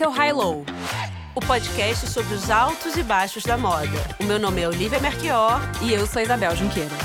Esse 0.00 0.06
é 0.06 0.08
o 0.08 0.12
High 0.12 0.32
Low, 0.32 0.64
o 1.34 1.40
podcast 1.40 2.06
sobre 2.06 2.32
os 2.32 2.48
altos 2.48 2.96
e 2.96 3.02
baixos 3.02 3.42
da 3.42 3.58
moda. 3.58 3.98
O 4.18 4.24
meu 4.24 4.38
nome 4.38 4.62
é 4.62 4.66
Olivia 4.66 4.98
Merquior 4.98 5.60
e 5.82 5.92
eu 5.92 6.06
sou 6.06 6.22
Isabel 6.22 6.56
Junqueira. 6.56 6.96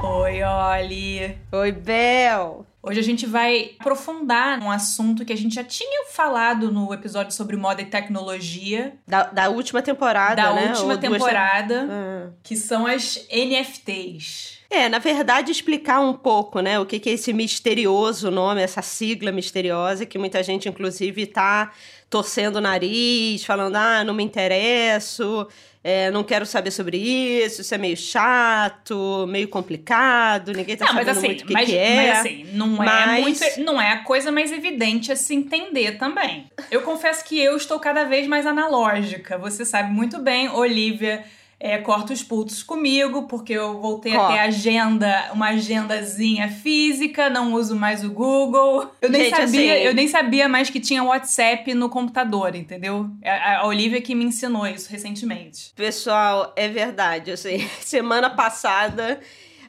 Oi, 0.00 0.44
Oli. 0.44 1.36
Oi, 1.50 1.72
Bel. 1.72 2.64
Hoje 2.80 3.00
a 3.00 3.02
gente 3.02 3.26
vai 3.26 3.72
aprofundar 3.80 4.60
um 4.60 4.70
assunto 4.70 5.24
que 5.24 5.32
a 5.32 5.36
gente 5.36 5.56
já 5.56 5.64
tinha 5.64 6.06
falado 6.12 6.70
no 6.70 6.94
episódio 6.94 7.34
sobre 7.34 7.56
moda 7.56 7.82
e 7.82 7.86
tecnologia. 7.86 8.94
Da, 9.08 9.24
da 9.24 9.48
última 9.48 9.82
temporada, 9.82 10.40
da 10.40 10.52
né? 10.54 10.66
Da 10.66 10.70
última 10.70 10.92
Ou 10.92 10.98
temporada, 11.00 11.80
duas... 11.80 11.90
ah. 11.90 12.30
que 12.44 12.54
são 12.54 12.86
as 12.86 13.26
NFTs. 13.28 14.55
É, 14.68 14.88
na 14.88 14.98
verdade, 14.98 15.52
explicar 15.52 16.00
um 16.00 16.12
pouco, 16.12 16.60
né, 16.60 16.78
o 16.78 16.86
que, 16.86 16.98
que 16.98 17.10
é 17.10 17.12
esse 17.12 17.32
misterioso 17.32 18.30
nome, 18.30 18.60
essa 18.60 18.82
sigla 18.82 19.30
misteriosa, 19.30 20.04
que 20.04 20.18
muita 20.18 20.42
gente, 20.42 20.68
inclusive, 20.68 21.22
está 21.22 21.72
torcendo 22.10 22.56
o 22.56 22.60
nariz, 22.60 23.44
falando, 23.44 23.76
ah, 23.76 24.02
não 24.02 24.14
me 24.14 24.24
interesso, 24.24 25.46
é, 25.84 26.10
não 26.10 26.24
quero 26.24 26.44
saber 26.44 26.72
sobre 26.72 26.96
isso, 26.96 27.60
isso 27.60 27.72
é 27.72 27.78
meio 27.78 27.96
chato, 27.96 29.24
meio 29.28 29.46
complicado, 29.46 30.52
ninguém 30.52 30.76
tá 30.76 30.86
não, 30.86 30.92
sabendo 30.94 31.10
assim, 31.10 31.26
muito 31.28 31.44
o 31.44 31.46
que, 31.46 31.52
mas, 31.52 31.68
que 31.68 31.76
é. 31.76 31.96
Mas 31.96 32.18
assim, 32.18 32.46
não 32.52 32.66
mas... 32.68 32.90
é 32.90 33.20
muito, 33.20 33.60
não 33.60 33.80
é 33.80 33.92
a 33.92 33.98
coisa 34.02 34.32
mais 34.32 34.50
evidente 34.50 35.12
a 35.12 35.16
se 35.16 35.32
entender 35.32 35.96
também. 35.96 36.46
Eu 36.72 36.82
confesso 36.82 37.24
que 37.24 37.38
eu 37.38 37.56
estou 37.56 37.78
cada 37.78 38.02
vez 38.02 38.26
mais 38.26 38.46
analógica. 38.46 39.38
Você 39.38 39.64
sabe 39.64 39.92
muito 39.92 40.18
bem, 40.18 40.48
Olivia 40.48 41.24
é, 41.58 41.78
corta 41.78 42.12
os 42.12 42.22
pulsos 42.22 42.62
comigo, 42.62 43.22
porque 43.22 43.54
eu 43.54 43.80
voltei 43.80 44.12
Corta. 44.12 44.26
a 44.26 44.32
ter 44.32 44.38
agenda, 44.40 45.30
uma 45.32 45.48
agendazinha 45.48 46.48
física, 46.48 47.30
não 47.30 47.54
uso 47.54 47.74
mais 47.74 48.04
o 48.04 48.10
Google. 48.10 48.90
Eu 49.00 49.10
nem 49.10 49.24
Gente, 49.24 49.36
sabia, 49.36 49.74
assim, 49.74 49.84
eu 49.84 49.94
nem 49.94 50.08
sabia 50.08 50.48
mais 50.48 50.68
que 50.68 50.78
tinha 50.78 51.02
WhatsApp 51.02 51.72
no 51.72 51.88
computador, 51.88 52.54
entendeu? 52.54 53.10
A, 53.24 53.58
a 53.58 53.66
Olivia 53.66 54.02
que 54.02 54.14
me 54.14 54.24
ensinou 54.24 54.66
isso 54.66 54.90
recentemente. 54.90 55.72
Pessoal, 55.74 56.52
é 56.56 56.68
verdade, 56.68 57.30
assim, 57.30 57.66
semana 57.80 58.28
passada 58.28 59.18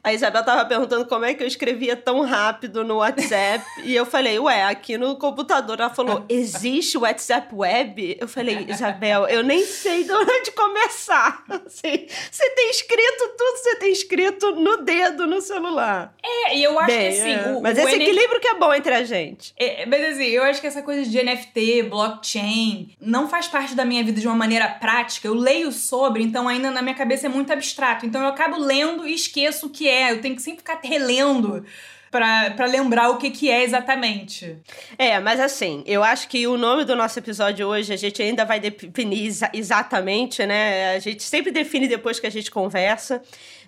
a 0.04 0.14
Isabel 0.14 0.44
tava 0.44 0.66
perguntando 0.66 1.06
como 1.06 1.26
é 1.26 1.34
que 1.34 1.44
eu 1.44 1.48
escrevia 1.48 1.96
tão 1.96 2.22
rápido 2.22 2.84
no 2.84 2.98
WhatsApp. 2.98 3.64
e 3.84 3.96
eu 3.96 4.06
falei, 4.06 4.40
ué, 4.40 4.64
aqui 4.64 4.98
no 4.98 5.16
computador. 5.16 5.80
Ela 5.80 5.90
falou, 5.90 6.26
existe 6.30 6.98
o 6.98 7.02
WhatsApp 7.02 7.54
Web? 7.54 8.18
Eu 8.20 8.28
falei, 8.28 8.66
Isabel, 8.70 9.28
eu 9.28 9.44
nem 9.44 9.66
sei 9.66 10.04
de 10.04 10.12
onde 10.12 10.52
começar. 10.52 11.44
Assim, 11.66 12.08
você 12.32 12.50
tem 12.52 12.70
escrito 12.70 13.30
tudo, 13.38 13.58
você 13.58 13.76
tem 13.76 13.92
escrito 13.92 14.52
no 14.52 14.78
dedo, 14.78 15.28
no 15.28 15.42
celular. 15.42 16.14
É, 16.24 16.58
e 16.58 16.64
eu 16.64 16.78
acho 16.80 16.88
Bem, 16.88 17.12
que 17.12 17.20
assim. 17.20 17.32
É. 17.32 17.52
O, 17.52 17.62
mas 17.62 17.78
o 17.78 17.82
esse 17.82 17.96
equilíbrio 17.96 18.40
que 18.40 18.48
é 18.48 18.56
bom 18.56 18.74
entre 18.74 18.94
a 18.94 19.04
gente. 19.04 19.54
É, 19.58 19.86
mas 19.86 20.14
assim, 20.14 20.26
eu 20.26 20.44
acho 20.44 20.62
que 20.62 20.68
essa 20.68 20.82
coisa 20.82 21.04
de 21.10 21.24
NFT, 21.24 21.84
blockchain, 21.84 22.96
não 23.00 23.28
faz 23.28 23.48
parte 23.48 23.76
da 23.76 23.86
minha 23.86 24.04
vida 24.04 24.20
de 24.20 24.28
uma 24.28 24.36
maneira 24.36 24.68
prática. 24.68 25.28
Eu 25.28 25.34
leio 25.34 25.72
sobre, 25.72 26.24
então 26.24 26.48
ainda 26.48 26.72
na 26.72 26.82
minha 26.82 26.96
cabeça 26.96 27.28
é 27.28 27.30
muito 27.30 27.52
abstrato. 27.52 28.06
Então 28.06 28.22
eu 28.22 28.28
acabo 28.28 28.58
lendo 28.58 29.08
e 29.08 29.14
esqueço 29.14 29.68
o 29.68 29.70
que 29.70 29.88
é 29.88 29.97
é, 30.04 30.12
eu 30.12 30.22
tenho 30.22 30.36
que 30.36 30.42
sempre 30.42 30.60
ficar 30.60 30.80
relendo 30.84 31.66
para 32.10 32.66
lembrar 32.66 33.10
o 33.10 33.18
que, 33.18 33.30
que 33.30 33.52
é 33.52 33.64
exatamente. 33.64 34.58
É, 34.98 35.20
mas 35.20 35.40
assim, 35.40 35.84
eu 35.86 36.04
acho 36.04 36.28
que 36.28 36.48
o 36.48 36.58
nome 36.58 36.86
do 36.86 36.96
nosso 36.96 37.20
episódio 37.20 37.68
hoje 37.68 37.94
a 37.94 37.98
gente 37.98 38.22
ainda 38.22 38.46
vai 38.46 38.60
definir 38.60 39.28
exa 39.28 39.50
exatamente, 39.54 40.46
né? 40.46 40.96
A 40.96 41.00
gente 41.00 41.24
sempre 41.24 41.52
define 41.52 41.88
depois 41.88 42.20
que 42.20 42.28
a 42.28 42.32
gente 42.32 42.50
conversa 42.50 43.22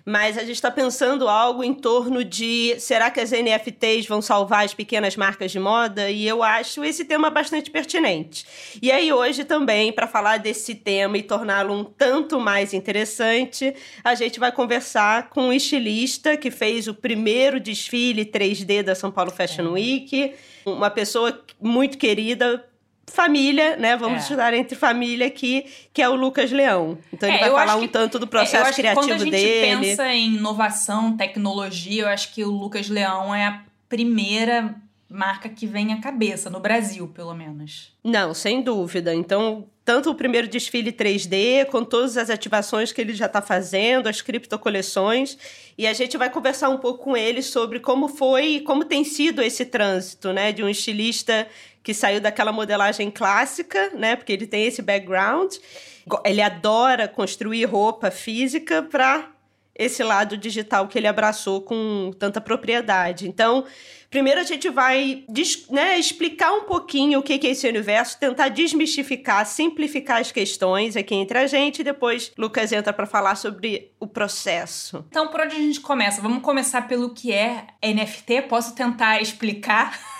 mas 0.04 0.36
a 0.36 0.40
gente 0.40 0.54
está 0.54 0.70
pensando 0.70 1.28
algo 1.28 1.62
em 1.62 1.74
torno 1.74 2.24
de 2.24 2.74
será 2.78 3.10
que 3.10 3.20
as 3.20 3.30
NFTs 3.30 4.06
vão 4.06 4.22
salvar 4.22 4.64
as 4.64 4.74
pequenas 4.74 5.16
marcas 5.16 5.50
de 5.50 5.58
moda? 5.58 6.10
E 6.10 6.26
eu 6.26 6.42
acho 6.42 6.84
esse 6.84 7.04
tema 7.04 7.30
bastante 7.30 7.70
pertinente. 7.70 8.46
E 8.80 8.90
aí, 8.90 9.12
hoje 9.12 9.44
também, 9.44 9.92
para 9.92 10.06
falar 10.06 10.38
desse 10.38 10.74
tema 10.74 11.18
e 11.18 11.22
torná-lo 11.22 11.74
um 11.74 11.84
tanto 11.84 12.40
mais 12.40 12.72
interessante, 12.72 13.74
a 14.02 14.14
gente 14.14 14.40
vai 14.40 14.52
conversar 14.52 15.28
com 15.30 15.48
um 15.48 15.52
estilista 15.52 16.36
que 16.36 16.50
fez 16.50 16.88
o 16.88 16.94
primeiro 16.94 17.60
desfile 17.60 18.24
3D 18.24 18.82
da 18.82 18.94
São 18.94 19.10
Paulo 19.10 19.30
Fashion 19.30 19.68
é. 19.68 19.70
Week, 19.70 20.34
uma 20.64 20.90
pessoa 20.90 21.40
muito 21.60 21.98
querida 21.98 22.64
família, 23.10 23.76
né? 23.76 23.96
Vamos 23.96 24.18
é. 24.18 24.20
estudar 24.22 24.54
entre 24.54 24.76
família 24.76 25.26
aqui, 25.26 25.66
que 25.92 26.00
é 26.00 26.08
o 26.08 26.14
Lucas 26.14 26.50
Leão. 26.50 26.98
Então 27.12 27.28
ele 27.28 27.38
é, 27.38 27.40
vai 27.40 27.50
falar 27.50 27.76
um 27.76 27.86
tanto 27.86 28.18
do 28.18 28.26
processo 28.26 28.70
é, 28.70 28.72
criativo 28.72 29.06
dele. 29.06 29.18
Quando 29.18 29.34
a 29.34 29.36
gente 29.38 29.46
dele. 29.46 29.86
pensa 29.86 30.12
em 30.12 30.34
inovação, 30.34 31.16
tecnologia, 31.16 32.02
eu 32.02 32.08
acho 32.08 32.32
que 32.32 32.44
o 32.44 32.50
Lucas 32.50 32.88
Leão 32.88 33.34
é 33.34 33.46
a 33.46 33.62
primeira 33.88 34.74
marca 35.10 35.48
que 35.48 35.66
vem 35.66 35.92
à 35.92 36.00
cabeça, 36.00 36.48
no 36.48 36.60
Brasil, 36.60 37.08
pelo 37.08 37.34
menos. 37.34 37.92
Não, 38.02 38.32
sem 38.32 38.62
dúvida. 38.62 39.12
Então, 39.12 39.66
tanto 39.84 40.08
o 40.08 40.14
primeiro 40.14 40.46
desfile 40.46 40.92
3D, 40.92 41.66
com 41.66 41.84
todas 41.84 42.16
as 42.16 42.30
ativações 42.30 42.92
que 42.92 43.00
ele 43.00 43.12
já 43.12 43.26
está 43.26 43.42
fazendo, 43.42 44.08
as 44.08 44.22
criptocoleções, 44.22 45.36
e 45.76 45.84
a 45.84 45.92
gente 45.92 46.16
vai 46.16 46.30
conversar 46.30 46.68
um 46.68 46.78
pouco 46.78 47.02
com 47.02 47.16
ele 47.16 47.42
sobre 47.42 47.80
como 47.80 48.06
foi, 48.06 48.60
como 48.60 48.84
tem 48.84 49.02
sido 49.02 49.42
esse 49.42 49.64
trânsito, 49.64 50.32
né, 50.32 50.52
de 50.52 50.62
um 50.62 50.68
estilista 50.68 51.48
que 51.82 51.94
saiu 51.94 52.20
daquela 52.20 52.52
modelagem 52.52 53.10
clássica, 53.10 53.90
né? 53.94 54.16
Porque 54.16 54.32
ele 54.32 54.46
tem 54.46 54.66
esse 54.66 54.82
background. 54.82 55.54
Ele 56.24 56.42
adora 56.42 57.08
construir 57.08 57.64
roupa 57.64 58.10
física 58.10 58.82
para 58.82 59.30
esse 59.80 60.02
lado 60.02 60.36
digital 60.36 60.86
que 60.88 60.98
ele 60.98 61.06
abraçou 61.06 61.62
com 61.62 62.12
tanta 62.18 62.38
propriedade. 62.38 63.26
Então, 63.26 63.64
primeiro 64.10 64.38
a 64.38 64.44
gente 64.44 64.68
vai 64.68 65.24
né, 65.70 65.98
explicar 65.98 66.52
um 66.52 66.64
pouquinho 66.64 67.20
o 67.20 67.22
que 67.22 67.32
é 67.32 67.50
esse 67.50 67.66
universo, 67.66 68.18
tentar 68.18 68.48
desmistificar, 68.48 69.46
simplificar 69.46 70.20
as 70.20 70.30
questões 70.30 70.96
aqui 70.96 71.14
entre 71.14 71.38
a 71.38 71.46
gente, 71.46 71.78
e 71.78 71.84
depois 71.84 72.30
Lucas 72.36 72.72
entra 72.72 72.92
para 72.92 73.06
falar 73.06 73.36
sobre 73.36 73.92
o 73.98 74.06
processo. 74.06 75.02
Então, 75.08 75.28
por 75.28 75.40
onde 75.40 75.56
a 75.56 75.60
gente 75.60 75.80
começa? 75.80 76.20
Vamos 76.20 76.42
começar 76.42 76.86
pelo 76.86 77.14
que 77.14 77.32
é 77.32 77.68
NFT? 77.82 78.42
Posso 78.42 78.74
tentar 78.74 79.22
explicar? 79.22 79.98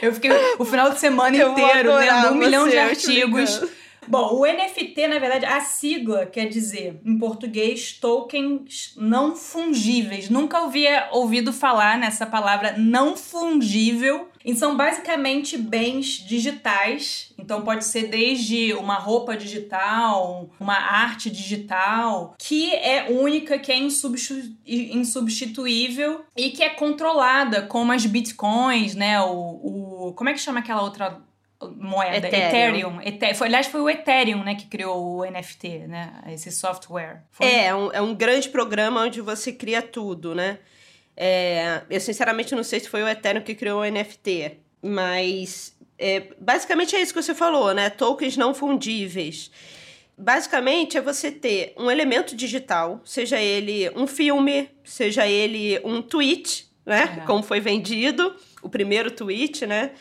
Eu 0.00 0.12
fiquei 0.12 0.30
o 0.58 0.64
final 0.64 0.90
de 0.90 1.00
semana 1.00 1.36
inteiro 1.36 1.94
lendo 1.94 2.28
um 2.32 2.34
milhão 2.34 2.68
de 2.68 2.78
artigos. 2.78 3.62
Bom, 4.08 4.34
o 4.34 4.46
NFT, 4.46 5.08
na 5.08 5.18
verdade, 5.18 5.44
a 5.44 5.60
sigla 5.60 6.26
quer 6.26 6.46
dizer, 6.46 7.00
em 7.04 7.18
português, 7.18 7.92
tokens 7.92 8.94
não 8.96 9.34
fungíveis. 9.34 10.30
Nunca 10.30 10.58
havia 10.58 11.08
ouvido 11.12 11.52
falar 11.52 11.98
nessa 11.98 12.24
palavra 12.24 12.76
não 12.78 13.16
fungível. 13.16 14.28
E 14.44 14.54
são 14.54 14.76
basicamente 14.76 15.58
bens 15.58 16.24
digitais. 16.24 17.34
Então 17.36 17.62
pode 17.62 17.84
ser 17.84 18.06
desde 18.06 18.72
uma 18.74 18.94
roupa 18.94 19.36
digital, 19.36 20.50
uma 20.60 20.76
arte 20.76 21.28
digital, 21.28 22.36
que 22.38 22.72
é 22.72 23.08
única, 23.10 23.58
que 23.58 23.72
é 23.72 23.76
insubstituível 23.76 26.24
e 26.36 26.50
que 26.50 26.62
é 26.62 26.70
controlada, 26.70 27.62
como 27.62 27.90
as 27.90 28.06
bitcoins, 28.06 28.94
né? 28.94 29.20
O, 29.20 30.08
o 30.08 30.12
como 30.14 30.30
é 30.30 30.32
que 30.32 30.38
chama 30.38 30.60
aquela 30.60 30.82
outra 30.82 31.20
moeda, 31.62 32.28
Ethereum. 32.28 33.00
Ethereum. 33.00 33.34
Foi, 33.34 33.46
aliás, 33.46 33.66
foi 33.66 33.80
o 33.80 33.88
Ethereum, 33.88 34.44
né, 34.44 34.54
que 34.54 34.66
criou 34.66 35.18
o 35.18 35.24
NFT, 35.24 35.86
né, 35.86 36.22
esse 36.28 36.50
software. 36.52 37.24
Foi... 37.30 37.46
É, 37.46 37.66
é 37.66 37.74
um, 37.74 37.92
é 37.92 38.00
um 38.00 38.14
grande 38.14 38.48
programa 38.48 39.02
onde 39.02 39.20
você 39.20 39.52
cria 39.52 39.80
tudo, 39.80 40.34
né. 40.34 40.58
É, 41.16 41.82
eu, 41.88 42.00
sinceramente, 42.00 42.54
não 42.54 42.62
sei 42.62 42.80
se 42.80 42.88
foi 42.88 43.02
o 43.02 43.08
Ethereum 43.08 43.42
que 43.42 43.54
criou 43.54 43.80
o 43.80 43.84
NFT, 43.84 44.58
mas 44.82 45.74
é, 45.98 46.28
basicamente 46.38 46.94
é 46.94 47.00
isso 47.00 47.14
que 47.14 47.22
você 47.22 47.34
falou, 47.34 47.72
né, 47.72 47.88
tokens 47.88 48.36
não 48.36 48.54
fundíveis. 48.54 49.50
Basicamente, 50.18 50.96
é 50.96 51.00
você 51.00 51.30
ter 51.30 51.74
um 51.76 51.90
elemento 51.90 52.34
digital, 52.36 53.00
seja 53.04 53.40
ele 53.40 53.90
um 53.90 54.06
filme, 54.06 54.70
seja 54.84 55.26
ele 55.26 55.80
um 55.84 56.02
tweet, 56.02 56.68
né, 56.84 57.18
é. 57.22 57.26
como 57.26 57.42
foi 57.42 57.60
vendido, 57.60 58.34
o 58.62 58.68
primeiro 58.68 59.10
tweet, 59.10 59.66
né, 59.66 59.92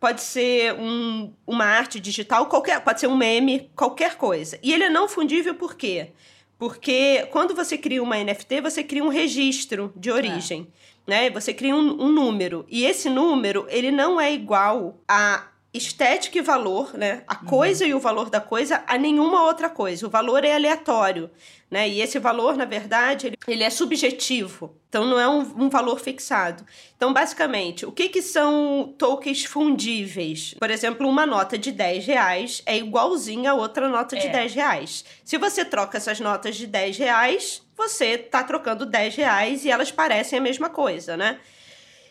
pode 0.00 0.22
ser 0.22 0.74
um, 0.74 1.32
uma 1.46 1.64
arte 1.64 1.98
digital, 1.98 2.46
qualquer, 2.46 2.80
pode 2.80 3.00
ser 3.00 3.06
um 3.06 3.16
meme, 3.16 3.70
qualquer 3.74 4.16
coisa. 4.16 4.58
E 4.62 4.72
ele 4.72 4.84
é 4.84 4.90
não 4.90 5.08
fundível 5.08 5.54
por 5.54 5.74
quê? 5.74 6.12
Porque 6.58 7.26
quando 7.30 7.54
você 7.54 7.78
cria 7.78 8.02
uma 8.02 8.16
NFT, 8.16 8.60
você 8.60 8.82
cria 8.82 9.04
um 9.04 9.08
registro 9.08 9.92
de 9.96 10.10
origem. 10.10 10.66
É. 11.06 11.10
Né? 11.10 11.30
Você 11.30 11.54
cria 11.54 11.74
um, 11.74 12.02
um 12.02 12.08
número. 12.08 12.66
E 12.68 12.84
esse 12.84 13.08
número, 13.08 13.66
ele 13.68 13.90
não 13.90 14.20
é 14.20 14.32
igual 14.32 15.00
a 15.08 15.46
estética 15.78 16.38
e 16.38 16.42
valor, 16.42 16.92
né? 16.94 17.22
A 17.26 17.38
uhum. 17.38 17.46
coisa 17.46 17.86
e 17.86 17.94
o 17.94 18.00
valor 18.00 18.28
da 18.28 18.40
coisa 18.40 18.84
a 18.86 18.98
nenhuma 18.98 19.44
outra 19.44 19.70
coisa. 19.70 20.06
O 20.06 20.10
valor 20.10 20.44
é 20.44 20.54
aleatório, 20.54 21.30
né? 21.70 21.88
E 21.88 22.00
esse 22.00 22.18
valor, 22.18 22.56
na 22.56 22.64
verdade, 22.64 23.28
ele, 23.28 23.38
ele 23.46 23.64
é 23.64 23.70
subjetivo. 23.70 24.76
Então, 24.88 25.06
não 25.06 25.20
é 25.20 25.28
um, 25.28 25.40
um, 25.64 25.68
valor 25.68 26.00
fixado. 26.00 26.64
Então, 26.96 27.12
basicamente, 27.12 27.84
o 27.86 27.92
que, 27.92 28.08
que 28.08 28.22
são 28.22 28.94
tokens 28.98 29.44
fundíveis? 29.44 30.54
Por 30.58 30.70
exemplo, 30.70 31.06
uma 31.08 31.26
nota 31.26 31.58
de 31.58 31.70
10 31.70 32.06
reais 32.06 32.62
é 32.66 32.76
igualzinha 32.76 33.52
a 33.52 33.54
outra 33.54 33.88
nota 33.88 34.16
de 34.16 34.26
é. 34.26 34.30
10 34.30 34.54
reais. 34.54 35.04
Se 35.24 35.38
você 35.38 35.64
troca 35.64 35.98
essas 35.98 36.20
notas 36.20 36.56
de 36.56 36.66
10 36.66 36.96
reais, 36.98 37.62
você 37.76 38.14
está 38.14 38.42
trocando 38.42 38.84
10 38.84 39.14
reais 39.16 39.64
e 39.64 39.70
elas 39.70 39.92
parecem 39.92 40.38
a 40.38 40.42
mesma 40.42 40.68
coisa, 40.68 41.16
né? 41.16 41.38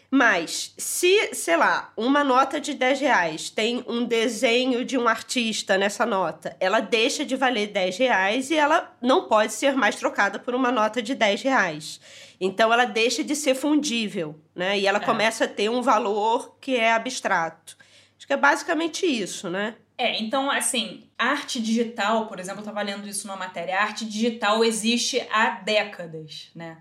Mas, 0.10 0.74
se, 0.78 1.34
sei 1.34 1.58
lá, 1.58 1.92
uma 1.98 2.24
nota 2.24 2.62
de 2.62 2.74
10 2.74 3.02
reais 3.02 3.50
tem 3.50 3.84
um 3.88 4.06
desenho 4.06 4.86
de 4.86 4.98
um 4.98 5.06
artista 5.08 5.78
nessa 5.78 6.06
nota, 6.06 6.56
ela 6.62 6.80
deixa 6.80 7.26
de 7.26 7.36
valer 7.36 7.68
10 7.68 7.98
reais 7.98 8.50
e 8.50 8.56
ela 8.56 8.96
não 9.02 9.28
pode 9.28 9.52
ser 9.52 9.76
mais 9.76 9.98
trocada 9.98 10.40
por 10.40 10.56
uma 10.56 10.72
nota 10.72 11.02
de 11.02 11.14
10 11.14 11.42
reais. 11.42 12.00
Então, 12.40 12.72
ela 12.72 12.86
deixa 12.86 13.22
de 13.22 13.36
ser 13.36 13.56
fundível, 13.56 14.40
né? 14.56 14.80
E 14.80 14.88
ela 14.88 15.00
é. 15.00 15.02
começa 15.02 15.44
a 15.44 15.48
ter 15.48 15.70
um 15.70 15.82
valor 15.82 16.56
que 16.62 16.78
é 16.78 16.94
abstrato. 16.94 17.76
Acho 18.18 18.26
que 18.26 18.34
é 18.34 18.38
basicamente 18.38 19.06
isso, 19.06 19.50
né? 19.50 19.76
É, 19.98 20.22
então, 20.22 20.50
assim, 20.50 21.10
arte 21.18 21.60
digital, 21.60 22.28
por 22.28 22.40
exemplo, 22.40 22.60
eu 22.60 22.64
estava 22.64 22.82
lendo 22.82 23.08
isso 23.10 23.28
numa 23.28 23.36
matéria, 23.36 23.82
arte 23.82 24.06
digital 24.06 24.64
existe 24.64 25.20
há 25.32 25.50
décadas, 25.50 26.52
né? 26.56 26.78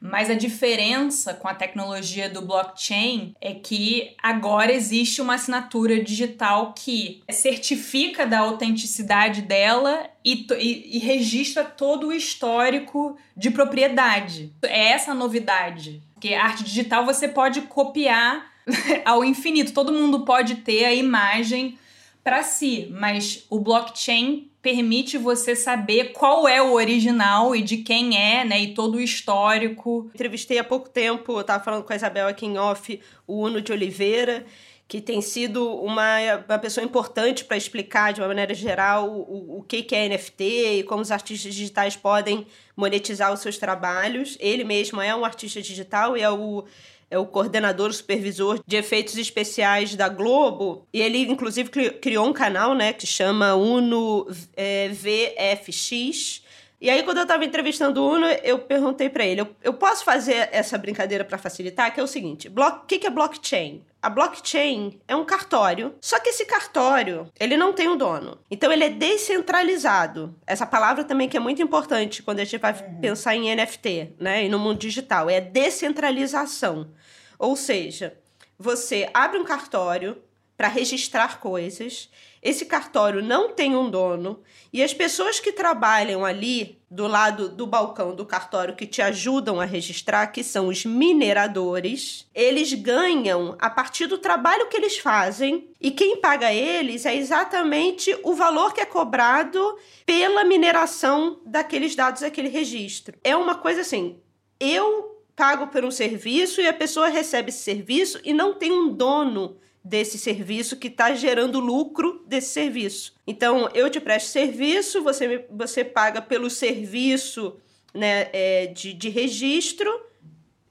Mas 0.00 0.30
a 0.30 0.34
diferença 0.34 1.34
com 1.34 1.48
a 1.48 1.54
tecnologia 1.54 2.28
do 2.28 2.42
blockchain 2.42 3.34
é 3.40 3.54
que 3.54 4.14
agora 4.22 4.72
existe 4.72 5.22
uma 5.22 5.34
assinatura 5.34 6.02
digital 6.02 6.74
que 6.74 7.22
certifica 7.30 8.26
da 8.26 8.40
autenticidade 8.40 9.42
dela 9.42 10.08
e, 10.24 10.46
e, 10.58 10.96
e 10.96 10.98
registra 10.98 11.64
todo 11.64 12.08
o 12.08 12.12
histórico 12.12 13.16
de 13.36 13.50
propriedade. 13.50 14.52
É 14.62 14.88
essa 14.88 15.12
a 15.12 15.14
novidade. 15.14 16.02
Porque 16.14 16.34
arte 16.34 16.64
digital 16.64 17.04
você 17.04 17.28
pode 17.28 17.62
copiar 17.62 18.50
ao 19.04 19.24
infinito. 19.24 19.72
Todo 19.72 19.92
mundo 19.92 20.24
pode 20.24 20.56
ter 20.56 20.84
a 20.84 20.94
imagem 20.94 21.78
para 22.26 22.42
si, 22.42 22.88
mas 22.90 23.46
o 23.48 23.60
blockchain 23.60 24.50
permite 24.60 25.16
você 25.16 25.54
saber 25.54 26.06
qual 26.06 26.48
é 26.48 26.60
o 26.60 26.72
original 26.72 27.54
e 27.54 27.62
de 27.62 27.76
quem 27.76 28.20
é, 28.20 28.44
né? 28.44 28.62
E 28.62 28.74
todo 28.74 28.96
o 28.96 29.00
histórico. 29.00 30.10
Entrevistei 30.12 30.58
há 30.58 30.64
pouco 30.64 30.88
tempo, 30.88 31.38
eu 31.38 31.44
tava 31.44 31.62
falando 31.62 31.84
com 31.84 31.92
a 31.92 31.94
Isabel 31.94 32.26
aqui 32.26 32.44
em 32.44 32.58
off, 32.58 33.00
o 33.28 33.44
Uno 33.44 33.62
de 33.62 33.70
Oliveira, 33.70 34.44
que 34.88 35.00
tem 35.00 35.22
sido 35.22 35.72
uma, 35.76 36.16
uma 36.48 36.58
pessoa 36.58 36.84
importante 36.84 37.44
para 37.44 37.56
explicar 37.56 38.12
de 38.12 38.20
uma 38.20 38.26
maneira 38.26 38.54
geral 38.54 39.08
o, 39.08 39.58
o 39.58 39.62
que, 39.62 39.84
que 39.84 39.94
é 39.94 40.08
NFT 40.08 40.78
e 40.78 40.82
como 40.82 41.02
os 41.02 41.12
artistas 41.12 41.54
digitais 41.54 41.94
podem 41.94 42.44
monetizar 42.76 43.32
os 43.32 43.38
seus 43.38 43.56
trabalhos. 43.56 44.36
Ele 44.40 44.64
mesmo 44.64 45.00
é 45.00 45.14
um 45.14 45.24
artista 45.24 45.62
digital 45.62 46.16
e 46.16 46.22
é 46.22 46.30
o 46.30 46.64
é 47.10 47.18
o 47.18 47.26
coordenador, 47.26 47.90
o 47.90 47.92
supervisor 47.92 48.60
de 48.66 48.76
efeitos 48.76 49.16
especiais 49.16 49.94
da 49.94 50.08
Globo. 50.08 50.86
E 50.92 51.00
ele, 51.00 51.18
inclusive, 51.22 51.68
criou 51.68 52.26
um 52.26 52.32
canal, 52.32 52.74
né, 52.74 52.92
que 52.92 53.06
chama 53.06 53.54
Uno 53.54 54.26
é, 54.56 54.88
VFX. 54.88 56.42
E 56.78 56.90
aí, 56.90 57.02
quando 57.02 57.18
eu 57.18 57.22
estava 57.22 57.44
entrevistando 57.44 58.02
o 58.02 58.14
Uno, 58.14 58.26
eu 58.26 58.58
perguntei 58.58 59.08
para 59.08 59.24
ele: 59.24 59.40
eu, 59.40 59.56
eu, 59.62 59.72
posso 59.72 60.04
fazer 60.04 60.48
essa 60.52 60.76
brincadeira 60.76 61.24
para 61.24 61.38
facilitar? 61.38 61.92
Que 61.92 62.00
é 62.00 62.02
o 62.02 62.06
seguinte: 62.06 62.48
o 62.48 62.86
que, 62.86 62.98
que 62.98 63.06
é 63.06 63.10
blockchain? 63.10 63.82
A 64.02 64.10
blockchain 64.10 65.00
é 65.08 65.16
um 65.16 65.24
cartório, 65.24 65.94
só 66.00 66.20
que 66.20 66.28
esse 66.28 66.44
cartório, 66.44 67.28
ele 67.40 67.56
não 67.56 67.72
tem 67.72 67.88
um 67.88 67.96
dono. 67.96 68.38
Então 68.50 68.70
ele 68.70 68.84
é 68.84 68.90
descentralizado. 68.90 70.34
Essa 70.46 70.66
palavra 70.66 71.02
também 71.02 71.28
que 71.28 71.36
é 71.36 71.40
muito 71.40 71.62
importante 71.62 72.22
quando 72.22 72.40
a 72.40 72.44
gente 72.44 72.58
vai 72.58 72.72
uhum. 72.72 73.00
pensar 73.00 73.34
em 73.34 73.54
NFT, 73.54 74.12
né, 74.20 74.44
e 74.44 74.48
no 74.48 74.58
mundo 74.58 74.78
digital, 74.78 75.28
é 75.30 75.40
descentralização. 75.40 76.90
Ou 77.38 77.56
seja, 77.56 78.16
você 78.58 79.08
abre 79.12 79.38
um 79.38 79.44
cartório 79.44 80.16
para 80.56 80.68
registrar 80.68 81.38
coisas. 81.38 82.08
Esse 82.42 82.64
cartório 82.64 83.22
não 83.22 83.50
tem 83.52 83.76
um 83.76 83.90
dono. 83.90 84.40
E 84.72 84.82
as 84.82 84.94
pessoas 84.94 85.40
que 85.40 85.52
trabalham 85.52 86.24
ali 86.24 86.78
do 86.90 87.06
lado 87.06 87.48
do 87.48 87.66
balcão 87.66 88.14
do 88.14 88.24
cartório 88.24 88.76
que 88.76 88.86
te 88.86 89.02
ajudam 89.02 89.60
a 89.60 89.64
registrar, 89.64 90.28
que 90.28 90.44
são 90.44 90.68
os 90.68 90.84
mineradores, 90.84 92.28
eles 92.34 92.72
ganham 92.72 93.56
a 93.58 93.68
partir 93.68 94.06
do 94.06 94.18
trabalho 94.18 94.68
que 94.68 94.76
eles 94.76 94.96
fazem. 94.98 95.68
E 95.80 95.90
quem 95.90 96.20
paga 96.20 96.52
eles 96.52 97.04
é 97.04 97.14
exatamente 97.14 98.16
o 98.22 98.34
valor 98.34 98.72
que 98.72 98.80
é 98.80 98.86
cobrado 98.86 99.76
pela 100.04 100.44
mineração 100.44 101.40
daqueles 101.44 101.94
dados, 101.94 102.22
daquele 102.22 102.48
registro. 102.48 103.18
É 103.24 103.34
uma 103.36 103.56
coisa 103.56 103.80
assim, 103.80 104.20
eu 104.60 105.16
pago 105.34 105.66
por 105.66 105.84
um 105.84 105.90
serviço 105.90 106.60
e 106.60 106.66
a 106.66 106.72
pessoa 106.72 107.08
recebe 107.08 107.50
esse 107.50 107.58
serviço 107.58 108.18
e 108.24 108.32
não 108.32 108.54
tem 108.54 108.72
um 108.72 108.88
dono 108.88 109.58
desse 109.86 110.18
serviço 110.18 110.76
que 110.76 110.88
está 110.88 111.14
gerando 111.14 111.60
lucro 111.60 112.24
desse 112.26 112.48
serviço. 112.48 113.14
Então, 113.26 113.68
eu 113.72 113.88
te 113.88 114.00
presto 114.00 114.28
serviço, 114.28 115.02
você, 115.02 115.46
você 115.48 115.84
paga 115.84 116.20
pelo 116.20 116.50
serviço 116.50 117.56
né, 117.94 118.28
é, 118.32 118.66
de, 118.66 118.92
de 118.92 119.08
registro 119.08 119.88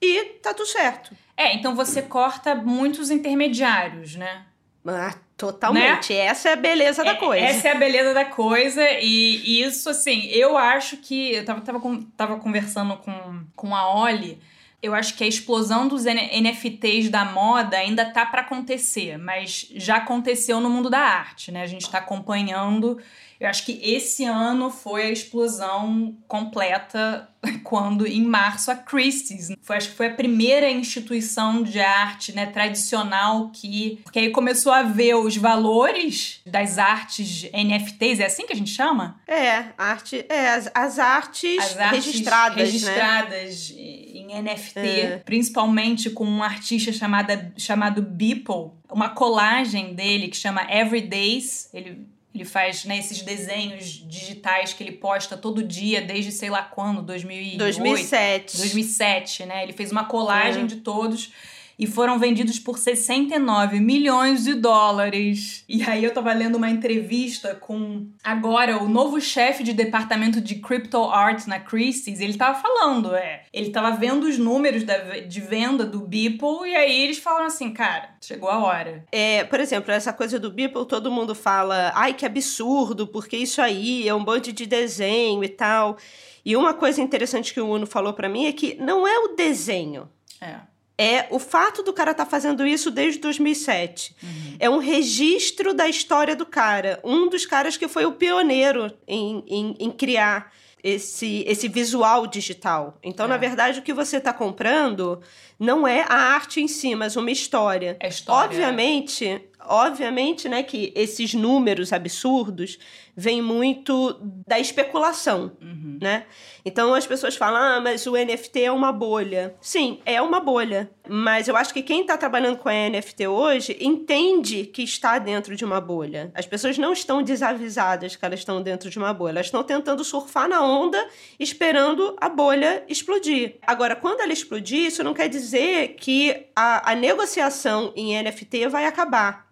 e 0.02 0.24
tá 0.42 0.54
tudo 0.54 0.68
certo. 0.68 1.16
É, 1.38 1.54
então 1.54 1.76
você 1.76 2.02
corta 2.02 2.56
muitos 2.56 3.10
intermediários, 3.10 4.16
né? 4.16 4.46
Ah, 4.86 5.16
totalmente. 5.36 6.14
Né? 6.14 6.20
Essa 6.20 6.50
é 6.50 6.54
a 6.54 6.58
beleza 6.58 7.04
da 7.04 7.12
é, 7.12 7.16
coisa. 7.16 7.46
Essa 7.46 7.70
é 7.70 7.72
a 7.72 7.76
beleza 7.76 8.14
da 8.14 8.26
coisa. 8.26 8.84
E, 9.02 9.42
e 9.44 9.64
isso, 9.64 9.90
assim, 9.90 10.28
eu 10.28 10.58
acho 10.58 10.98
que. 10.98 11.34
Eu 11.34 11.46
tava, 11.46 11.62
tava, 11.62 11.82
tava 12.16 12.38
conversando 12.38 12.98
com, 12.98 13.44
com 13.56 13.76
a 13.76 13.96
Oli 14.00 14.40
eu 14.86 14.94
acho 14.94 15.16
que 15.16 15.24
a 15.24 15.28
explosão 15.28 15.88
dos 15.88 16.06
NFTs 16.06 17.10
da 17.10 17.26
moda 17.26 17.78
ainda 17.78 18.06
tá 18.06 18.26
para 18.26 18.42
acontecer, 18.42 19.18
mas 19.18 19.68
já 19.76 19.98
aconteceu 19.98 20.60
no 20.60 20.70
mundo 20.70 20.90
da 20.90 21.00
arte, 21.00 21.52
né? 21.52 21.64
A 21.64 21.68
gente 21.68 21.84
está 21.84 21.98
acompanhando 21.98 23.00
eu 23.40 23.50
acho 23.50 23.66
que 23.66 23.80
esse 23.84 24.24
ano 24.24 24.70
foi 24.70 25.04
a 25.04 25.12
explosão 25.12 26.16
completa 26.28 27.28
quando, 27.64 28.08
em 28.08 28.24
março, 28.24 28.72
a 28.72 28.76
Christie's. 28.76 29.52
Foi, 29.62 29.76
acho 29.76 29.90
que 29.90 29.96
foi 29.96 30.08
a 30.08 30.14
primeira 30.14 30.70
instituição 30.70 31.62
de 31.62 31.80
arte 31.80 32.34
né, 32.34 32.46
tradicional 32.46 33.52
que. 33.52 34.00
Porque 34.04 34.20
aí 34.20 34.30
começou 34.32 34.72
a 34.72 34.84
ver 34.84 35.16
os 35.16 35.36
valores 35.36 36.42
das 36.46 36.78
artes 36.78 37.44
NFTs, 37.52 38.20
é 38.20 38.26
assim 38.26 38.46
que 38.48 38.54
a 38.54 38.56
gente 38.56 38.72
chama? 38.72 39.20
É, 39.28 39.66
arte. 39.78 40.26
É, 40.30 40.50
as, 40.50 40.72
as 40.74 41.00
artes, 41.00 41.60
as 41.60 41.78
artes 41.78 42.06
registradas. 42.06 42.58
Né? 42.58 42.64
Registradas 42.64 43.70
né? 43.72 44.05
Em 44.30 44.42
NFT, 44.42 44.80
é. 44.80 45.18
principalmente 45.24 46.10
com 46.10 46.26
um 46.26 46.44
artista 46.44 46.92
chamada, 46.92 47.54
chamado 47.58 48.02
Beeple, 48.02 48.72
uma 48.90 49.10
colagem 49.10 49.94
dele 49.94 50.28
que 50.28 50.38
chama 50.38 50.68
Everydays. 50.70 51.70
Ele 51.74 52.08
ele 52.36 52.44
faz 52.44 52.84
né, 52.84 52.98
esses 52.98 53.22
desenhos 53.22 53.86
digitais 54.06 54.74
que 54.74 54.84
ele 54.84 54.92
posta 54.92 55.38
todo 55.38 55.64
dia, 55.64 56.02
desde 56.02 56.34
sei 56.34 56.50
lá 56.50 56.64
quando, 56.64 57.02
2008, 57.02 57.58
2007. 57.58 58.58
2007, 58.58 59.46
né? 59.46 59.64
Ele 59.64 59.72
fez 59.72 59.90
uma 59.90 60.04
colagem 60.04 60.64
é. 60.64 60.68
de 60.68 60.76
todos 60.76 61.32
e 61.78 61.86
foram 61.86 62.18
vendidos 62.18 62.60
por 62.60 62.78
69 62.78 63.80
milhões 63.80 64.44
de 64.44 64.54
dólares. 64.54 65.64
E 65.68 65.84
aí 65.84 66.04
eu 66.04 66.14
tava 66.14 66.34
lendo 66.34 66.56
uma 66.56 66.70
entrevista 66.70 67.54
com 67.54 68.08
agora 68.24 68.82
o 68.82 68.88
novo 68.88 69.20
chefe 69.20 69.64
de 69.64 69.74
departamento 69.74 70.40
de 70.40 70.56
crypto 70.56 71.04
art 71.04 71.46
na 71.48 71.60
Christie's, 71.60 72.20
ele 72.20 72.38
tava 72.38 72.60
falando, 72.60 73.14
é, 73.16 73.44
ele 73.52 73.70
tava 73.70 73.92
vendo 73.92 74.24
os 74.24 74.38
números 74.38 74.84
da, 74.84 75.20
de 75.20 75.42
venda 75.42 75.86
do 75.86 76.00
Beeple 76.00 76.70
e 76.70 76.76
aí 76.76 77.04
eles 77.04 77.18
falaram 77.18 77.48
assim, 77.48 77.72
cara, 77.74 78.10
chegou 78.22 78.50
a 78.50 78.64
hora. 78.64 79.06
É, 79.12 79.44
por 79.44 79.60
exemplo, 79.60 79.92
essa 79.92 80.14
coisa 80.14 80.40
do 80.40 80.52
Beeple, 80.52 80.86
todo 80.86 81.12
mundo 81.12 81.36
fala, 81.36 81.92
ai 81.96 82.14
que 82.14 82.26
absurdo, 82.26 83.08
porque 83.08 83.38
isso 83.38 83.62
aí 83.62 84.08
é 84.08 84.14
um 84.14 84.24
bando 84.24 84.52
de 84.52 84.66
desenho 84.66 85.44
e 85.44 85.50
tal. 85.50 85.98
E 86.44 86.56
uma 86.56 86.74
coisa 86.74 87.02
interessante 87.02 87.54
que 87.54 87.62
o 87.62 87.68
Uno 87.68 87.88
falou 87.88 88.14
para 88.14 88.30
mim 88.30 88.46
é 88.46 88.52
que 88.52 88.76
não 88.76 89.08
é 89.08 89.18
o 89.20 89.30
desenho. 89.30 90.10
É 90.42 90.75
é 90.98 91.28
o 91.30 91.40
fato 91.40 91.84
do 91.84 91.92
cara 91.92 92.12
estar 92.12 92.26
tá 92.26 92.30
fazendo 92.30 92.66
isso 92.66 92.90
desde 92.90 93.20
2007. 93.20 94.16
Uhum. 94.22 94.56
É 94.60 94.70
um 94.70 94.78
registro 94.78 95.74
da 95.74 95.88
história 95.88 96.36
do 96.36 96.46
cara. 96.46 97.00
Um 97.04 97.30
dos 97.30 97.46
caras 97.46 97.76
que 97.76 97.88
foi 97.88 98.06
o 98.06 98.14
pioneiro 98.14 98.92
em, 99.08 99.44
em, 99.48 99.76
em 99.80 99.92
criar 99.92 100.52
esse, 100.86 101.44
esse 101.48 101.68
visual 101.68 102.28
digital. 102.28 102.98
Então, 103.04 103.26
é. 103.26 103.30
na 103.30 103.38
verdade, 103.38 103.80
o 103.80 103.82
que 103.82 103.92
você 103.92 104.18
está 104.18 104.32
comprando 104.32 105.20
não 105.60 105.88
é 105.88 106.06
a 106.08 106.16
arte 106.16 106.62
em 106.62 106.68
si, 106.68 106.96
mas 106.96 107.16
uma 107.16 107.32
história. 107.32 107.98
É 108.00 108.08
história. 108.08 108.46
Obviamente, 108.46 109.42
obviamente, 109.68 110.48
né, 110.50 110.64
que 110.64 110.92
esses 110.96 111.34
números 111.34 111.94
absurdos 111.94 112.78
vêm 113.16 113.42
muito 113.42 114.20
da 114.46 114.60
especulação, 114.60 115.54
uhum. 115.62 115.98
né? 116.02 116.26
Então 116.66 116.94
as 116.94 117.08
pessoas 117.08 117.36
falam, 117.36 117.62
ah, 117.62 117.80
mas 117.80 118.06
o 118.06 118.14
NFT 118.14 118.64
é 118.64 118.72
uma 118.72 118.92
bolha. 118.92 119.56
Sim, 119.62 120.00
é 120.06 120.22
uma 120.22 120.40
bolha. 120.40 120.90
Mas 121.08 121.48
eu 121.48 121.56
acho 121.56 121.74
que 121.74 121.82
quem 121.82 122.02
está 122.02 122.18
trabalhando 122.18 122.58
com 122.58 122.68
a 122.68 122.90
NFT 122.90 123.28
hoje 123.28 123.78
entende 123.80 124.66
que 124.66 124.82
está 124.82 125.18
dentro 125.20 125.56
de 125.56 125.64
uma 125.64 125.80
bolha. 125.80 126.32
As 126.34 126.46
pessoas 126.46 126.78
não 126.78 126.92
estão 126.92 127.22
desavisadas 127.22 128.16
que 128.16 128.26
elas 128.26 128.40
estão 128.40 128.62
dentro 128.62 128.90
de 128.90 128.98
uma 128.98 129.14
bolha. 129.14 129.34
Elas 129.34 129.46
estão 129.46 129.64
tentando 129.64 130.04
surfar 130.04 130.50
na 130.50 130.62
onda, 130.62 131.08
esperando 131.40 132.16
a 132.20 132.28
bolha 132.28 132.84
explodir. 132.90 133.58
Agora, 133.62 133.96
quando 133.96 134.22
ela 134.22 134.34
explodir, 134.34 134.88
isso 134.88 135.04
não 135.04 135.14
quer 135.14 135.30
dizer 135.30 135.96
que 136.00 136.48
a, 136.56 136.92
a 136.92 136.96
negociação 136.96 137.94
em 137.96 138.22
NFT 138.22 138.68
vai 138.68 138.86
acabar. 138.86 139.46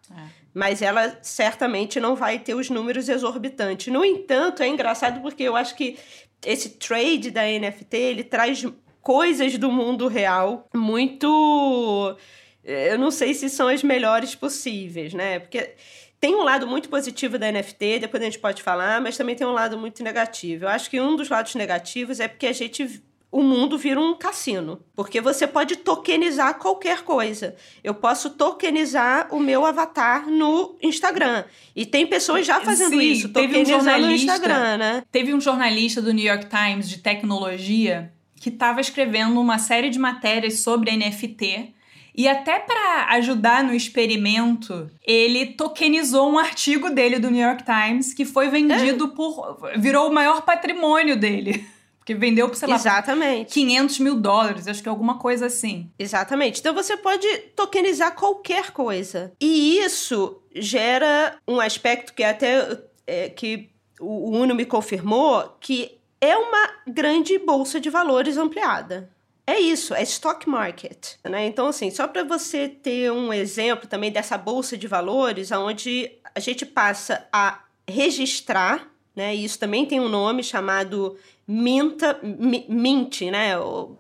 Mas 0.54 0.82
ela 0.82 1.18
certamente 1.22 2.00
não 2.00 2.16
vai 2.16 2.38
ter 2.40 2.54
os 2.54 2.70
números 2.70 3.10
exorbitantes. 3.10 3.92
No 3.92 4.06
entanto, 4.06 4.62
é 4.62 4.68
engraçado 4.68 5.22
porque 5.22 5.44
eu 5.44 5.56
acho 5.56 5.76
que 5.76 5.98
esse 6.46 6.70
trade 6.72 7.32
da 7.32 7.44
NFT, 7.44 7.98
ele 7.98 8.24
traz 8.24 8.66
coisas 9.02 9.58
do 9.58 9.72
mundo 9.72 10.08
real 10.08 10.68
muito. 10.74 12.18
Eu 12.64 12.98
não 12.98 13.12
sei 13.12 13.34
se 13.34 13.50
são 13.50 13.68
as 13.68 13.84
melhores 13.84 14.36
possíveis, 14.36 15.14
né? 15.14 15.40
Porque 15.40 15.76
tem 16.20 16.34
um 16.36 16.44
lado 16.44 16.66
muito 16.66 16.88
positivo 16.88 17.38
da 17.38 17.52
NFT, 17.52 18.00
depois 18.00 18.24
a 18.24 18.26
gente 18.26 18.40
pode 18.40 18.64
falar, 18.64 19.02
mas 19.02 19.18
também 19.18 19.36
tem 19.36 19.46
um 19.46 19.52
lado 19.52 19.78
muito 19.78 20.02
negativo. 20.02 20.64
Eu 20.64 20.70
acho 20.70 20.90
que 20.90 21.02
um 21.02 21.18
dos 21.18 21.28
lados 21.28 21.54
negativos 21.56 22.22
é 22.22 22.30
porque 22.30 22.48
a 22.48 22.54
gente 22.54 23.04
o 23.34 23.42
mundo 23.42 23.80
vira 23.80 24.00
um 24.00 24.14
cassino. 24.14 24.80
Porque 24.96 25.20
você 25.20 25.48
pode 25.48 25.78
tokenizar 25.78 26.60
qualquer 26.60 27.02
coisa. 27.02 27.56
Eu 27.84 27.96
posso 27.96 28.30
tokenizar 28.30 29.28
o 29.32 29.40
meu 29.40 29.66
avatar 29.66 30.30
no 30.30 30.78
Instagram. 30.84 31.44
E 31.76 31.84
tem 31.84 32.06
pessoas 32.06 32.46
já 32.46 32.62
fazendo 32.62 32.92
Sim, 32.92 33.02
isso, 33.02 33.30
tokenizando 33.30 34.06
um 34.06 34.08
no 34.08 34.12
Instagram, 34.12 34.78
né? 34.78 35.04
Teve 35.12 35.34
um 35.34 35.42
jornalista 35.42 36.00
do 36.00 36.14
New 36.14 36.24
York 36.24 36.46
Times 36.46 36.88
de 36.88 37.00
tecnologia 37.00 38.14
que 38.36 38.50
estava 38.50 38.80
escrevendo 38.80 39.42
uma 39.42 39.58
série 39.58 39.90
de 39.90 39.98
matérias 39.98 40.60
sobre 40.60 40.96
NFT. 40.96 41.74
E 42.16 42.28
até 42.28 42.60
para 42.60 43.08
ajudar 43.16 43.64
no 43.64 43.74
experimento, 43.74 44.92
ele 45.04 45.48
tokenizou 45.48 46.32
um 46.32 46.38
artigo 46.38 46.92
dele 46.92 47.18
do 47.18 47.32
New 47.32 47.44
York 47.44 47.64
Times 47.64 48.14
que 48.14 48.26
foi 48.26 48.50
vendido 48.50 49.06
é. 49.06 49.16
por. 49.16 49.58
virou 49.78 50.08
o 50.08 50.14
maior 50.14 50.44
patrimônio 50.44 51.18
dele. 51.18 51.66
Porque 52.04 52.14
vendeu 52.14 52.50
por, 52.50 52.56
sei 52.58 52.68
lá, 52.68 52.76
Exatamente. 52.76 53.54
500 53.54 54.00
mil 54.00 54.16
dólares, 54.20 54.68
acho 54.68 54.84
que 54.84 54.90
é 54.90 54.92
alguma 54.92 55.18
coisa 55.18 55.46
assim. 55.46 55.90
Exatamente. 55.98 56.60
Então 56.60 56.74
você 56.74 56.98
pode 56.98 57.26
tokenizar 57.56 58.14
qualquer 58.14 58.72
coisa. 58.72 59.32
E 59.40 59.80
isso 59.80 60.42
gera 60.54 61.38
um 61.48 61.62
aspecto 61.62 62.14
que 62.14 62.22
até 62.22 62.78
é, 63.08 63.30
que 63.30 63.70
o 64.02 64.32
Uno 64.38 64.54
me 64.54 64.66
confirmou, 64.66 65.56
que 65.62 65.98
é 66.20 66.36
uma 66.36 66.70
grande 66.86 67.40
bolsa 67.40 67.80
de 67.80 67.90
valores 67.90 68.38
ampliada. 68.38 69.10
É 69.48 69.60
isso, 69.60 69.94
é 69.94 70.04
stock 70.04 70.48
market, 70.48 71.16
né? 71.24 71.46
Então, 71.48 71.68
assim, 71.68 71.90
só 71.90 72.08
para 72.08 72.24
você 72.24 72.68
ter 72.68 73.12
um 73.12 73.32
exemplo 73.34 73.88
também 73.88 74.12
dessa 74.12 74.38
bolsa 74.38 74.78
de 74.78 74.88
valores, 74.88 75.52
onde 75.52 76.12
a 76.36 76.40
gente 76.40 76.66
passa 76.66 77.28
a 77.32 77.62
registrar, 77.88 78.90
né? 79.16 79.36
E 79.36 79.44
isso 79.44 79.60
também 79.60 79.86
tem 79.86 80.00
um 80.00 80.08
nome 80.08 80.44
chamado 80.44 81.18
minta, 81.48 82.20
mint, 82.24 83.22
né? 83.22 83.58
Ou, 83.58 83.98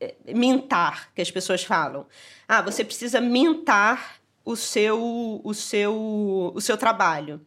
é, 0.00 0.14
mintar, 0.34 1.12
que 1.14 1.22
as 1.22 1.30
pessoas 1.30 1.64
falam. 1.64 2.06
Ah, 2.46 2.62
você 2.62 2.84
precisa 2.84 3.20
mintar 3.20 4.20
o 4.44 4.56
seu, 4.56 5.40
o 5.42 5.54
seu, 5.54 6.52
o 6.54 6.60
seu 6.60 6.76
trabalho. 6.76 7.40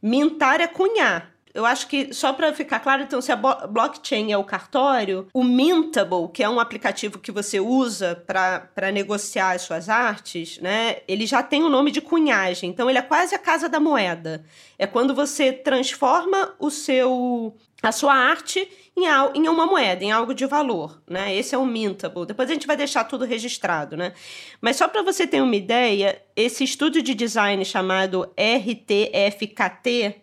Mintar 0.00 0.60
é 0.60 0.66
cunhar. 0.66 1.34
Eu 1.54 1.64
acho 1.64 1.88
que, 1.88 2.12
só 2.12 2.32
para 2.32 2.52
ficar 2.52 2.80
claro, 2.80 3.02
então, 3.02 3.20
se 3.20 3.32
a 3.32 3.36
blockchain 3.36 4.32
é 4.32 4.38
o 4.38 4.44
cartório, 4.44 5.26
o 5.32 5.42
Mintable, 5.42 6.28
que 6.32 6.42
é 6.42 6.48
um 6.48 6.60
aplicativo 6.60 7.18
que 7.18 7.32
você 7.32 7.58
usa 7.58 8.14
para 8.26 8.92
negociar 8.92 9.52
as 9.52 9.62
suas 9.62 9.88
artes, 9.88 10.58
né? 10.58 10.98
Ele 11.08 11.26
já 11.26 11.42
tem 11.42 11.62
o 11.62 11.68
nome 11.68 11.90
de 11.90 12.00
cunhagem. 12.00 12.70
Então, 12.70 12.88
ele 12.88 12.98
é 12.98 13.02
quase 13.02 13.34
a 13.34 13.38
casa 13.38 13.68
da 13.68 13.80
moeda. 13.80 14.44
É 14.78 14.86
quando 14.86 15.14
você 15.14 15.52
transforma 15.52 16.54
o 16.58 16.70
seu 16.70 17.56
a 17.82 17.92
sua 17.92 18.12
arte 18.12 18.68
em, 18.96 19.04
em 19.34 19.48
uma 19.48 19.64
moeda, 19.64 20.02
em 20.02 20.10
algo 20.10 20.34
de 20.34 20.44
valor, 20.46 21.00
né? 21.08 21.34
Esse 21.34 21.54
é 21.54 21.58
o 21.58 21.64
mintable. 21.64 22.26
Depois 22.26 22.50
a 22.50 22.52
gente 22.52 22.66
vai 22.66 22.76
deixar 22.76 23.04
tudo 23.04 23.24
registrado, 23.24 23.96
né? 23.96 24.12
Mas 24.60 24.76
só 24.76 24.88
para 24.88 25.02
você 25.02 25.26
ter 25.26 25.40
uma 25.40 25.54
ideia, 25.54 26.20
esse 26.34 26.64
estudo 26.64 27.00
de 27.00 27.14
design 27.14 27.64
chamado 27.64 28.28
RTFKT, 28.36 30.16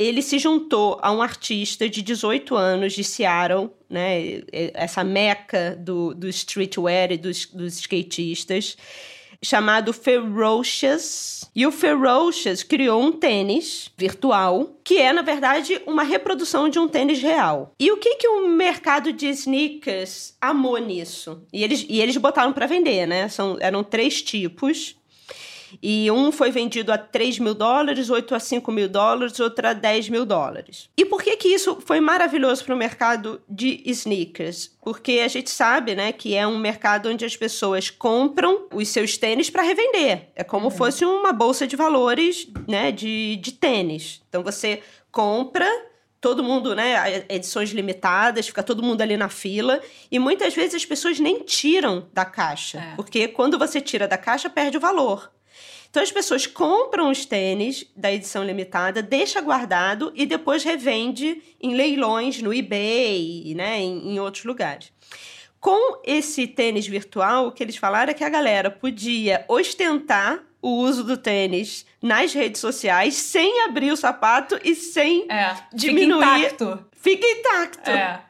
ele 0.00 0.22
se 0.22 0.38
juntou 0.38 0.98
a 1.02 1.12
um 1.12 1.20
artista 1.20 1.88
de 1.88 2.00
18 2.00 2.56
anos 2.56 2.94
de 2.94 3.04
Seattle, 3.04 3.70
né? 3.88 4.42
Essa 4.72 5.04
meca 5.04 5.76
do, 5.78 6.14
do 6.14 6.26
streetwear 6.28 7.12
e 7.12 7.18
dos, 7.18 7.44
dos 7.46 7.74
skatistas 7.78 8.78
chamado 9.42 9.92
Ferocious. 9.92 11.50
E 11.54 11.66
o 11.66 11.72
Ferocious 11.72 12.62
criou 12.62 13.02
um 13.02 13.12
tênis 13.12 13.90
virtual, 13.96 14.78
que 14.84 14.98
é, 14.98 15.12
na 15.12 15.22
verdade, 15.22 15.80
uma 15.86 16.02
reprodução 16.02 16.68
de 16.68 16.78
um 16.78 16.86
tênis 16.86 17.20
real. 17.20 17.74
E 17.78 17.90
o 17.90 17.96
que, 17.96 18.16
que 18.16 18.28
o 18.28 18.48
mercado 18.48 19.12
de 19.12 19.26
sneakers 19.28 20.36
amou 20.40 20.78
nisso? 20.78 21.42
E 21.52 21.64
eles, 21.64 21.84
e 21.88 22.00
eles 22.00 22.16
botaram 22.16 22.52
para 22.52 22.66
vender, 22.66 23.06
né? 23.06 23.28
São, 23.28 23.56
eram 23.60 23.82
três 23.82 24.22
tipos. 24.22 24.96
E 25.82 26.10
um 26.10 26.32
foi 26.32 26.50
vendido 26.50 26.92
a 26.92 26.98
3 26.98 27.38
mil 27.38 27.54
dólares, 27.54 28.10
outro 28.10 28.36
a 28.36 28.40
5 28.40 28.70
mil 28.72 28.88
dólares, 28.88 29.38
outro 29.40 29.66
a 29.68 29.72
10 29.72 30.08
mil 30.08 30.24
dólares. 30.24 30.88
E 30.96 31.04
por 31.04 31.22
que 31.22 31.36
que 31.36 31.48
isso 31.48 31.78
foi 31.84 32.00
maravilhoso 32.00 32.64
para 32.64 32.74
o 32.74 32.78
mercado 32.78 33.40
de 33.48 33.82
sneakers? 33.86 34.76
Porque 34.82 35.20
a 35.24 35.28
gente 35.28 35.50
sabe, 35.50 35.94
né, 35.94 36.12
que 36.12 36.34
é 36.34 36.46
um 36.46 36.58
mercado 36.58 37.08
onde 37.08 37.24
as 37.24 37.36
pessoas 37.36 37.90
compram 37.90 38.66
os 38.72 38.88
seus 38.88 39.16
tênis 39.16 39.50
para 39.50 39.62
revender. 39.62 40.28
É 40.34 40.42
como 40.42 40.66
uhum. 40.66 40.70
fosse 40.70 41.04
uma 41.04 41.32
bolsa 41.32 41.66
de 41.66 41.76
valores, 41.76 42.48
né, 42.66 42.90
de, 42.90 43.36
de 43.36 43.52
tênis. 43.52 44.22
Então 44.28 44.42
você 44.42 44.80
compra 45.10 45.68
todo 46.20 46.44
mundo, 46.44 46.74
né, 46.74 47.24
edições 47.28 47.70
limitadas, 47.70 48.46
fica 48.46 48.62
todo 48.62 48.82
mundo 48.82 49.00
ali 49.00 49.16
na 49.16 49.28
fila, 49.28 49.80
e 50.10 50.18
muitas 50.18 50.54
vezes 50.54 50.74
as 50.74 50.84
pessoas 50.84 51.18
nem 51.18 51.42
tiram 51.42 52.08
da 52.12 52.24
caixa, 52.24 52.78
é. 52.78 52.94
porque 52.94 53.26
quando 53.28 53.58
você 53.58 53.80
tira 53.80 54.06
da 54.06 54.18
caixa 54.18 54.50
perde 54.50 54.76
o 54.76 54.80
valor. 54.80 55.32
Então 55.90 56.02
as 56.02 56.12
pessoas 56.12 56.46
compram 56.46 57.10
os 57.10 57.26
tênis 57.26 57.84
da 57.96 58.12
edição 58.12 58.44
limitada, 58.44 59.02
deixa 59.02 59.40
guardado 59.40 60.12
e 60.14 60.24
depois 60.24 60.62
revende 60.62 61.42
em 61.60 61.74
leilões 61.74 62.40
no 62.40 62.54
eBay, 62.54 63.54
né, 63.56 63.80
em, 63.80 64.12
em 64.14 64.20
outros 64.20 64.44
lugares. 64.44 64.92
Com 65.58 66.00
esse 66.04 66.46
tênis 66.46 66.86
virtual, 66.86 67.48
o 67.48 67.52
que 67.52 67.62
eles 67.62 67.76
falaram 67.76 68.12
é 68.12 68.14
que 68.14 68.24
a 68.24 68.28
galera 68.28 68.70
podia 68.70 69.44
ostentar 69.48 70.42
o 70.62 70.76
uso 70.76 71.02
do 71.02 71.16
tênis 71.16 71.84
nas 72.00 72.32
redes 72.32 72.60
sociais 72.60 73.14
sem 73.14 73.62
abrir 73.64 73.90
o 73.90 73.96
sapato 73.96 74.58
e 74.62 74.74
sem 74.74 75.26
é, 75.30 75.56
diminuir. 75.74 76.24
Fica 76.24 76.36
intacto. 76.36 76.86
Fica 76.92 77.26
intacto. 77.26 77.90
É. 77.90 78.22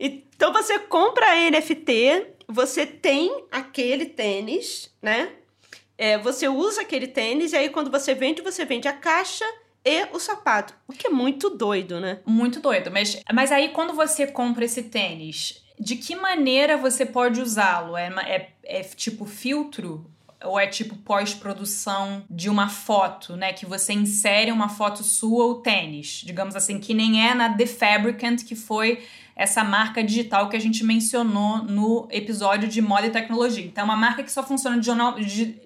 Então 0.00 0.52
você 0.52 0.78
compra 0.78 1.26
a 1.26 1.50
NFT, 1.50 2.26
você 2.48 2.86
tem 2.86 3.44
aquele 3.52 4.06
tênis, 4.06 4.92
né? 5.00 5.30
É, 5.96 6.18
você 6.18 6.48
usa 6.48 6.82
aquele 6.82 7.06
tênis 7.06 7.52
e 7.52 7.56
aí 7.56 7.68
quando 7.68 7.90
você 7.90 8.14
vende, 8.14 8.42
você 8.42 8.64
vende 8.64 8.88
a 8.88 8.92
caixa 8.92 9.44
e 9.84 10.06
o 10.12 10.18
sapato. 10.18 10.74
O 10.88 10.92
que 10.92 11.06
é 11.06 11.10
muito 11.10 11.50
doido, 11.50 12.00
né? 12.00 12.20
Muito 12.24 12.60
doido. 12.60 12.90
Mas, 12.90 13.20
mas 13.32 13.52
aí 13.52 13.68
quando 13.68 13.92
você 13.92 14.26
compra 14.26 14.64
esse 14.64 14.84
tênis, 14.84 15.62
de 15.78 15.96
que 15.96 16.16
maneira 16.16 16.76
você 16.76 17.04
pode 17.04 17.40
usá-lo? 17.40 17.96
É, 17.96 18.08
é, 18.26 18.50
é 18.64 18.82
tipo 18.82 19.24
filtro? 19.24 20.10
Ou 20.42 20.60
é 20.60 20.66
tipo 20.66 20.94
pós-produção 20.96 22.22
de 22.28 22.50
uma 22.50 22.68
foto, 22.68 23.34
né? 23.34 23.52
Que 23.52 23.64
você 23.64 23.94
insere 23.94 24.52
uma 24.52 24.68
foto 24.68 25.02
sua 25.02 25.46
ou 25.46 25.62
tênis. 25.62 26.22
Digamos 26.24 26.54
assim, 26.54 26.78
que 26.78 26.92
nem 26.92 27.26
é 27.26 27.34
na 27.34 27.56
The 27.56 27.66
Fabricant, 27.66 28.44
que 28.44 28.54
foi 28.54 29.02
essa 29.36 29.64
marca 29.64 30.02
digital 30.02 30.48
que 30.48 30.56
a 30.56 30.60
gente 30.60 30.84
mencionou 30.84 31.58
no 31.58 32.06
episódio 32.10 32.68
de 32.68 32.80
moda 32.80 33.06
e 33.06 33.10
tecnologia. 33.10 33.64
Então, 33.64 33.82
é 33.82 33.84
uma 33.84 33.96
marca 33.96 34.22
que 34.22 34.30
só 34.30 34.42
funciona 34.42 34.80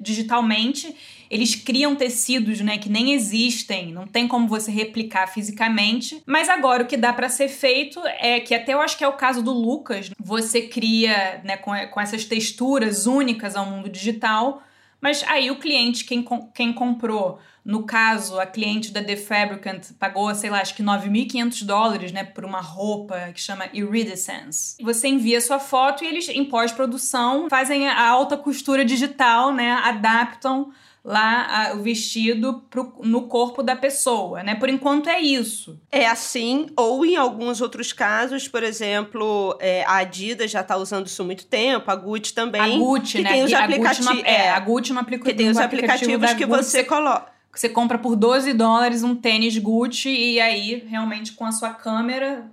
digitalmente. 0.00 0.94
Eles 1.30 1.54
criam 1.54 1.94
tecidos, 1.94 2.60
né, 2.60 2.78
que 2.78 2.88
nem 2.88 3.12
existem, 3.12 3.92
não 3.92 4.06
tem 4.06 4.26
como 4.26 4.48
você 4.48 4.70
replicar 4.70 5.26
fisicamente. 5.26 6.22
Mas 6.25 6.48
agora 6.48 6.82
o 6.82 6.87
que 6.87 6.96
dá 6.96 7.12
para 7.12 7.28
ser 7.28 7.48
feito 7.48 8.00
é 8.18 8.40
que 8.40 8.54
até 8.54 8.72
eu 8.72 8.80
acho 8.80 8.96
que 8.96 9.04
é 9.04 9.08
o 9.08 9.12
caso 9.12 9.42
do 9.42 9.52
Lucas, 9.52 10.10
você 10.18 10.62
cria, 10.62 11.42
né, 11.44 11.58
com, 11.58 11.72
com 11.90 12.00
essas 12.00 12.25
texturas 12.25 13.06
únicas 13.06 13.54
ao 13.54 13.66
mundo 13.66 13.90
digital. 13.90 14.62
Mas 15.00 15.22
aí 15.25 15.50
o 15.50 15.56
cliente, 15.56 16.04
quem, 16.04 16.25
quem 16.54 16.72
comprou 16.72 17.38
no 17.68 17.82
caso, 17.82 18.40
a 18.40 18.46
cliente 18.46 18.90
da 18.90 19.04
The 19.04 19.14
Fabricant 19.14 19.92
pagou, 19.98 20.34
sei 20.34 20.48
lá, 20.48 20.62
acho 20.62 20.75
que 20.75 20.82
9.500 20.82 21.66
dólares, 21.66 22.12
né, 22.12 22.25
por 22.25 22.42
uma 22.42 22.62
roupa 22.62 23.30
que 23.34 23.38
chama 23.42 23.66
Iridescence. 23.75 24.75
Você 24.82 25.06
envia 25.06 25.38
sua 25.38 25.58
foto 25.58 26.02
e 26.02 26.06
eles, 26.06 26.30
em 26.30 26.46
pós-produção, 26.46 27.46
fazem 27.50 27.87
a 27.87 28.08
alta 28.08 28.38
costura 28.38 28.87
digital, 28.87 29.52
né, 29.52 29.72
adaptam 29.84 30.72
lá 31.04 31.68
a, 31.68 31.75
o 31.75 31.82
vestido 31.82 32.64
pro, 32.70 32.94
no 33.02 33.28
corpo 33.28 33.62
da 33.62 33.76
pessoa, 33.76 34.42
né? 34.42 34.54
Por 34.54 34.68
enquanto 34.68 35.08
é 35.08 35.20
isso. 35.20 35.78
É 35.92 36.06
assim, 36.06 36.66
ou 36.76 37.04
em 37.04 37.16
alguns 37.16 37.60
outros 37.60 37.92
casos, 37.92 38.48
por 38.48 38.62
exemplo, 38.62 39.56
é, 39.60 39.84
a 39.84 39.98
Adidas 39.98 40.50
já 40.50 40.60
está 40.60 40.76
usando 40.76 41.06
isso 41.06 41.22
há 41.22 41.25
muito 41.25 41.46
tempo, 41.46 41.90
a 41.90 41.94
Gucci 41.96 42.32
também. 42.32 42.60
A 42.60 42.78
Gucci, 42.78 43.18
que 43.18 43.22
né? 43.22 43.30
Tem 43.30 43.44
os 43.44 43.52
aplicativos. 43.52 44.22
É, 44.25 44.46
é, 44.46 44.50
a 44.50 44.60
Gucci 44.60 44.92
não 44.92 45.02
aplica 45.02 45.25
Que 45.25 45.34
tem 45.34 45.48
os 45.48 45.58
aplicativos 45.58 46.32
que 46.32 46.44
Gucci, 46.44 46.70
você 46.70 46.84
coloca 46.84 47.38
você 47.52 47.68
compra 47.68 47.98
por 47.98 48.14
12 48.14 48.52
dólares 48.52 49.02
um 49.02 49.14
tênis 49.14 49.56
Gucci 49.58 50.10
e 50.10 50.40
aí, 50.40 50.84
realmente, 50.88 51.32
com 51.32 51.44
a 51.44 51.52
sua 51.52 51.70
câmera, 51.70 52.50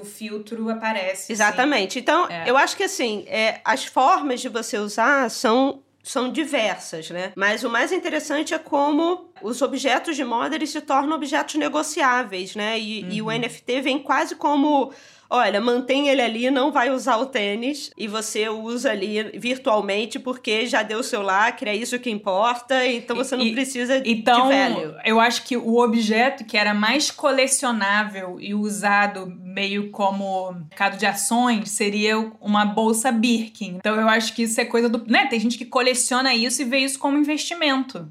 o 0.00 0.04
filtro 0.04 0.70
aparece. 0.70 1.32
Exatamente. 1.32 1.94
Sim. 1.94 2.00
Então, 2.00 2.26
é. 2.28 2.48
eu 2.48 2.56
acho 2.56 2.76
que 2.76 2.84
assim, 2.84 3.24
é, 3.26 3.60
as 3.64 3.84
formas 3.84 4.40
de 4.40 4.48
você 4.48 4.78
usar 4.78 5.30
são 5.30 5.82
são 6.02 6.32
diversas, 6.32 7.10
né? 7.10 7.32
Mas 7.36 7.64
o 7.64 7.68
mais 7.68 7.92
interessante 7.92 8.54
é 8.54 8.58
como 8.58 9.30
os 9.42 9.60
objetos 9.60 10.16
de 10.16 10.24
moda 10.24 10.54
eles 10.54 10.70
se 10.70 10.80
tornam 10.80 11.14
objetos 11.14 11.56
negociáveis, 11.56 12.56
né? 12.56 12.80
E, 12.80 13.02
uhum. 13.02 13.10
e 13.10 13.22
o 13.22 13.30
NFT 13.30 13.82
vem 13.82 13.98
quase 13.98 14.34
como 14.34 14.90
olha, 15.30 15.60
mantém 15.60 16.08
ele 16.08 16.22
ali, 16.22 16.50
não 16.50 16.72
vai 16.72 16.90
usar 16.90 17.16
o 17.18 17.26
tênis 17.26 17.90
e 17.96 18.08
você 18.08 18.48
usa 18.48 18.90
ali 18.90 19.38
virtualmente 19.38 20.18
porque 20.18 20.66
já 20.66 20.82
deu 20.82 21.00
o 21.00 21.04
seu 21.04 21.22
lacre, 21.22 21.70
é 21.70 21.76
isso 21.76 21.98
que 21.98 22.10
importa, 22.10 22.86
então 22.86 23.16
você 23.16 23.36
não 23.36 23.44
e, 23.44 23.52
precisa 23.52 24.02
então, 24.04 24.48
de 24.48 24.48
velho. 24.48 24.94
Eu 25.04 25.20
acho 25.20 25.44
que 25.44 25.56
o 25.56 25.78
objeto 25.78 26.44
que 26.44 26.56
era 26.56 26.72
mais 26.72 27.10
colecionável 27.10 28.38
e 28.40 28.54
usado 28.54 29.26
meio 29.26 29.90
como 29.90 30.52
mercado 30.52 30.96
de 30.96 31.06
ações 31.06 31.70
seria 31.70 32.18
uma 32.40 32.64
bolsa 32.64 33.12
Birkin. 33.12 33.76
Então 33.76 33.96
eu 34.00 34.08
acho 34.08 34.34
que 34.34 34.42
isso 34.42 34.60
é 34.60 34.64
coisa 34.64 34.88
do, 34.88 35.04
né, 35.06 35.26
tem 35.26 35.38
gente 35.38 35.58
que 35.58 35.66
coleciona 35.66 36.34
isso 36.34 36.62
e 36.62 36.64
vê 36.64 36.78
isso 36.78 36.98
como 36.98 37.18
investimento. 37.18 38.10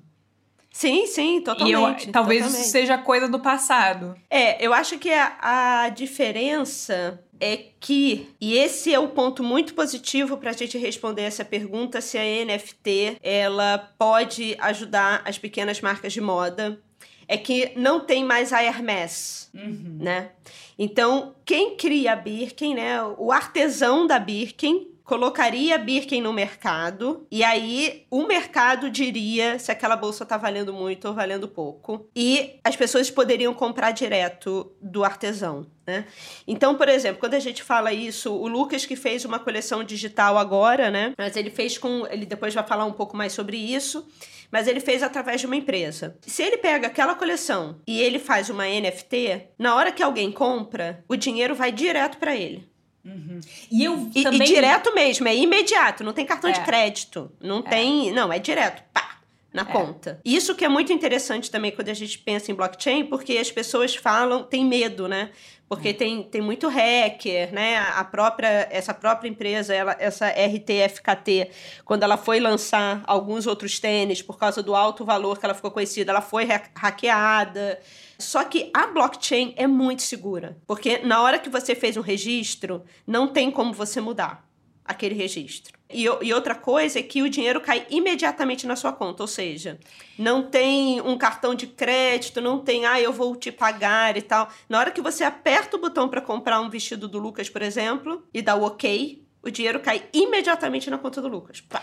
Sim, 0.78 1.08
sim, 1.08 1.42
totalmente. 1.42 2.04
E 2.04 2.08
eu, 2.08 2.12
talvez 2.12 2.44
totalmente. 2.44 2.62
isso 2.62 2.72
seja 2.72 3.00
coisa 3.00 3.28
do 3.28 3.40
passado. 3.40 4.16
É, 4.30 4.64
eu 4.64 4.72
acho 4.72 5.00
que 5.00 5.10
a, 5.12 5.86
a 5.86 5.90
diferença 5.90 7.20
é 7.40 7.58
que, 7.80 8.30
e 8.40 8.56
esse 8.56 8.94
é 8.94 9.00
o 9.00 9.08
ponto 9.08 9.44
muito 9.44 9.74
positivo 9.74 10.38
para 10.38 10.52
a 10.52 10.54
gente 10.54 10.78
responder 10.78 11.24
essa 11.24 11.44
pergunta, 11.44 12.00
se 12.00 12.16
a 12.16 12.22
NFT 12.22 13.18
ela 13.24 13.92
pode 13.98 14.56
ajudar 14.60 15.24
as 15.26 15.40
pequenas 15.40 15.82
marcas 15.82 16.14
de 16.14 16.22
moda, 16.22 16.80
é 17.28 17.38
que 17.38 17.72
não 17.76 18.00
tem 18.00 18.24
mais 18.24 18.54
a 18.54 18.64
Hermès, 18.64 19.50
uhum. 19.56 19.98
né? 20.00 20.30
Então, 20.78 21.34
quem 21.44 21.76
cria 21.76 22.14
a 22.14 22.16
Birkin, 22.16 22.76
né? 22.76 23.02
O 23.18 23.32
artesão 23.32 24.06
da 24.06 24.20
Birkin 24.20 24.92
colocaria 25.08 25.78
Birkin 25.78 26.22
no 26.22 26.34
mercado 26.34 27.26
e 27.32 27.42
aí 27.42 28.06
o 28.12 28.28
mercado 28.28 28.90
diria 28.90 29.58
se 29.58 29.72
aquela 29.72 29.96
bolsa 29.96 30.26
tá 30.26 30.36
valendo 30.36 30.74
muito 30.74 31.08
ou 31.08 31.14
valendo 31.14 31.48
pouco 31.48 32.10
e 32.14 32.60
as 32.62 32.76
pessoas 32.76 33.10
poderiam 33.10 33.54
comprar 33.54 33.92
direto 33.92 34.70
do 34.82 35.06
artesão, 35.06 35.66
né? 35.88 36.06
Então, 36.46 36.76
por 36.76 36.90
exemplo, 36.90 37.22
quando 37.22 37.36
a 37.36 37.40
gente 37.40 37.64
fala 37.64 37.94
isso, 37.94 38.34
o 38.34 38.50
Lucas 38.50 38.86
que 38.86 38.98
fez 38.98 39.24
uma 39.24 39.40
coleção 39.40 39.82
digital 39.82 40.38
agora, 40.38 40.92
né? 40.92 41.14
Mas 41.18 41.38
ele 41.38 41.52
fez 41.52 41.78
com, 41.78 42.06
ele 42.08 42.26
depois 42.26 42.54
vai 42.54 42.68
falar 42.68 42.84
um 42.84 42.94
pouco 42.94 43.16
mais 43.16 43.32
sobre 43.32 43.56
isso 43.58 44.06
mas 44.50 44.66
ele 44.66 44.80
fez 44.80 45.04
através 45.04 45.42
de 45.42 45.46
uma 45.46 45.58
empresa. 45.58 46.18
Se 46.22 46.42
ele 46.42 46.56
pega 46.56 46.88
aquela 46.88 47.16
coleção 47.16 47.82
e 47.86 48.02
ele 48.02 48.18
faz 48.18 48.50
uma 48.50 48.66
NFT, 48.66 49.50
na 49.60 49.76
hora 49.76 49.92
que 49.92 50.02
alguém 50.02 50.32
compra, 50.32 51.04
o 51.06 51.18
dinheiro 51.18 51.54
vai 51.54 51.70
direto 51.70 52.18
para 52.18 52.34
ele. 52.34 52.66
Uhum. 53.08 53.40
E 53.72 53.84
eu 53.86 54.12
e, 54.14 54.24
também... 54.24 54.42
E 54.42 54.54
direto 54.54 54.94
mesmo, 54.94 55.28
é 55.28 55.36
imediato, 55.36 56.04
não 56.04 56.12
tem 56.12 56.26
cartão 56.26 56.50
é. 56.50 56.54
de 56.54 56.60
crédito, 56.62 57.32
não 57.40 57.60
é. 57.60 57.62
tem, 57.62 58.12
não, 58.12 58.34
é 58.34 58.38
direto, 58.38 58.84
pá, 58.94 59.17
na 59.54 59.64
é. 59.64 59.66
conta. 59.66 60.22
Isso 60.24 60.56
que 60.56 60.66
é 60.66 60.70
muito 60.70 60.92
interessante 60.92 61.50
também 61.50 61.72
quando 61.72 61.90
a 61.90 61.94
gente 61.94 62.18
pensa 62.20 62.52
em 62.52 62.56
blockchain, 62.56 63.06
porque 63.06 63.38
as 63.38 63.52
pessoas 63.52 63.96
falam, 63.96 64.44
tem 64.44 64.66
medo, 64.66 65.08
né? 65.08 65.32
Porque 65.70 65.94
tem, 65.94 66.24
tem 66.24 66.42
muito 66.42 66.70
hacker, 66.70 67.54
né? 67.54 67.78
A 67.78 68.04
própria, 68.06 68.68
essa 68.72 68.94
própria 68.94 69.28
empresa, 69.28 69.74
ela, 69.74 69.98
essa 70.00 70.28
RTFKT, 70.30 71.52
quando 71.84 72.04
ela 72.04 72.16
foi 72.16 72.40
lançar 72.40 73.04
alguns 73.06 73.46
outros 73.46 73.78
tênis, 73.78 74.22
por 74.22 74.38
causa 74.38 74.64
do 74.64 74.74
alto 74.74 75.04
valor 75.04 75.38
que 75.38 75.46
ela 75.46 75.54
ficou 75.54 75.72
conhecida, 75.72 76.12
ela 76.12 76.22
foi 76.22 76.48
hackeada. 76.74 77.80
Só 78.18 78.46
que 78.46 78.72
a 78.74 78.88
blockchain 78.88 79.54
é 79.58 79.68
muito 79.68 80.04
segura, 80.04 80.58
porque 80.66 81.00
na 81.00 81.22
hora 81.22 81.38
que 81.38 81.50
você 81.50 81.76
fez 81.76 81.98
um 81.98 82.02
registro, 82.02 82.84
não 83.06 83.28
tem 83.28 83.52
como 83.52 83.74
você 83.74 84.00
mudar 84.00 84.47
aquele 84.88 85.16
registro. 85.16 85.78
E, 85.90 86.04
e, 86.04 86.34
outra 86.34 86.54
coisa 86.54 87.00
é 87.00 87.04
que 87.04 87.22
o 87.22 87.30
dinheiro 87.30 87.62
cai 87.62 87.86
imediatamente 87.90 88.68
na 88.68 88.76
sua 88.76 88.92
conta, 88.92 89.24
ou 89.24 89.28
seja, 89.28 89.80
não 90.18 90.44
tem 90.44 91.00
um 91.02 91.18
cartão 91.18 91.56
de 91.56 91.68
crédito, 91.68 92.42
não 92.42 92.60
tem, 92.60 92.86
ah, 92.86 93.00
eu 93.00 93.14
vou 93.14 93.36
te 93.36 93.52
pagar 93.52 94.18
e 94.18 94.22
tal. 94.22 94.50
Na 94.68 94.80
hora 94.80 94.92
que 94.92 95.02
você 95.02 95.24
aperta 95.24 95.78
o 95.78 95.80
botão 95.80 96.10
para 96.10 96.22
comprar 96.22 96.60
um 96.60 96.70
vestido 96.70 97.08
do 97.08 97.20
Lucas, 97.20 97.50
por 97.50 97.62
exemplo, 97.62 98.24
e 98.34 98.42
dá 98.42 98.56
o 98.56 98.64
ok, 98.64 99.24
o 99.42 99.50
dinheiro 99.50 99.80
cai 99.80 100.04
imediatamente 100.14 100.90
na 100.90 100.98
conta 100.98 101.22
do 101.22 101.28
Lucas. 101.28 101.62
Pá. 101.62 101.82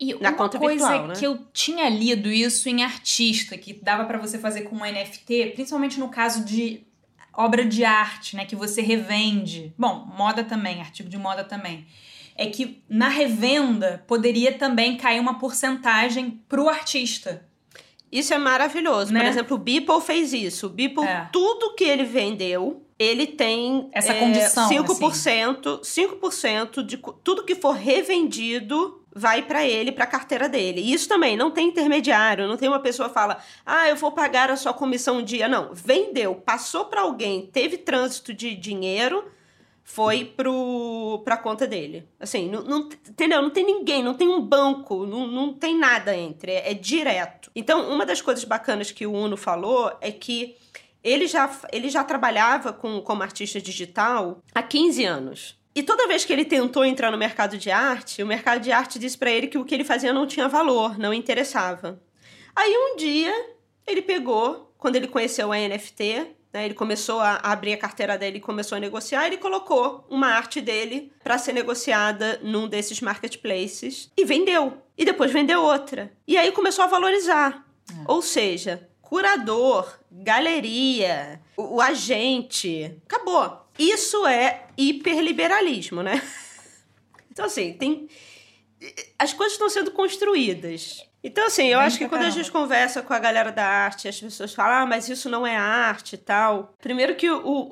E 0.00 0.14
na 0.14 0.30
uma 0.30 0.32
conta 0.32 0.58
coisa 0.58 0.88
virtual, 0.88 1.08
né? 1.08 1.14
que 1.14 1.26
eu 1.26 1.38
tinha 1.52 1.88
lido 1.88 2.30
isso 2.30 2.68
em 2.68 2.82
artista, 2.82 3.56
que 3.56 3.72
dava 3.72 4.04
para 4.04 4.18
você 4.18 4.38
fazer 4.38 4.62
com 4.62 4.76
um 4.76 4.80
NFT, 4.80 5.52
principalmente 5.54 6.00
no 6.00 6.08
caso 6.08 6.44
de 6.44 6.84
obra 7.32 7.64
de 7.64 7.84
arte, 7.84 8.36
né, 8.36 8.44
que 8.44 8.56
você 8.56 8.82
revende. 8.82 9.72
Bom, 9.78 10.06
moda 10.16 10.44
também, 10.44 10.80
artigo 10.80 11.08
de 11.08 11.18
moda 11.18 11.44
também. 11.44 11.86
É 12.36 12.46
que 12.46 12.82
na 12.88 13.08
revenda 13.08 14.04
poderia 14.06 14.52
também 14.52 14.96
cair 14.96 15.20
uma 15.20 15.38
porcentagem 15.38 16.42
pro 16.48 16.68
artista. 16.68 17.46
Isso 18.10 18.34
é 18.34 18.38
maravilhoso. 18.38 19.12
Né? 19.12 19.20
Por 19.20 19.28
exemplo, 19.28 19.56
o 19.56 19.60
Beeple 19.60 20.00
fez 20.00 20.32
isso. 20.32 20.66
O 20.66 20.70
Beeple, 20.70 21.04
é. 21.04 21.28
tudo 21.32 21.74
que 21.74 21.84
ele 21.84 22.04
vendeu, 22.04 22.84
ele 22.98 23.26
tem 23.26 23.88
essa 23.92 24.14
condição, 24.14 24.70
é, 24.70 24.76
5%, 24.76 25.80
assim. 25.80 26.06
5% 26.06 26.84
de 26.84 26.98
tudo 27.24 27.44
que 27.44 27.54
for 27.54 27.72
revendido 27.72 29.01
vai 29.14 29.42
para 29.42 29.64
ele, 29.66 29.92
para 29.92 30.04
a 30.04 30.08
carteira 30.08 30.48
dele. 30.48 30.80
Isso 30.80 31.08
também 31.08 31.36
não 31.36 31.50
tem 31.50 31.68
intermediário, 31.68 32.48
não 32.48 32.56
tem 32.56 32.68
uma 32.68 32.80
pessoa 32.80 33.08
que 33.08 33.14
fala: 33.14 33.38
"Ah, 33.64 33.88
eu 33.88 33.96
vou 33.96 34.12
pagar 34.12 34.50
a 34.50 34.56
sua 34.56 34.72
comissão 34.72 35.18
um 35.18 35.22
dia". 35.22 35.48
Não, 35.48 35.70
vendeu, 35.72 36.34
passou 36.34 36.86
para 36.86 37.02
alguém, 37.02 37.46
teve 37.46 37.78
trânsito 37.78 38.32
de 38.32 38.54
dinheiro, 38.54 39.24
foi 39.84 40.24
pro 40.24 41.20
pra 41.24 41.36
conta 41.36 41.66
dele. 41.66 42.08
Assim, 42.18 42.48
não, 42.48 42.62
não, 42.62 42.78
entendeu? 43.08 43.42
Não 43.42 43.50
tem 43.50 43.64
ninguém, 43.64 44.02
não 44.02 44.14
tem 44.14 44.28
um 44.28 44.40
banco, 44.40 45.04
não, 45.06 45.26
não 45.26 45.52
tem 45.52 45.78
nada 45.78 46.16
entre, 46.16 46.52
é, 46.52 46.70
é 46.70 46.74
direto. 46.74 47.50
Então, 47.54 47.90
uma 47.90 48.06
das 48.06 48.20
coisas 48.20 48.44
bacanas 48.44 48.90
que 48.90 49.06
o 49.06 49.12
Uno 49.12 49.36
falou 49.36 49.92
é 50.00 50.10
que 50.10 50.56
ele 51.02 51.26
já, 51.26 51.50
ele 51.72 51.88
já 51.90 52.04
trabalhava 52.04 52.72
com, 52.72 53.00
como 53.00 53.22
artista 53.22 53.60
digital 53.60 54.40
há 54.54 54.62
15 54.62 55.04
anos. 55.04 55.61
E 55.74 55.82
toda 55.82 56.06
vez 56.06 56.24
que 56.24 56.32
ele 56.32 56.44
tentou 56.44 56.84
entrar 56.84 57.10
no 57.10 57.16
mercado 57.16 57.56
de 57.56 57.70
arte, 57.70 58.22
o 58.22 58.26
mercado 58.26 58.60
de 58.60 58.70
arte 58.70 58.98
disse 58.98 59.16
para 59.16 59.30
ele 59.30 59.46
que 59.46 59.56
o 59.56 59.64
que 59.64 59.74
ele 59.74 59.84
fazia 59.84 60.12
não 60.12 60.26
tinha 60.26 60.48
valor, 60.48 60.98
não 60.98 61.14
interessava. 61.14 62.00
Aí 62.54 62.74
um 62.76 62.96
dia 62.96 63.34
ele 63.86 64.02
pegou, 64.02 64.74
quando 64.76 64.96
ele 64.96 65.08
conheceu 65.08 65.50
a 65.50 65.56
NFT, 65.56 66.26
né, 66.52 66.66
ele 66.66 66.74
começou 66.74 67.20
a 67.20 67.36
abrir 67.42 67.72
a 67.72 67.78
carteira 67.78 68.18
dele 68.18 68.36
e 68.36 68.40
começou 68.40 68.76
a 68.76 68.80
negociar, 68.80 69.26
ele 69.26 69.38
colocou 69.38 70.06
uma 70.10 70.28
arte 70.28 70.60
dele 70.60 71.10
para 71.24 71.38
ser 71.38 71.54
negociada 71.54 72.38
num 72.42 72.68
desses 72.68 73.00
marketplaces 73.00 74.10
e 74.16 74.24
vendeu. 74.24 74.76
E 74.96 75.04
depois 75.04 75.32
vendeu 75.32 75.62
outra. 75.62 76.12
E 76.28 76.36
aí 76.36 76.52
começou 76.52 76.84
a 76.84 76.88
valorizar. 76.88 77.66
É. 77.90 78.04
Ou 78.06 78.20
seja, 78.20 78.88
curador, 79.00 79.98
galeria, 80.10 81.40
o, 81.56 81.76
o 81.76 81.80
agente, 81.80 82.94
acabou. 83.06 83.61
Isso 83.82 84.26
é 84.26 84.66
hiperliberalismo, 84.76 86.02
né? 86.02 86.22
Então, 87.30 87.46
assim, 87.46 87.72
tem. 87.72 88.08
As 89.18 89.32
coisas 89.32 89.54
estão 89.54 89.68
sendo 89.70 89.90
construídas. 89.90 91.02
Então, 91.24 91.46
assim, 91.46 91.68
eu 91.68 91.78
Bem 91.78 91.86
acho 91.86 91.98
que 91.98 92.04
quando 92.04 92.20
caramba. 92.22 92.28
a 92.28 92.42
gente 92.42 92.50
conversa 92.50 93.00
com 93.00 93.12
a 93.14 93.18
galera 93.18 93.52
da 93.52 93.64
arte, 93.64 94.08
as 94.08 94.20
pessoas 94.20 94.52
falam, 94.52 94.82
ah, 94.82 94.86
mas 94.86 95.08
isso 95.08 95.30
não 95.30 95.46
é 95.46 95.56
arte 95.56 96.14
e 96.14 96.18
tal. 96.18 96.74
Primeiro 96.80 97.14
que 97.14 97.30
o, 97.30 97.70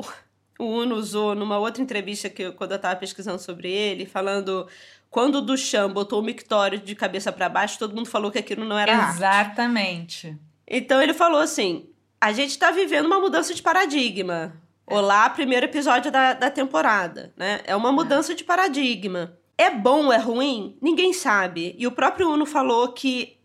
o 0.59 0.65
Uno 0.65 0.95
usou 0.95 1.35
numa 1.35 1.59
outra 1.59 1.83
entrevista 1.83 2.29
que 2.29 2.43
eu, 2.43 2.53
quando 2.53 2.73
eu 2.73 2.79
tava 2.79 2.97
pesquisando 2.97 3.41
sobre 3.41 3.71
ele, 3.71 4.07
falando 4.07 4.69
quando 5.11 5.37
o 5.37 5.41
Duchamp 5.43 5.93
botou 5.93 6.21
o 6.21 6.25
mictório 6.25 6.79
de 6.79 6.95
cabeça 6.95 7.33
para 7.33 7.49
baixo, 7.49 7.79
todo 7.79 7.95
mundo 7.95 8.09
falou 8.09 8.31
que 8.31 8.39
aquilo 8.39 8.65
não 8.65 8.79
era 8.79 8.93
Exatamente. 8.93 9.25
arte. 9.25 9.49
Exatamente. 9.51 10.39
Então 10.69 11.03
ele 11.03 11.13
falou 11.13 11.41
assim: 11.41 11.91
a 12.21 12.33
gente 12.33 12.51
está 12.51 12.71
vivendo 12.71 13.07
uma 13.07 13.19
mudança 13.19 13.53
de 13.53 13.61
paradigma. 13.61 14.55
Olá, 14.91 15.31
primeiro 15.31 15.67
episódio 15.67 16.11
da, 16.11 16.33
da 16.33 16.51
temporada, 16.51 17.33
né? 17.37 17.61
É 17.65 17.77
uma 17.77 17.93
mudança 17.93 18.35
de 18.35 18.43
paradigma. 18.43 19.39
É 19.57 19.71
bom 19.71 20.07
ou 20.07 20.13
é 20.13 20.19
ruim? 20.19 20.77
Ninguém 20.83 21.13
sabe. 21.13 21.77
E 21.79 21.87
o 21.87 21.93
próprio 21.93 22.29
Uno 22.29 22.45
falou 22.45 22.89
que 22.89 23.39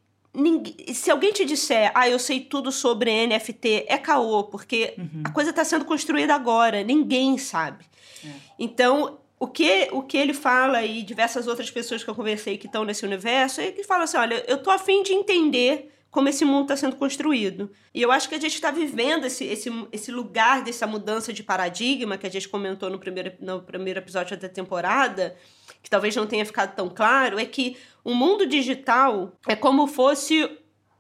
se 0.92 1.12
alguém 1.12 1.32
te 1.32 1.46
disser, 1.46 1.92
ah, 1.94 2.10
eu 2.10 2.18
sei 2.18 2.40
tudo 2.40 2.72
sobre 2.72 3.28
NFT, 3.28 3.86
é 3.88 3.98
caô, 3.98 4.46
porque 4.46 4.96
uhum. 4.98 5.22
a 5.24 5.30
coisa 5.30 5.52
está 5.52 5.64
sendo 5.64 5.86
construída 5.86 6.34
agora, 6.34 6.84
ninguém 6.84 7.38
sabe. 7.38 7.86
É. 8.26 8.30
Então, 8.58 9.20
o 9.40 9.48
que, 9.48 9.88
o 9.92 10.02
que 10.02 10.18
ele 10.18 10.34
fala 10.34 10.84
e 10.84 11.04
diversas 11.04 11.48
outras 11.48 11.70
pessoas 11.70 12.04
que 12.04 12.10
eu 12.10 12.16
conversei 12.16 12.58
que 12.58 12.66
estão 12.66 12.84
nesse 12.84 13.06
universo, 13.06 13.62
é 13.62 13.72
que 13.72 13.84
fala 13.84 14.06
assim, 14.06 14.18
olha, 14.18 14.44
eu 14.48 14.58
tô 14.58 14.72
afim 14.72 15.04
de 15.04 15.14
entender 15.14 15.95
como 16.16 16.30
esse 16.30 16.46
mundo 16.46 16.62
está 16.62 16.78
sendo 16.78 16.96
construído. 16.96 17.70
E 17.94 18.02
eu 18.02 18.10
acho 18.10 18.30
que 18.30 18.36
a 18.36 18.40
gente 18.40 18.54
está 18.54 18.72
vivendo 18.72 19.26
esse, 19.26 19.44
esse, 19.44 19.70
esse 19.92 20.14
lugar 20.14 20.64
dessa 20.64 20.88
mudança 20.88 21.34
de 21.34 21.44
paradigma 21.44 22.18
que 22.18 22.26
a 22.26 22.32
gente 22.32 22.48
comentou 22.48 22.90
no 22.90 22.98
primeiro, 22.98 23.34
no 23.42 23.62
primeiro 23.62 24.00
episódio 24.00 24.38
da 24.38 24.48
temporada, 24.48 25.36
que 25.84 25.90
talvez 25.90 26.16
não 26.16 26.26
tenha 26.26 26.46
ficado 26.46 26.74
tão 26.74 26.88
claro, 26.88 27.38
é 27.38 27.44
que 27.44 27.76
o 28.02 28.14
mundo 28.14 28.46
digital 28.46 29.34
é 29.46 29.58
como 29.58 29.88
fosse 29.88 30.50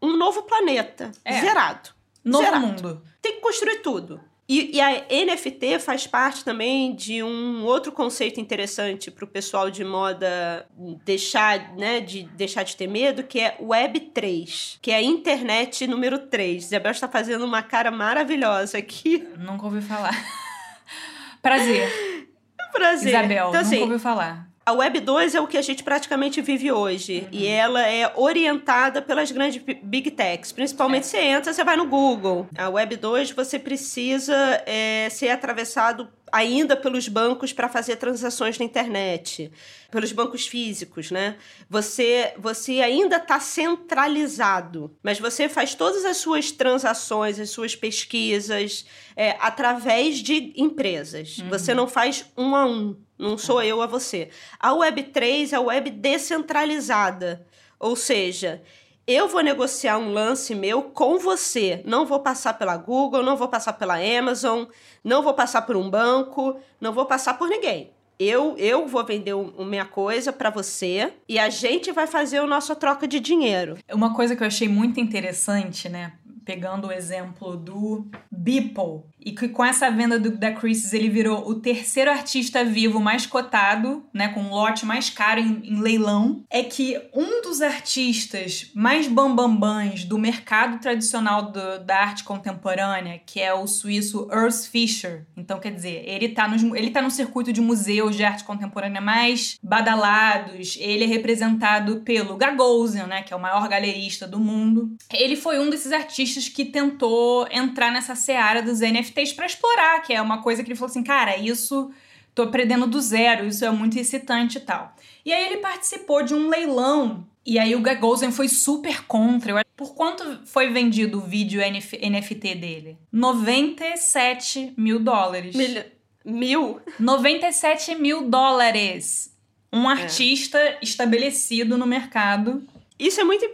um 0.02 0.18
novo 0.18 0.44
planeta, 0.44 1.12
é. 1.24 1.40
zerado. 1.40 1.92
Novo 2.22 2.44
zerado. 2.44 2.68
mundo. 2.68 3.02
Tem 3.22 3.36
que 3.36 3.40
construir 3.40 3.78
tudo. 3.78 4.20
E, 4.48 4.78
e, 4.78 4.82
a 4.82 4.92
NFT 5.10 5.80
faz 5.80 6.06
parte 6.06 6.46
também 6.46 6.94
de 6.94 7.24
um 7.24 7.64
outro 7.64 7.92
conceito 7.92 8.40
interessante 8.40 9.10
para 9.10 9.26
o 9.26 9.28
pessoal 9.28 9.72
de 9.72 9.84
moda 9.84 10.68
deixar, 11.04 11.74
né, 11.76 12.00
de 12.00 12.24
deixar 12.36 12.62
de 12.62 12.76
ter 12.76 12.86
medo, 12.86 13.24
que 13.24 13.40
é 13.40 13.58
Web 13.60 14.00
3, 14.14 14.78
que 14.84 14.92
é 14.92 14.98
a 14.98 15.02
internet 15.02 15.88
número 15.88 16.20
3. 16.20 16.66
Isabel 16.66 16.92
está 16.92 17.08
fazendo 17.08 17.44
uma 17.44 17.64
cara 17.64 17.90
maravilhosa 17.90 18.78
aqui. 18.78 19.28
Nunca 19.36 19.66
ouvi 19.66 19.82
falar. 19.82 20.14
Prazer. 21.42 22.28
Prazer. 22.72 23.10
Isabel, 23.16 23.50
então, 23.50 23.62
assim, 23.62 23.76
nunca 23.76 23.84
ouviu 23.86 24.00
falar. 24.00 24.55
A 24.68 24.74
Web 24.74 25.00
2 25.00 25.36
é 25.36 25.40
o 25.40 25.46
que 25.46 25.60
a 25.60 25.62
gente 25.62 25.84
praticamente 25.84 26.42
vive 26.42 26.72
hoje. 26.72 27.20
Uhum. 27.20 27.28
E 27.32 27.46
ela 27.46 27.88
é 27.88 28.12
orientada 28.16 29.00
pelas 29.00 29.32
grandes 29.32 29.62
big 29.84 30.10
techs. 30.10 30.52
Principalmente 30.52 31.04
é. 31.04 31.06
você 31.06 31.18
entra, 31.20 31.54
você 31.54 31.64
vai 31.64 31.78
no 31.78 31.86
Google. 31.86 32.48
A 32.58 32.68
Web 32.68 32.96
2 32.96 33.30
você 33.32 33.60
precisa 33.60 34.36
é, 34.66 35.08
ser 35.12 35.30
atravessado 35.30 36.10
ainda 36.36 36.76
pelos 36.76 37.08
bancos 37.08 37.54
para 37.54 37.70
fazer 37.70 37.96
transações 37.96 38.60
na 38.60 38.66
internet, 38.66 39.50
pelos 39.90 40.12
bancos 40.12 40.46
físicos, 40.46 41.10
né? 41.10 41.38
Você, 41.70 42.34
você 42.38 42.82
ainda 42.82 43.16
está 43.16 43.40
centralizado, 43.40 44.94
mas 45.02 45.18
você 45.18 45.48
faz 45.48 45.74
todas 45.74 46.04
as 46.04 46.18
suas 46.18 46.52
transações, 46.52 47.40
as 47.40 47.52
suas 47.52 47.74
pesquisas 47.74 48.86
é, 49.16 49.38
através 49.40 50.18
de 50.18 50.52
empresas. 50.58 51.38
Uhum. 51.38 51.50
Você 51.50 51.74
não 51.74 51.88
faz 51.88 52.26
um 52.38 52.54
a 52.54 52.66
um, 52.66 52.98
não 53.18 53.38
sou 53.38 53.64
eu 53.64 53.82
a 53.82 53.88
você. 53.88 54.28
A 54.60 54.72
Web3 54.72 55.54
é 55.54 55.56
a 55.56 55.62
web 55.62 55.90
descentralizada, 55.90 57.48
ou 57.80 57.96
seja, 57.96 58.62
eu 59.08 59.28
vou 59.28 59.42
negociar 59.42 59.98
um 59.98 60.12
lance 60.12 60.56
meu 60.56 60.84
com 60.84 61.20
você. 61.20 61.82
Não 61.86 62.06
vou 62.06 62.20
passar 62.20 62.58
pela 62.58 62.76
Google, 62.76 63.24
não 63.24 63.38
vou 63.38 63.48
passar 63.48 63.74
pela 63.74 63.96
Amazon, 63.96 64.66
não 65.04 65.22
vou 65.22 65.34
passar 65.34 65.62
por 65.64 65.76
um 65.76 65.90
banco, 65.90 66.60
não 66.82 66.92
vou 66.92 67.06
passar 67.06 67.38
por 67.38 67.48
ninguém. 67.48 67.92
Eu, 68.18 68.58
eu 68.58 68.88
vou 68.88 69.06
vender 69.06 69.34
a 69.34 69.64
minha 69.66 69.86
coisa 69.86 70.32
para 70.32 70.50
você 70.50 71.14
e 71.28 71.38
a 71.38 71.50
gente 71.50 71.92
vai 71.92 72.08
fazer 72.08 72.38
a 72.38 72.48
nossa 72.48 72.76
troca 72.76 73.08
de 73.08 73.20
dinheiro. 73.20 73.78
Uma 73.92 74.16
coisa 74.16 74.36
que 74.36 74.42
eu 74.42 74.48
achei 74.48 74.70
muito 74.70 75.00
interessante, 75.00 75.90
né? 75.90 76.14
pegando 76.46 76.88
o 76.88 76.92
exemplo 76.92 77.58
do 77.58 78.06
Beeple, 78.32 79.04
e 79.26 79.32
que 79.32 79.50
com 79.50 79.66
essa 79.66 79.90
venda 79.90 80.20
do, 80.20 80.38
da 80.38 80.52
Christie's 80.52 80.94
ele 80.94 81.10
virou 81.10 81.50
o 81.50 81.56
terceiro 81.56 82.12
artista 82.12 82.64
vivo 82.64 83.00
mais 83.00 83.26
cotado, 83.26 84.06
né, 84.14 84.28
com 84.28 84.42
um 84.42 84.52
lote 84.52 84.86
mais 84.86 85.10
caro 85.10 85.40
em, 85.40 85.62
em 85.64 85.82
leilão, 85.82 86.44
é 86.48 86.64
que 86.64 87.02
um 87.12 87.42
dos 87.42 87.62
artistas 87.62 88.70
mais 88.76 89.08
bambambãs 89.08 90.06
do 90.06 90.20
mercado 90.20 90.80
tradicional 90.80 91.52
do, 91.52 91.80
da 91.80 91.98
arte 91.98 92.24
contemporânea, 92.24 93.20
que 93.26 93.42
é 93.42 93.52
o 93.52 93.66
suíço 93.66 94.30
Urs 94.32 94.68
Fischer, 94.68 95.26
então 95.36 95.60
quer 95.60 95.72
dizer, 95.72 96.04
ele 96.06 96.30
tá, 96.30 96.48
nos, 96.48 96.62
ele 96.62 96.92
tá 96.92 97.02
no 97.02 97.10
circuito 97.10 97.52
de 97.52 97.62
museus 97.62 98.16
de 98.16 98.24
arte 98.24 98.44
contemporânea 98.44 99.02
mais 99.02 99.58
badalados, 99.64 100.78
ele 100.80 101.06
é 101.06 101.08
representado 101.08 102.02
pelo 102.02 102.38
Gagosian, 102.38 103.08
né, 103.08 103.24
que 103.24 103.34
é 103.34 103.36
o 103.36 103.42
maior 103.42 103.68
galerista 103.68 104.28
do 104.28 104.40
mundo. 104.40 104.96
Ele 105.12 105.36
foi 105.36 105.60
um 105.60 105.70
desses 105.72 105.92
artistas 105.92 106.48
que 106.48 106.66
tentou 106.66 107.48
entrar 107.50 107.92
nessa 107.92 108.14
seara 108.14 108.62
dos 108.62 108.82
NFTs 108.82 109.15
para 109.34 109.46
explorar, 109.46 110.02
que 110.02 110.14
é 110.14 110.22
uma 110.22 110.42
coisa 110.42 110.64
que 110.64 110.70
ele 110.70 110.78
falou 110.78 110.90
assim, 110.90 111.04
cara, 111.04 111.38
isso 111.38 111.92
tô 112.34 112.44
aprendendo 112.44 112.86
do 112.86 113.00
zero, 113.00 113.48
isso 113.48 113.64
é 113.64 113.70
muito 113.70 113.98
excitante 113.98 114.58
e 114.58 114.62
tal. 114.62 114.94
E 115.26 115.34
aí 115.34 115.46
ele 115.46 115.58
participou 115.58 116.22
de 116.24 116.34
um 116.34 116.50
leilão 116.50 117.26
e 117.46 117.60
aí 117.60 117.76
o 117.76 117.82
Gagosian 117.82 118.32
foi 118.32 118.48
super 118.48 119.06
contra. 119.06 119.64
Por 119.76 119.94
quanto 119.94 120.42
foi 120.46 120.70
vendido 120.70 121.20
o 121.20 121.22
vídeo 121.22 121.62
NF 121.62 121.98
NFT 121.98 122.56
dele? 122.56 122.98
97 123.12 124.74
mil 124.78 125.00
dólares. 125.00 125.56
Mil? 125.56 125.84
mil? 126.26 126.82
97 127.00 127.96
mil 127.96 128.30
dólares. 128.30 129.34
Um 129.72 129.90
é. 129.90 129.94
artista 129.94 130.58
é. 130.58 130.80
estabelecido 130.82 131.78
no 131.78 131.86
mercado 131.86 132.64
isso 132.98 133.20
é 133.20 133.24
muito 133.24 133.46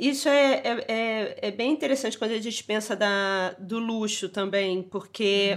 isso 0.00 0.28
é, 0.28 0.54
é, 0.54 0.84
é, 0.88 1.38
é, 1.42 1.50
bem 1.50 1.72
interessante 1.72 2.18
quando 2.18 2.32
a 2.32 2.40
gente 2.40 2.64
pensa 2.64 2.96
da, 2.96 3.54
do 3.58 3.78
luxo 3.78 4.28
também, 4.28 4.82
porque 4.82 5.56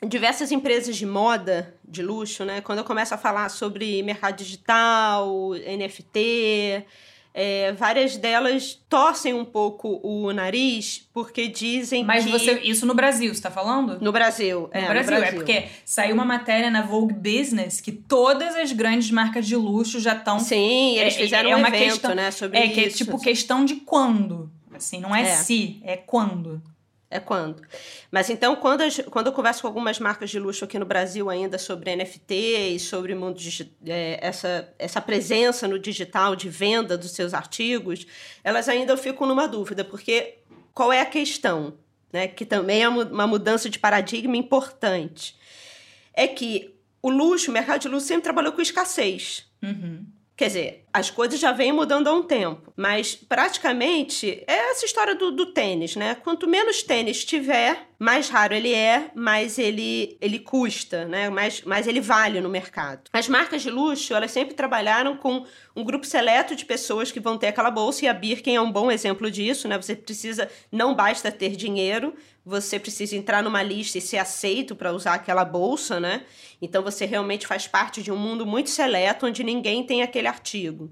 uhum. 0.00 0.08
diversas 0.08 0.52
empresas 0.52 0.96
de 0.96 1.04
moda 1.04 1.74
de 1.84 2.02
luxo, 2.02 2.44
né? 2.44 2.60
Quando 2.60 2.78
eu 2.78 2.84
começo 2.84 3.14
a 3.14 3.18
falar 3.18 3.48
sobre 3.48 4.02
mercado 4.02 4.36
digital, 4.36 5.50
NFT, 5.54 6.84
é, 7.34 7.72
várias 7.72 8.16
delas 8.16 8.78
torcem 8.88 9.32
um 9.32 9.44
pouco 9.44 10.00
o 10.02 10.32
nariz 10.32 11.08
porque 11.14 11.48
dizem 11.48 12.04
Mas 12.04 12.24
que... 12.24 12.30
você 12.30 12.60
isso 12.60 12.84
no 12.84 12.94
Brasil, 12.94 13.34
você 13.34 13.40
tá 13.40 13.50
falando? 13.50 13.98
No 14.00 14.12
Brasil, 14.12 14.68
é, 14.70 14.82
no 14.82 14.88
Brasil, 14.88 15.12
no 15.12 15.18
Brasil. 15.18 15.40
É 15.40 15.42
porque 15.42 15.64
saiu 15.84 16.14
uma 16.14 16.24
matéria 16.24 16.70
na 16.70 16.82
Vogue 16.82 17.14
Business 17.14 17.80
que 17.80 17.90
todas 17.90 18.54
as 18.54 18.72
grandes 18.72 19.10
marcas 19.10 19.46
de 19.46 19.56
luxo 19.56 19.98
já 19.98 20.14
estão 20.14 20.38
Sim, 20.38 20.98
eles 20.98 21.14
é, 21.14 21.18
fizeram 21.18 21.50
é, 21.50 21.56
um 21.56 21.66
evento, 21.66 21.92
questão, 21.92 22.14
né, 22.14 22.30
sobre 22.30 22.58
é, 22.58 22.66
isso. 22.66 22.74
que 22.74 22.80
é 22.80 22.88
tipo 22.88 23.18
questão 23.18 23.64
de 23.64 23.76
quando. 23.76 24.50
Assim, 24.74 25.00
não 25.00 25.14
é, 25.14 25.22
é. 25.22 25.26
se, 25.26 25.80
é 25.84 25.96
quando. 25.96 26.62
É 27.14 27.20
quando. 27.20 27.62
Mas 28.10 28.30
então, 28.30 28.56
quando, 28.56 28.82
quando 29.10 29.26
eu 29.26 29.34
converso 29.34 29.60
com 29.60 29.66
algumas 29.66 29.98
marcas 29.98 30.30
de 30.30 30.38
luxo 30.38 30.64
aqui 30.64 30.78
no 30.78 30.86
Brasil 30.86 31.28
ainda 31.28 31.58
sobre 31.58 31.94
NFT 31.94 32.34
e 32.74 32.80
sobre 32.80 33.14
mundo 33.14 33.38
é, 33.84 34.18
essa, 34.22 34.72
essa 34.78 34.98
presença 34.98 35.68
no 35.68 35.78
digital 35.78 36.34
de 36.34 36.48
venda 36.48 36.96
dos 36.96 37.10
seus 37.10 37.34
artigos, 37.34 38.06
elas 38.42 38.66
ainda 38.66 38.96
ficam 38.96 39.26
numa 39.26 39.46
dúvida, 39.46 39.84
porque 39.84 40.38
qual 40.72 40.90
é 40.90 41.02
a 41.02 41.06
questão? 41.06 41.74
Né, 42.10 42.28
que 42.28 42.46
também 42.46 42.82
é 42.82 42.88
uma 42.88 43.26
mudança 43.26 43.68
de 43.68 43.78
paradigma 43.78 44.36
importante. 44.36 45.36
É 46.14 46.26
que 46.26 46.74
o 47.02 47.10
luxo, 47.10 47.50
o 47.50 47.54
mercado 47.54 47.82
de 47.82 47.88
luxo 47.88 48.06
sempre 48.06 48.24
trabalhou 48.24 48.52
com 48.52 48.62
escassez. 48.62 49.46
Uhum. 49.62 50.06
Quer 50.42 50.48
dizer, 50.48 50.84
as 50.92 51.08
coisas 51.08 51.38
já 51.38 51.52
vêm 51.52 51.70
mudando 51.70 52.08
há 52.08 52.12
um 52.12 52.24
tempo, 52.24 52.72
mas 52.76 53.14
praticamente 53.14 54.42
é 54.44 54.70
essa 54.72 54.84
história 54.84 55.14
do, 55.14 55.30
do 55.30 55.46
tênis, 55.46 55.94
né? 55.94 56.16
Quanto 56.16 56.48
menos 56.48 56.82
tênis 56.82 57.24
tiver, 57.24 57.86
mais 57.96 58.28
raro 58.28 58.52
ele 58.52 58.74
é, 58.74 59.08
mais 59.14 59.56
ele, 59.56 60.18
ele 60.20 60.40
custa, 60.40 61.04
né? 61.04 61.30
Mais, 61.30 61.62
mais 61.62 61.86
ele 61.86 62.00
vale 62.00 62.40
no 62.40 62.48
mercado. 62.48 63.02
As 63.12 63.28
marcas 63.28 63.62
de 63.62 63.70
luxo, 63.70 64.12
elas 64.12 64.32
sempre 64.32 64.54
trabalharam 64.54 65.16
com 65.16 65.46
um 65.76 65.84
grupo 65.84 66.04
seleto 66.04 66.56
de 66.56 66.64
pessoas 66.64 67.12
que 67.12 67.20
vão 67.20 67.38
ter 67.38 67.46
aquela 67.46 67.70
bolsa, 67.70 68.04
e 68.04 68.08
a 68.08 68.12
Birkin 68.12 68.56
é 68.56 68.60
um 68.60 68.72
bom 68.72 68.90
exemplo 68.90 69.30
disso, 69.30 69.68
né? 69.68 69.80
Você 69.80 69.94
precisa, 69.94 70.50
não 70.72 70.92
basta 70.92 71.30
ter 71.30 71.54
dinheiro, 71.54 72.14
você 72.44 72.78
precisa 72.78 73.16
entrar 73.16 73.42
numa 73.42 73.62
lista 73.62 73.98
e 73.98 74.00
ser 74.00 74.18
aceito 74.18 74.74
para 74.74 74.92
usar 74.92 75.14
aquela 75.14 75.44
bolsa, 75.44 76.00
né? 76.00 76.24
Então 76.60 76.82
você 76.82 77.04
realmente 77.04 77.46
faz 77.46 77.66
parte 77.66 78.02
de 78.02 78.10
um 78.10 78.16
mundo 78.16 78.44
muito 78.44 78.70
seleto 78.70 79.26
onde 79.26 79.44
ninguém 79.44 79.84
tem 79.84 80.02
aquele 80.02 80.26
artigo. 80.26 80.90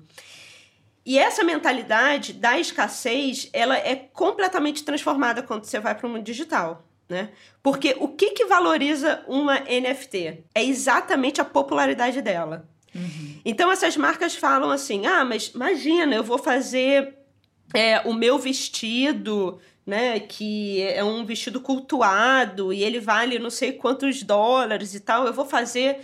E 1.05 1.19
essa 1.19 1.43
mentalidade 1.43 2.33
da 2.33 2.59
escassez, 2.59 3.49
ela 3.53 3.77
é 3.77 3.97
completamente 3.97 4.85
transformada 4.85 5.43
quando 5.43 5.65
você 5.65 5.81
vai 5.81 5.95
para 5.95 6.07
o 6.07 6.11
mundo 6.11 6.23
digital, 6.23 6.87
né? 7.09 7.31
Porque 7.63 7.97
o 7.99 8.09
que, 8.09 8.31
que 8.31 8.45
valoriza 8.45 9.25
uma 9.27 9.59
NFT? 9.61 10.45
É 10.55 10.63
exatamente 10.63 11.41
a 11.41 11.45
popularidade 11.45 12.23
dela. 12.23 12.69
Uhum. 12.95 13.41
Então 13.45 13.73
essas 13.73 13.97
marcas 13.97 14.35
falam 14.35 14.71
assim: 14.71 15.07
ah, 15.07 15.25
mas 15.25 15.51
imagina, 15.55 16.15
eu 16.15 16.23
vou 16.23 16.39
fazer 16.39 17.17
é, 17.75 18.01
o 18.01 18.13
meu 18.13 18.39
vestido 18.39 19.59
né, 19.91 20.21
que 20.21 20.81
é 20.83 21.03
um 21.03 21.25
vestido 21.25 21.61
cultuado 21.61 22.73
e 22.73 22.85
ele 22.85 23.01
vale 23.01 23.41
não 23.41 23.51
sei 23.51 23.73
quantos 23.73 24.23
dólares 24.23 24.95
e 24.95 25.01
tal, 25.01 25.27
eu 25.27 25.33
vou 25.33 25.45
fazer 25.45 25.99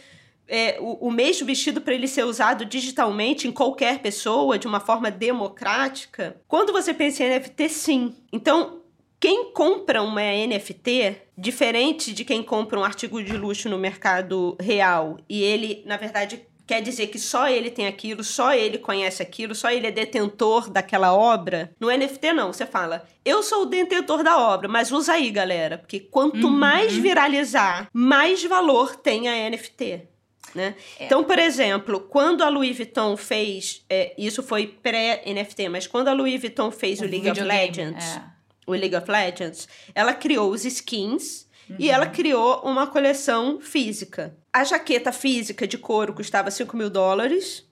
é, 0.49 0.77
o, 0.81 1.07
o 1.07 1.11
mesmo 1.11 1.46
vestido 1.46 1.81
para 1.81 1.94
ele 1.94 2.09
ser 2.09 2.25
usado 2.25 2.64
digitalmente 2.64 3.46
em 3.46 3.53
qualquer 3.53 4.01
pessoa, 4.01 4.59
de 4.59 4.66
uma 4.66 4.81
forma 4.81 5.09
democrática? 5.09 6.37
Quando 6.49 6.72
você 6.72 6.92
pensa 6.92 7.22
em 7.22 7.29
NFT, 7.29 7.68
sim. 7.68 8.14
Então, 8.33 8.83
quem 9.20 9.53
compra 9.53 10.03
uma 10.03 10.20
NFT, 10.20 11.16
diferente 11.38 12.12
de 12.12 12.25
quem 12.25 12.42
compra 12.42 12.81
um 12.81 12.85
artigo 12.85 13.22
de 13.22 13.37
luxo 13.37 13.68
no 13.68 13.79
mercado 13.79 14.57
real, 14.61 15.16
e 15.29 15.42
ele, 15.42 15.85
na 15.87 15.96
verdade, 15.96 16.44
quer 16.67 16.83
dizer 16.83 17.07
que 17.07 17.19
só 17.19 17.49
ele 17.49 17.71
tem 17.71 17.87
aquilo, 17.87 18.25
só 18.25 18.53
ele 18.53 18.79
conhece 18.79 19.23
aquilo, 19.23 19.55
só 19.55 19.71
ele 19.71 19.87
é 19.87 19.91
detentor 19.91 20.69
daquela 20.69 21.15
obra. 21.15 21.73
No 21.79 21.89
NFT, 21.89 22.33
não. 22.33 22.53
Você 22.53 22.67
fala, 22.67 23.07
eu 23.25 23.43
sou 23.43 23.63
o 23.63 23.67
detentor 23.67 24.23
da 24.25 24.37
obra, 24.39 24.69
mas 24.69 24.91
usa 24.91 25.13
aí, 25.13 25.31
galera. 25.31 25.79
Porque 25.79 26.01
quanto 26.01 26.47
uhum. 26.47 26.53
mais 26.53 26.95
viralizar, 26.95 27.89
mais 27.93 28.43
valor 28.45 28.97
tem 28.97 29.29
a 29.29 29.49
NFT. 29.49 30.09
Né? 30.55 30.75
É. 30.99 31.05
Então, 31.05 31.23
por 31.23 31.39
exemplo, 31.39 32.01
quando 32.01 32.43
a 32.43 32.49
Louis 32.49 32.77
Vuitton 32.77 33.17
fez. 33.17 33.85
É, 33.89 34.15
isso 34.19 34.43
foi 34.43 34.67
pré-NFT, 34.67 35.69
mas 35.69 35.87
quando 35.87 36.09
a 36.09 36.13
Louis 36.13 36.41
Vuitton 36.41 36.71
fez 36.71 37.01
o, 37.01 37.05
o 37.05 37.09
League 37.09 37.31
of 37.31 37.41
Legends. 37.41 38.17
É. 38.17 38.23
O 38.67 38.73
League 38.73 38.97
of 38.97 39.09
Legends, 39.09 39.69
ela 39.95 40.13
criou 40.13 40.51
os 40.51 40.65
skins 40.65 41.47
uhum. 41.71 41.77
e 41.79 41.89
ela 41.89 42.07
criou 42.07 42.63
uma 42.65 42.87
coleção 42.87 43.61
física. 43.61 44.37
A 44.57 44.64
jaqueta 44.64 45.12
física 45.12 45.66
de 45.66 45.77
couro 45.77 46.14
custava 46.14 46.51
5 46.51 46.75
mil 46.79 46.88
dólares. 46.88 47.62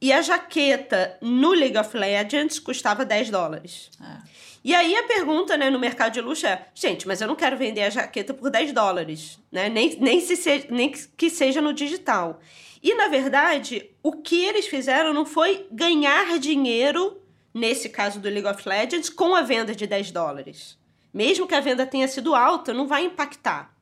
E 0.00 0.12
a 0.12 0.20
jaqueta 0.20 1.16
no 1.22 1.50
League 1.50 1.78
of 1.78 1.96
Legends 1.96 2.58
custava 2.58 3.04
10 3.04 3.30
dólares. 3.30 3.88
É. 4.02 4.16
E 4.64 4.74
aí 4.74 4.96
a 4.96 5.04
pergunta, 5.04 5.56
né, 5.56 5.70
no 5.70 5.78
mercado 5.78 6.12
de 6.14 6.20
luxo 6.20 6.44
é: 6.44 6.66
gente, 6.74 7.06
mas 7.06 7.20
eu 7.20 7.28
não 7.28 7.36
quero 7.36 7.56
vender 7.56 7.82
a 7.82 7.90
jaqueta 7.90 8.34
por 8.34 8.50
10 8.50 8.72
dólares, 8.72 9.38
né? 9.52 9.68
Nem, 9.68 9.96
nem, 10.00 10.20
se 10.20 10.34
se, 10.34 10.66
nem 10.70 10.90
que 10.90 11.30
seja 11.30 11.60
no 11.60 11.72
digital. 11.72 12.40
E 12.82 12.96
na 12.96 13.06
verdade, 13.06 13.88
o 14.02 14.10
que 14.10 14.44
eles 14.44 14.66
fizeram 14.66 15.14
não 15.14 15.24
foi 15.24 15.68
ganhar 15.70 16.36
dinheiro, 16.40 17.22
nesse 17.54 17.88
caso 17.88 18.18
do 18.18 18.28
League 18.28 18.48
of 18.48 18.68
Legends, 18.68 19.08
com 19.08 19.36
a 19.36 19.42
venda 19.42 19.72
de 19.72 19.86
10 19.86 20.10
dólares. 20.10 20.76
Mesmo 21.12 21.46
que 21.46 21.54
a 21.54 21.60
venda 21.60 21.86
tenha 21.86 22.08
sido 22.08 22.34
alta, 22.34 22.74
não 22.74 22.88
vai 22.88 23.04
impactar. 23.04 23.72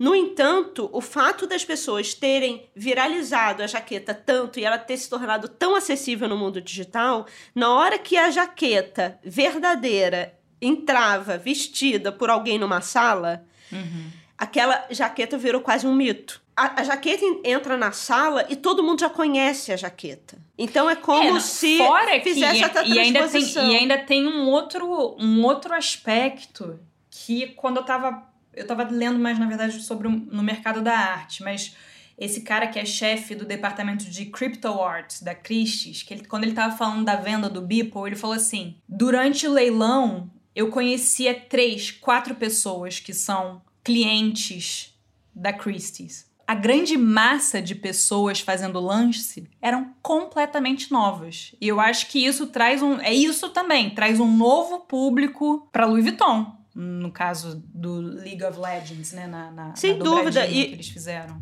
No 0.00 0.14
entanto, 0.14 0.88
o 0.94 1.02
fato 1.02 1.46
das 1.46 1.62
pessoas 1.62 2.14
terem 2.14 2.66
viralizado 2.74 3.62
a 3.62 3.66
jaqueta 3.66 4.14
tanto 4.14 4.58
e 4.58 4.64
ela 4.64 4.78
ter 4.78 4.96
se 4.96 5.10
tornado 5.10 5.46
tão 5.46 5.76
acessível 5.76 6.26
no 6.26 6.38
mundo 6.38 6.58
digital, 6.58 7.26
na 7.54 7.68
hora 7.68 7.98
que 7.98 8.16
a 8.16 8.30
jaqueta 8.30 9.20
verdadeira 9.22 10.34
entrava 10.58 11.36
vestida 11.36 12.10
por 12.10 12.30
alguém 12.30 12.58
numa 12.58 12.80
sala, 12.80 13.44
uhum. 13.70 14.10
aquela 14.38 14.86
jaqueta 14.88 15.36
virou 15.36 15.60
quase 15.60 15.86
um 15.86 15.94
mito. 15.94 16.40
A, 16.56 16.80
a, 16.80 16.84
jaqueta 16.84 17.26
entra 17.44 17.76
na 17.76 17.92
sala 17.92 18.46
e 18.48 18.56
todo 18.56 18.82
mundo 18.82 19.00
já 19.00 19.10
conhece 19.10 19.70
a 19.70 19.76
jaqueta. 19.76 20.38
Então 20.56 20.88
é 20.88 20.96
como 20.96 21.36
é, 21.36 21.40
se 21.40 21.78
fizesse 22.24 22.70
que, 22.70 22.78
e, 22.88 22.94
e 22.94 22.98
ainda 22.98 23.28
tem 23.28 23.42
E 23.42 23.76
ainda 23.76 23.98
tem 23.98 24.26
um 24.26 24.48
outro, 24.48 25.14
um 25.18 25.44
outro 25.44 25.74
aspecto 25.74 26.80
que 27.10 27.48
quando 27.48 27.78
eu 27.78 27.82
tava 27.82 28.29
eu 28.54 28.62
estava 28.62 28.84
lendo 28.84 29.18
mais, 29.18 29.38
na 29.38 29.46
verdade, 29.46 29.80
sobre 29.82 30.08
no 30.08 30.42
mercado 30.42 30.82
da 30.82 30.96
arte, 30.96 31.42
mas 31.42 31.74
esse 32.20 32.42
cara 32.42 32.66
que 32.66 32.78
é 32.78 32.84
chefe 32.84 33.34
do 33.34 33.46
departamento 33.46 34.04
de 34.04 34.26
crypto 34.26 34.68
art 34.82 35.22
da 35.22 35.34
Christie's, 35.34 36.02
que 36.02 36.12
ele, 36.12 36.26
quando 36.26 36.44
ele 36.44 36.52
estava 36.52 36.76
falando 36.76 37.04
da 37.04 37.16
venda 37.16 37.48
do 37.48 37.62
Beeple, 37.62 38.02
ele 38.06 38.16
falou 38.16 38.36
assim: 38.36 38.76
durante 38.86 39.46
o 39.46 39.52
leilão 39.52 40.30
eu 40.54 40.68
conhecia 40.68 41.32
três, 41.34 41.90
quatro 41.90 42.34
pessoas 42.34 43.00
que 43.00 43.14
são 43.14 43.62
clientes 43.82 44.94
da 45.34 45.52
Christie's. 45.52 46.28
A 46.46 46.54
grande 46.54 46.98
massa 46.98 47.62
de 47.62 47.76
pessoas 47.76 48.40
fazendo 48.40 48.80
lance 48.80 49.48
eram 49.62 49.94
completamente 50.02 50.90
novas. 50.90 51.54
E 51.60 51.68
eu 51.68 51.78
acho 51.78 52.08
que 52.08 52.26
isso 52.26 52.48
traz 52.48 52.82
um. 52.82 53.00
É 53.00 53.14
isso 53.14 53.48
também, 53.50 53.90
traz 53.94 54.18
um 54.20 54.36
novo 54.36 54.80
público 54.80 55.68
para 55.72 55.86
Louis 55.86 56.04
Vuitton 56.04 56.59
no 56.74 57.10
caso 57.10 57.62
do 57.66 58.00
League 58.00 58.44
of 58.44 58.58
Legends, 58.58 59.12
né? 59.12 59.26
Na, 59.26 59.50
na 59.50 59.76
Sem 59.76 59.96
na 59.96 60.04
dúvida. 60.04 60.46
E, 60.46 60.66
que 60.66 60.72
eles 60.72 60.88
fizeram. 60.88 61.40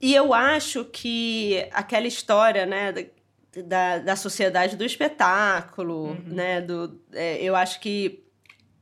E 0.00 0.14
eu 0.14 0.34
acho 0.34 0.84
que 0.84 1.66
aquela 1.72 2.06
história, 2.06 2.66
né? 2.66 2.92
Da, 3.66 3.98
da 3.98 4.16
sociedade 4.16 4.76
do 4.76 4.84
espetáculo, 4.84 6.08
uhum. 6.08 6.22
né? 6.26 6.60
Do, 6.60 7.00
é, 7.12 7.40
eu 7.42 7.54
acho 7.54 7.80
que 7.80 8.24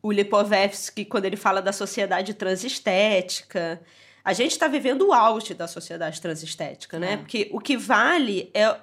o 0.03 0.11
Lipovetsky, 0.11 1.05
quando 1.05 1.27
ele 1.27 1.37
fala 1.37 1.61
da 1.61 1.73
sociedade 1.73 2.35
transestética, 2.35 3.81
a 4.25 4.33
gente 4.33 4.53
está 4.53 4.67
vivendo 4.67 5.09
o 5.09 5.13
auge 5.13 5.53
da 5.53 5.69
sociedade 5.69 6.21
transestética, 6.21 6.99
né? 6.99 7.13
É. 7.13 7.17
Porque 7.19 7.49
o 7.53 7.61
que 7.61 7.77
vale 7.77 8.51
é 8.55 8.75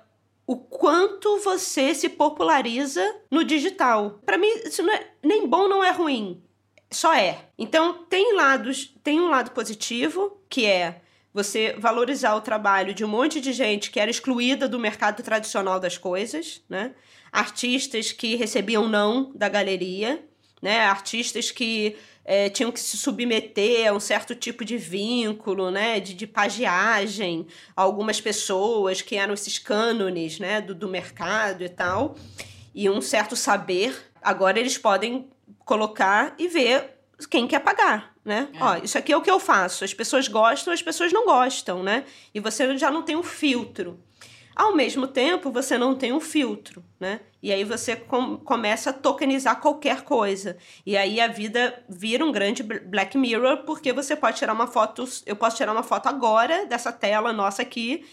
o 0.45 0.55
quanto 0.55 1.39
você 1.39 1.93
se 1.93 2.07
populariza 2.07 3.03
no 3.29 3.43
digital. 3.43 4.19
Para 4.25 4.37
mim, 4.37 4.47
isso 4.65 4.81
não 4.83 4.93
é 4.93 5.07
nem 5.23 5.47
bom, 5.47 5.67
não 5.67 5.83
é 5.83 5.91
ruim 5.91 6.41
só 6.91 7.13
é. 7.13 7.37
Então, 7.57 8.05
tem 8.09 8.35
lados, 8.35 8.93
tem 9.03 9.19
um 9.19 9.29
lado 9.29 9.51
positivo, 9.51 10.41
que 10.49 10.65
é 10.65 11.01
você 11.33 11.75
valorizar 11.77 12.35
o 12.35 12.41
trabalho 12.41 12.93
de 12.93 13.05
um 13.05 13.07
monte 13.07 13.39
de 13.39 13.53
gente 13.53 13.91
que 13.91 13.99
era 13.99 14.09
excluída 14.09 14.67
do 14.67 14.79
mercado 14.79 15.21
tradicional 15.21 15.79
das 15.79 15.97
coisas, 15.97 16.61
né? 16.67 16.93
Artistas 17.31 18.11
que 18.11 18.35
recebiam 18.35 18.87
não 18.87 19.31
da 19.35 19.47
galeria, 19.47 20.23
né? 20.61 20.79
Artistas 20.79 21.51
que 21.51 21.95
é, 22.25 22.49
tinham 22.49 22.71
que 22.71 22.79
se 22.79 22.97
submeter 22.97 23.87
a 23.87 23.93
um 23.93 23.99
certo 23.99 24.33
tipo 24.33 24.65
de 24.65 24.77
vínculo, 24.77 25.69
né? 25.69 25.99
De, 25.99 26.15
de 26.15 26.25
pagiagem, 26.25 27.45
algumas 27.75 28.19
pessoas 28.19 29.03
que 29.03 29.15
eram 29.15 29.35
esses 29.35 29.59
cânones, 29.59 30.39
né? 30.39 30.59
Do, 30.59 30.73
do 30.73 30.89
mercado 30.89 31.63
e 31.63 31.69
tal, 31.69 32.15
e 32.73 32.89
um 32.89 33.01
certo 33.01 33.35
saber. 33.35 33.95
Agora 34.21 34.59
eles 34.59 34.77
podem 34.79 35.29
colocar 35.59 36.35
e 36.37 36.47
ver 36.47 36.99
quem 37.29 37.47
quer 37.47 37.59
pagar, 37.59 38.15
né? 38.23 38.49
É. 38.53 38.63
Ó, 38.63 38.77
isso 38.77 38.97
aqui 38.97 39.11
é 39.11 39.17
o 39.17 39.21
que 39.21 39.31
eu 39.31 39.39
faço. 39.39 39.83
As 39.83 39.93
pessoas 39.93 40.27
gostam, 40.27 40.73
as 40.73 40.81
pessoas 40.81 41.11
não 41.11 41.25
gostam, 41.25 41.83
né? 41.83 42.05
E 42.33 42.39
você 42.39 42.77
já 42.77 42.89
não 42.89 43.03
tem 43.03 43.15
um 43.15 43.23
filtro. 43.23 43.99
Ao 44.55 44.75
mesmo 44.75 45.07
tempo, 45.07 45.51
você 45.51 45.77
não 45.77 45.95
tem 45.95 46.11
um 46.11 46.19
filtro, 46.19 46.83
né? 46.99 47.21
E 47.41 47.51
aí 47.51 47.63
você 47.63 47.95
com, 47.95 48.35
começa 48.37 48.89
a 48.89 48.93
tokenizar 48.93 49.61
qualquer 49.61 50.01
coisa. 50.01 50.57
E 50.85 50.97
aí 50.97 51.21
a 51.21 51.27
vida 51.27 51.81
vira 51.87 52.25
um 52.25 52.31
grande 52.31 52.61
Black 52.61 53.17
Mirror, 53.17 53.63
porque 53.65 53.93
você 53.93 54.15
pode 54.15 54.37
tirar 54.37 54.53
uma 54.53 54.67
foto. 54.67 55.07
Eu 55.25 55.35
posso 55.35 55.55
tirar 55.55 55.71
uma 55.71 55.83
foto 55.83 56.07
agora 56.07 56.65
dessa 56.65 56.91
tela 56.91 57.31
nossa 57.31 57.61
aqui, 57.61 58.05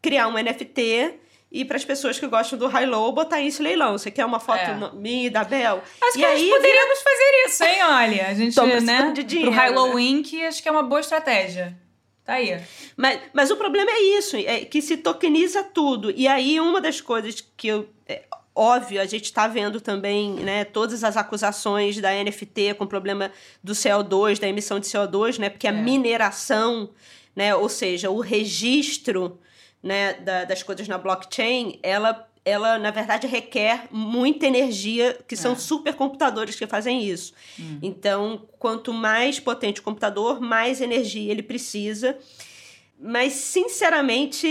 criar 0.00 0.28
um 0.28 0.32
NFT 0.32 1.20
e 1.52 1.66
para 1.66 1.76
as 1.76 1.84
pessoas 1.84 2.18
que 2.18 2.26
gostam 2.26 2.58
do 2.58 2.66
high-low, 2.66 3.12
botar 3.12 3.40
isso 3.42 3.60
em 3.60 3.66
leilão. 3.66 3.92
Você 3.98 4.10
quer 4.10 4.24
uma 4.24 4.40
foto 4.40 4.58
é. 4.58 4.90
minha 4.94 5.26
e 5.26 5.30
da 5.30 5.44
Bel? 5.44 5.82
Acho 6.00 6.16
e 6.16 6.20
que 6.20 6.24
aí, 6.24 6.48
poderíamos 6.48 6.98
vira... 6.98 7.10
fazer 7.10 7.46
isso, 7.46 7.64
hein? 7.64 7.82
Olha, 7.82 8.26
a 8.28 8.34
gente, 8.34 8.80
né? 8.80 9.12
De 9.12 9.22
dinheiro, 9.22 9.52
pro 9.52 9.60
high-low 9.60 9.94
né? 9.94 10.02
Inc., 10.02 10.32
acho 10.44 10.62
que 10.62 10.68
é 10.68 10.72
uma 10.72 10.82
boa 10.82 11.00
estratégia. 11.00 11.76
Tá 12.24 12.34
aí. 12.34 12.58
Mas, 12.96 13.20
mas 13.34 13.50
o 13.50 13.56
problema 13.56 13.90
é 13.90 14.00
isso, 14.18 14.36
é 14.36 14.64
que 14.64 14.80
se 14.80 14.96
tokeniza 14.96 15.62
tudo. 15.62 16.10
E 16.10 16.26
aí, 16.26 16.58
uma 16.58 16.80
das 16.80 17.02
coisas 17.02 17.46
que 17.54 17.68
eu... 17.68 17.86
É, 18.08 18.22
óbvio, 18.54 19.00
a 19.00 19.04
gente 19.04 19.24
está 19.24 19.46
vendo 19.46 19.78
também 19.78 20.30
né, 20.34 20.64
todas 20.64 21.04
as 21.04 21.18
acusações 21.18 22.00
da 22.00 22.12
NFT 22.12 22.74
com 22.78 22.84
o 22.84 22.88
problema 22.88 23.30
do 23.62 23.74
CO2, 23.74 24.38
da 24.38 24.48
emissão 24.48 24.80
de 24.80 24.86
CO2, 24.86 25.38
né? 25.38 25.50
Porque 25.50 25.66
a 25.66 25.70
é. 25.70 25.74
mineração, 25.74 26.88
né, 27.36 27.54
ou 27.54 27.68
seja, 27.68 28.10
o 28.10 28.20
registro 28.20 29.38
né, 29.82 30.14
da, 30.14 30.44
das 30.44 30.62
coisas 30.62 30.86
na 30.86 30.96
blockchain, 30.96 31.78
ela, 31.82 32.28
ela, 32.44 32.78
na 32.78 32.90
verdade, 32.90 33.26
requer 33.26 33.88
muita 33.90 34.46
energia, 34.46 35.18
que 35.26 35.36
são 35.36 35.52
é. 35.52 35.56
supercomputadores 35.56 36.54
que 36.54 36.66
fazem 36.66 37.04
isso. 37.04 37.34
Hum. 37.58 37.78
Então, 37.82 38.46
quanto 38.58 38.92
mais 38.92 39.40
potente 39.40 39.80
o 39.80 39.82
computador, 39.82 40.40
mais 40.40 40.80
energia 40.80 41.30
ele 41.30 41.42
precisa. 41.42 42.16
Mas, 43.04 43.32
sinceramente, 43.32 44.46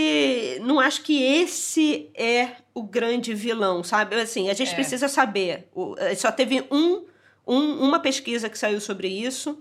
não 0.60 0.78
acho 0.78 1.02
que 1.02 1.22
esse 1.22 2.10
é 2.14 2.50
o 2.74 2.82
grande 2.82 3.32
vilão, 3.32 3.82
sabe? 3.82 4.14
Assim, 4.16 4.50
a 4.50 4.54
gente 4.54 4.72
é. 4.72 4.74
precisa 4.74 5.08
saber. 5.08 5.68
Só 6.16 6.30
teve 6.30 6.62
um, 6.70 7.06
um, 7.46 7.82
uma 7.82 7.98
pesquisa 7.98 8.50
que 8.50 8.58
saiu 8.58 8.80
sobre 8.80 9.08
isso. 9.08 9.58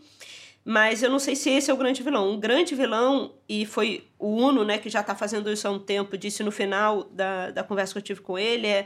Mas 0.63 1.01
eu 1.01 1.09
não 1.09 1.19
sei 1.19 1.35
se 1.35 1.49
esse 1.49 1.71
é 1.71 1.73
o 1.73 1.77
grande 1.77 2.03
vilão. 2.03 2.31
Um 2.31 2.39
grande 2.39 2.75
vilão, 2.75 3.33
e 3.49 3.65
foi 3.65 4.07
o 4.19 4.35
Uno, 4.35 4.63
né, 4.63 4.77
que 4.77 4.89
já 4.89 5.01
está 5.01 5.15
fazendo 5.15 5.51
isso 5.51 5.67
há 5.67 5.71
um 5.71 5.79
tempo, 5.79 6.17
disse 6.17 6.43
no 6.43 6.51
final 6.51 7.03
da, 7.05 7.51
da 7.51 7.63
conversa 7.63 7.93
que 7.93 7.97
eu 7.99 8.03
tive 8.03 8.21
com 8.21 8.37
ele, 8.37 8.67
é 8.67 8.85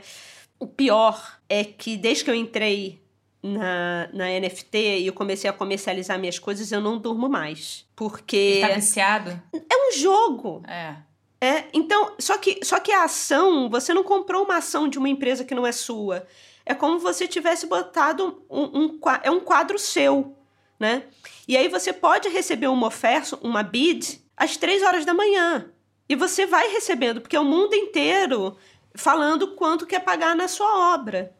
o 0.58 0.66
pior 0.66 1.38
é 1.48 1.62
que 1.64 1.96
desde 1.96 2.24
que 2.24 2.30
eu 2.30 2.34
entrei 2.34 3.02
na, 3.42 4.08
na 4.12 4.40
NFT 4.40 4.78
e 5.00 5.06
eu 5.06 5.12
comecei 5.12 5.48
a 5.48 5.52
comercializar 5.52 6.18
minhas 6.18 6.38
coisas, 6.38 6.72
eu 6.72 6.80
não 6.80 6.98
durmo 6.98 7.28
mais. 7.28 7.86
Porque. 7.94 8.60
Está 8.62 8.74
viciado? 8.74 9.42
É 9.52 9.88
um 9.88 9.92
jogo. 9.92 10.62
É. 10.66 10.96
É, 11.38 11.64
então, 11.72 12.14
só 12.18 12.38
que, 12.38 12.64
só 12.64 12.80
que 12.80 12.90
a 12.90 13.04
ação, 13.04 13.68
você 13.68 13.92
não 13.92 14.02
comprou 14.02 14.44
uma 14.44 14.56
ação 14.56 14.88
de 14.88 14.98
uma 14.98 15.08
empresa 15.08 15.44
que 15.44 15.54
não 15.54 15.66
é 15.66 15.72
sua. 15.72 16.26
É 16.64 16.74
como 16.74 16.98
você 16.98 17.28
tivesse 17.28 17.66
botado 17.66 18.42
um, 18.50 18.62
um, 18.62 19.00
é 19.22 19.30
um 19.30 19.40
quadro 19.40 19.78
seu, 19.78 20.34
né? 20.80 21.04
E 21.46 21.56
aí 21.56 21.68
você 21.68 21.92
pode 21.92 22.28
receber 22.28 22.66
uma 22.66 22.88
oferta, 22.88 23.38
uma 23.42 23.62
bid, 23.62 24.20
às 24.36 24.56
três 24.56 24.82
horas 24.82 25.04
da 25.04 25.14
manhã. 25.14 25.70
E 26.08 26.14
você 26.14 26.46
vai 26.46 26.68
recebendo, 26.68 27.20
porque 27.20 27.36
é 27.36 27.40
o 27.40 27.44
mundo 27.44 27.74
inteiro 27.74 28.56
falando 28.94 29.54
quanto 29.54 29.86
quer 29.86 30.00
pagar 30.00 30.34
na 30.34 30.48
sua 30.48 30.94
obra. 30.94 31.34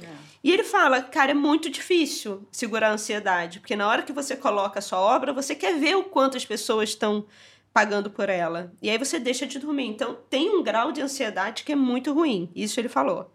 É. 0.00 0.06
E 0.42 0.50
ele 0.50 0.64
fala, 0.64 1.02
cara, 1.02 1.32
é 1.32 1.34
muito 1.34 1.68
difícil 1.68 2.46
segurar 2.50 2.88
a 2.88 2.92
ansiedade, 2.92 3.60
porque 3.60 3.76
na 3.76 3.88
hora 3.88 4.02
que 4.02 4.12
você 4.12 4.36
coloca 4.36 4.78
a 4.78 4.82
sua 4.82 4.98
obra, 4.98 5.32
você 5.32 5.54
quer 5.54 5.78
ver 5.78 5.96
o 5.96 6.04
quanto 6.04 6.36
as 6.36 6.44
pessoas 6.44 6.90
estão 6.90 7.26
pagando 7.72 8.10
por 8.10 8.28
ela. 8.28 8.72
E 8.80 8.88
aí 8.88 8.98
você 8.98 9.18
deixa 9.18 9.46
de 9.46 9.58
dormir. 9.58 9.86
Então 9.86 10.18
tem 10.28 10.50
um 10.50 10.62
grau 10.62 10.92
de 10.92 11.02
ansiedade 11.02 11.62
que 11.62 11.72
é 11.72 11.76
muito 11.76 12.12
ruim. 12.12 12.50
Isso 12.54 12.80
ele 12.80 12.88
falou. 12.88 13.32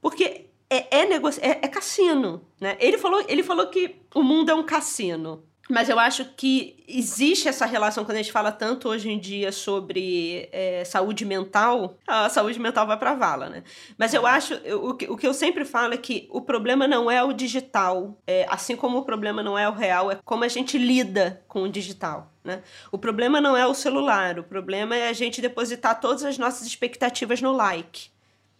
Porque 0.00 0.46
é, 0.68 1.00
é, 1.00 1.06
negocio, 1.06 1.42
é, 1.44 1.50
é 1.62 1.68
cassino, 1.68 2.46
né? 2.60 2.76
Ele 2.80 2.98
falou, 2.98 3.24
ele 3.28 3.42
falou 3.42 3.66
que 3.68 3.96
o 4.14 4.22
mundo 4.22 4.50
é 4.50 4.54
um 4.54 4.64
cassino. 4.64 5.44
Mas 5.70 5.88
eu 5.88 5.98
acho 5.98 6.24
que 6.36 6.82
existe 6.88 7.48
essa 7.48 7.64
relação 7.64 8.04
quando 8.04 8.16
a 8.16 8.22
gente 8.22 8.32
fala 8.32 8.50
tanto 8.50 8.88
hoje 8.88 9.08
em 9.08 9.18
dia 9.18 9.52
sobre 9.52 10.48
é, 10.52 10.84
saúde 10.84 11.24
mental. 11.24 11.96
A 12.06 12.28
saúde 12.28 12.58
mental 12.58 12.86
vai 12.86 12.98
para 12.98 13.14
vala, 13.14 13.48
né? 13.48 13.62
Mas 13.96 14.12
eu 14.12 14.26
acho, 14.26 14.54
eu, 14.64 14.84
o, 14.84 14.94
que, 14.94 15.06
o 15.08 15.16
que 15.16 15.26
eu 15.26 15.32
sempre 15.32 15.64
falo 15.64 15.94
é 15.94 15.96
que 15.96 16.28
o 16.30 16.40
problema 16.40 16.88
não 16.88 17.10
é 17.10 17.22
o 17.22 17.32
digital, 17.32 18.18
é, 18.26 18.46
assim 18.48 18.74
como 18.74 18.98
o 18.98 19.04
problema 19.04 19.42
não 19.42 19.58
é 19.58 19.68
o 19.68 19.72
real, 19.72 20.10
é 20.10 20.18
como 20.24 20.44
a 20.44 20.48
gente 20.48 20.76
lida 20.76 21.42
com 21.46 21.62
o 21.62 21.68
digital. 21.68 22.32
Né? 22.42 22.62
O 22.90 22.98
problema 22.98 23.40
não 23.40 23.56
é 23.56 23.66
o 23.66 23.74
celular, 23.74 24.38
o 24.38 24.42
problema 24.44 24.96
é 24.96 25.08
a 25.08 25.12
gente 25.12 25.40
depositar 25.40 26.00
todas 26.00 26.24
as 26.24 26.38
nossas 26.38 26.66
expectativas 26.66 27.40
no 27.40 27.52
like. 27.52 28.10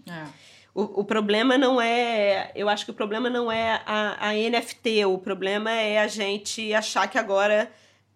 É. 0.09 0.50
O, 0.75 1.01
o 1.01 1.05
problema 1.05 1.59
não 1.59 1.81
é. 1.81 2.53
Eu 2.55 2.69
acho 2.69 2.85
que 2.85 2.91
o 2.91 2.95
problema 2.95 3.29
não 3.29 3.51
é 3.51 3.83
a, 3.85 4.29
a 4.29 4.33
NFT, 4.33 5.05
o 5.07 5.19
problema 5.19 5.71
é 5.71 5.99
a 5.99 6.07
gente 6.07 6.73
achar 6.73 7.09
que 7.09 7.19
agora 7.19 7.71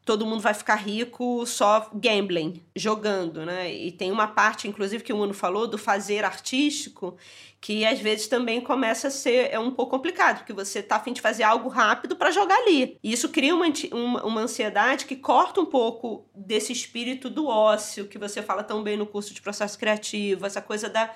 todo 0.05 0.27
mundo 0.27 0.41
vai 0.41 0.53
ficar 0.53 0.77
rico 0.77 1.47
só 1.47 1.91
gambling, 1.95 2.63
jogando, 2.77 3.45
né? 3.45 3.73
E 3.73 3.91
tem 3.91 4.13
uma 4.13 4.27
parte, 4.27 4.69
inclusive, 4.69 5.03
que 5.03 5.13
o 5.13 5.17
Uno 5.17 5.33
falou 5.33 5.67
do 5.67 5.79
fazer 5.79 6.25
artístico, 6.25 7.17
que 7.61 7.87
às 7.87 7.99
vezes 7.99 8.29
também 8.29 8.61
começa 8.61 9.09
a 9.09 9.11
ser 9.11 9.49
é 9.51 9.59
um 9.59 9.71
pouco 9.71 9.93
complicado, 9.93 10.39
porque 10.39 10.53
você 10.53 10.83
tá 10.83 10.97
afim 10.97 11.15
de 11.15 11.23
fazer 11.23 11.43
algo 11.43 11.71
rápido 11.71 12.15
para 12.15 12.31
jogar 12.31 12.57
ali. 12.57 12.99
E 13.03 13.13
isso 13.13 13.31
cria 13.31 13.55
uma, 13.55 13.65
uma, 13.91 14.25
uma, 14.25 14.41
ansiedade 14.43 15.07
que 15.07 15.17
corta 15.17 15.63
um 15.63 15.67
pouco 15.67 16.27
desse 16.35 16.73
espírito 16.73 17.31
do 17.31 17.47
ócio 17.47 18.07
que 18.07 18.19
você 18.19 18.43
fala 18.43 18.63
tão 18.63 18.83
bem 18.83 18.99
no 18.99 19.07
curso 19.07 19.33
de 19.33 19.41
processo 19.41 19.79
criativo, 19.79 20.45
essa 20.45 20.61
coisa 20.61 20.91
da, 20.91 21.11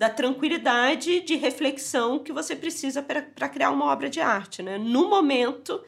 da 0.00 0.08
tranquilidade 0.08 1.20
de 1.20 1.36
reflexão 1.36 2.18
que 2.18 2.32
você 2.32 2.56
precisa 2.56 3.02
para 3.02 3.48
criar 3.50 3.70
uma 3.70 3.84
obra 3.84 4.08
de 4.08 4.18
arte, 4.18 4.62
né? 4.62 4.78
No 4.78 5.10
momento 5.10 5.78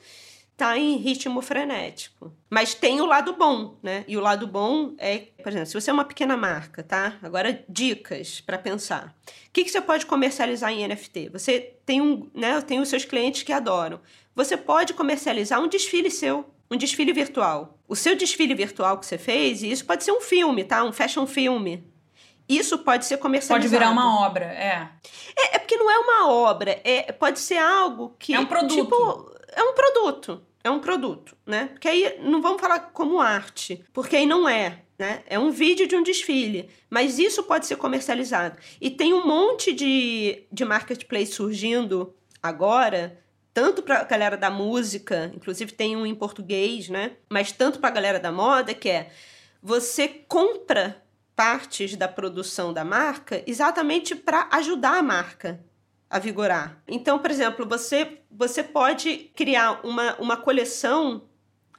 tá 0.55 0.77
em 0.77 0.99
ritmo 0.99 1.41
frenético. 1.41 2.31
Mas 2.51 2.75
tem 2.75 3.01
o 3.01 3.07
lado 3.07 3.33
bom, 3.33 3.79
né? 3.83 4.05
E 4.07 4.15
o 4.19 4.21
lado 4.21 4.47
bom 4.47 4.93
é, 4.99 5.29
por 5.43 5.49
exemplo, 5.49 5.69
se 5.69 5.81
você 5.81 5.89
é 5.89 5.95
uma 5.95 6.05
pequena 6.05 6.37
marca, 6.37 6.83
tá? 6.83 7.17
Agora 7.23 7.65
dicas 7.67 8.39
para 8.43 8.59
pensar. 8.59 9.17
O 9.49 9.51
que, 9.51 9.65
que 9.65 9.71
você 9.71 9.81
pode 9.81 10.05
comercializar 10.05 10.71
em 10.71 10.87
NFT? 10.87 11.31
Você 11.31 11.75
tem 11.87 12.03
um, 12.03 12.31
né? 12.35 12.61
Tem 12.61 12.81
os 12.81 12.91
seus 12.91 13.07
clientes 13.07 13.45
que 13.45 13.53
adoram. 13.53 13.99
Você 14.35 14.59
pode 14.59 14.93
comercializar 14.93 15.59
um 15.59 15.69
desfile 15.69 16.11
seu, 16.11 16.45
um 16.71 16.77
desfile 16.77 17.15
virtual. 17.15 17.79
O 17.89 17.97
seu 17.97 18.15
desfile 18.15 18.55
virtual 18.55 18.99
que 18.99 19.07
você 19.07 19.17
fez, 19.17 19.63
e 19.63 19.71
isso 19.71 19.87
pode 19.87 20.05
ser 20.05 20.13
um 20.13 20.21
filme, 20.21 20.65
tá? 20.65 20.85
Um 20.85 20.93
fashion 20.93 21.27
filme. 21.27 21.91
Isso 22.49 22.79
pode 22.79 23.07
ser 23.07 23.19
comercializado. 23.19 23.63
Pode 23.63 23.69
virar 23.69 23.91
uma 23.91 24.27
obra, 24.27 24.45
é. 24.45 24.89
É, 25.37 25.57
é 25.57 25.59
porque 25.59 25.77
não 25.77 25.91
é 25.91 25.99
uma 25.99 26.31
obra, 26.31 26.81
é, 26.85 27.13
pode 27.13 27.41
ser 27.41 27.59
algo 27.59 28.15
que. 28.19 28.35
É 28.35 28.41
um 28.41 28.47
produto. 28.47 28.75
Tipo, 28.75 29.33
é 29.53 29.63
um 29.63 29.75
produto. 29.75 30.43
É 30.65 30.71
um 30.71 30.79
produto, 30.79 31.37
né? 31.45 31.71
Porque 31.73 31.89
aí 31.89 32.19
não 32.21 32.41
vamos 32.41 32.61
falar 32.61 32.79
como 32.93 33.21
arte, 33.21 33.85
porque 33.93 34.17
aí 34.17 34.27
não 34.27 34.49
é. 34.49 34.83
Né? 34.99 35.23
É 35.27 35.37
um 35.37 35.51
vídeo 35.51 35.89
de 35.89 35.97
um 35.97 36.03
desfile, 36.03 36.71
mas 36.89 37.19
isso 37.19 37.43
pode 37.43 37.67
ser 37.67 37.75
comercializado. 37.75 38.57
E 38.81 38.89
tem 38.89 39.13
um 39.13 39.27
monte 39.27 39.73
de, 39.73 40.45
de 40.53 40.65
marketplace 40.65 41.33
surgindo 41.33 42.15
agora, 42.41 43.19
tanto 43.53 43.83
para 43.83 43.99
a 43.99 44.05
galera 44.05 44.37
da 44.37 44.49
música, 44.49 45.33
inclusive 45.35 45.73
tem 45.73 45.97
um 45.97 46.07
em 46.07 46.15
português, 46.15 46.89
né? 46.89 47.17
Mas 47.29 47.51
tanto 47.51 47.81
para 47.81 47.89
a 47.89 47.93
galera 47.93 48.21
da 48.21 48.31
moda, 48.31 48.73
que 48.73 48.89
é 48.89 49.11
você 49.61 50.07
compra 50.09 51.03
partes 51.35 51.97
da 51.97 52.09
produção 52.09 52.73
da 52.73 52.85
marca 52.85 53.43
exatamente 53.47 54.15
para 54.15 54.49
ajudar 54.53 54.99
a 54.99 55.03
marca 55.03 55.61
a 56.09 56.19
vigorar. 56.19 56.83
Então, 56.87 57.19
por 57.19 57.31
exemplo, 57.31 57.67
você, 57.67 58.19
você 58.31 58.63
pode 58.63 59.31
criar 59.35 59.81
uma, 59.83 60.15
uma 60.17 60.37
coleção 60.37 61.23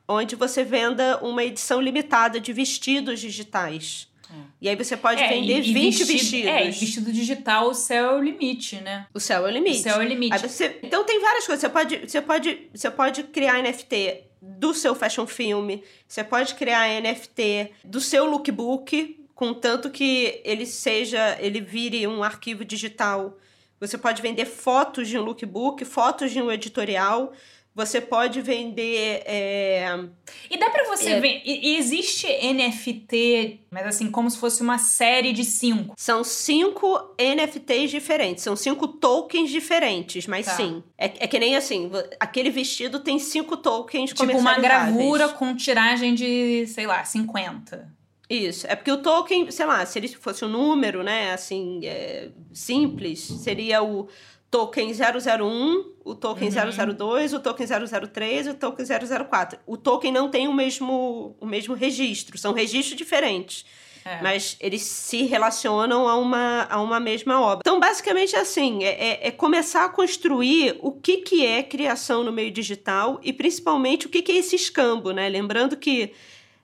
onde 0.08 0.36
você 0.36 0.63
venda 0.63 1.20
uma 1.24 1.44
edição 1.44 1.80
limitada 1.80 2.39
de 2.39 2.52
vestidos 2.52 3.20
digitais. 3.20 4.12
É. 4.30 4.36
E 4.62 4.70
aí 4.70 4.76
você 4.76 4.98
pode 4.98 5.22
é, 5.22 5.30
vender 5.30 5.60
e, 5.60 5.74
20 5.74 5.74
vestido, 5.74 6.08
vestidos. 6.08 6.50
É, 6.50 6.63
vestido 6.72 7.12
digital, 7.12 7.70
o 7.70 7.74
céu 7.76 8.12
é 8.12 8.16
o 8.16 8.22
limite, 8.22 8.78
né? 8.78 9.06
O 9.13 9.20
céu 9.20 9.46
é 9.46 9.50
o 9.50 9.54
limite. 9.54 9.80
O 9.80 9.84
céu 9.84 10.02
é 10.02 10.06
o 10.06 10.08
limite. 10.08 10.39
Você, 10.39 10.80
então 10.82 11.04
tem 11.04 11.22
várias 11.22 11.46
coisas. 11.46 11.62
Você 11.62 11.70
pode, 11.70 11.98
você, 11.98 12.22
pode, 12.22 12.70
você 12.74 12.89
pode 12.89 13.24
criar 13.24 13.62
NFT 13.62 14.24
do 14.42 14.74
seu 14.74 14.96
fashion 14.96 15.28
film, 15.28 15.80
você 16.08 16.24
pode 16.24 16.56
criar 16.56 16.88
NFT 17.02 17.72
do 17.86 18.02
seu 18.02 18.26
lookbook, 18.26 19.22
contanto 19.36 19.89
que 19.89 20.41
ele 20.43 20.65
seja, 20.65 21.38
ele 21.39 21.62
vire 21.62 22.08
um 22.08 22.24
arquivo 22.24 22.63
digital 22.63 23.38
você 23.84 23.98
pode 23.98 24.22
vender 24.22 24.46
fotos 24.46 25.10
de 25.10 25.19
um 25.19 25.22
lookbook, 25.22 25.84
fotos 25.84 26.32
de 26.32 26.41
um 26.41 26.50
editorial. 26.50 27.34
Você 27.76 28.00
pode 28.00 28.39
vender. 28.39 29.24
É... 29.26 30.06
E 30.50 30.58
dá 30.58 30.69
para 30.69 30.86
você 30.86 31.10
é... 31.10 31.19
ver. 31.19 31.41
Existe 31.43 32.26
NFT, 32.28 33.60
mas 33.69 33.86
assim, 33.88 34.10
como 34.10 34.32
se 34.32 34.38
fosse 34.38 34.62
uma 34.62 34.78
série 34.78 35.34
de 35.34 35.43
cinco. 35.43 35.93
São 35.98 36.24
cinco 36.24 37.13
NFTs 37.19 37.91
diferentes. 37.91 38.41
São 38.41 38.56
cinco 38.56 38.88
tokens 38.88 39.50
diferentes, 39.50 40.28
mas 40.28 40.46
tá. 40.46 40.56
sim. 40.56 40.82
É, 40.98 41.06
é, 41.06 41.28
que 41.28 41.38
nem 41.38 41.58
assim: 41.58 41.91
aquele 42.22 42.52
vestido 42.52 43.02
tem 43.02 43.19
cinco 43.19 43.58
tokens 43.58 44.13
Tipo 44.13 44.38
uma 44.38 44.58
gravura 44.60 45.28
com 45.28 45.54
tiragem 45.58 46.15
de, 46.15 46.67
sei 46.67 46.88
lá, 46.88 47.04
50. 47.04 48.03
Isso. 48.34 48.65
É 48.67 48.76
porque 48.76 48.91
o 48.91 48.98
token, 48.98 49.52
sei 49.52 49.65
lá, 49.65 49.86
se 49.86 50.00
ele 50.00 50.08
fosse 50.08 50.43
um 50.43 50.48
número, 50.48 51.04
né, 51.04 51.34
assim, 51.34 51.82
é, 51.86 52.30
simples, 52.52 53.19
seria 53.19 53.84
o 53.84 54.08
token 54.50 54.91
001, 54.91 55.93
o 56.04 56.15
token 56.15 56.50
uhum. 56.50 56.93
002, 56.96 57.34
o 57.34 57.39
token 57.39 57.67
003 57.67 58.48
e 58.48 58.50
o 58.50 58.54
token 58.56 58.86
004. 58.86 59.60
O 59.67 59.78
token 59.78 60.12
não 60.12 60.30
tem 60.30 60.48
o 60.48 60.54
mesmo, 60.54 61.36
o 61.39 61.46
mesmo 61.46 61.76
registro, 61.76 62.38
são 62.38 62.54
registros 62.54 62.98
diferentes. 62.98 63.65
É. 64.06 64.22
Mas 64.22 64.58
eles 64.60 64.82
se 64.82 65.24
relacionam 65.24 66.10
a 66.10 66.17
uma, 66.17 66.67
a 66.69 66.82
uma 66.82 67.00
mesma 67.00 67.39
obra. 67.39 67.60
Então, 67.62 67.80
basicamente, 67.80 68.36
assim, 68.36 68.84
é, 68.84 68.89
é, 68.89 69.28
é 69.28 69.32
começar 69.32 69.86
a 69.86 69.89
construir 69.89 70.78
o 70.82 70.91
que, 70.91 71.17
que 71.17 71.46
é 71.46 71.63
criação 71.63 72.22
no 72.22 72.32
meio 72.32 72.52
digital 72.52 73.19
e, 73.24 73.32
principalmente, 73.32 74.08
o 74.08 74.10
que, 74.10 74.22
que 74.22 74.34
é 74.34 74.36
esse 74.36 74.56
escambo, 74.58 75.12
né? 75.12 75.30
Lembrando 75.30 75.78
que 75.78 76.12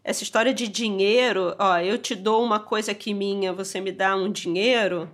essa 0.04 0.24
história 0.24 0.54
de 0.54 0.68
dinheiro, 0.68 1.56
ó, 1.60 1.78
eu 1.78 1.98
te 1.98 2.16
dou 2.16 2.44
uma 2.44 2.60
coisa 2.60 2.92
aqui 2.92 3.14
minha, 3.14 3.54
você 3.54 3.80
me 3.82 3.92
dá 3.92 4.16
um 4.16 4.32
dinheiro. 4.32 5.10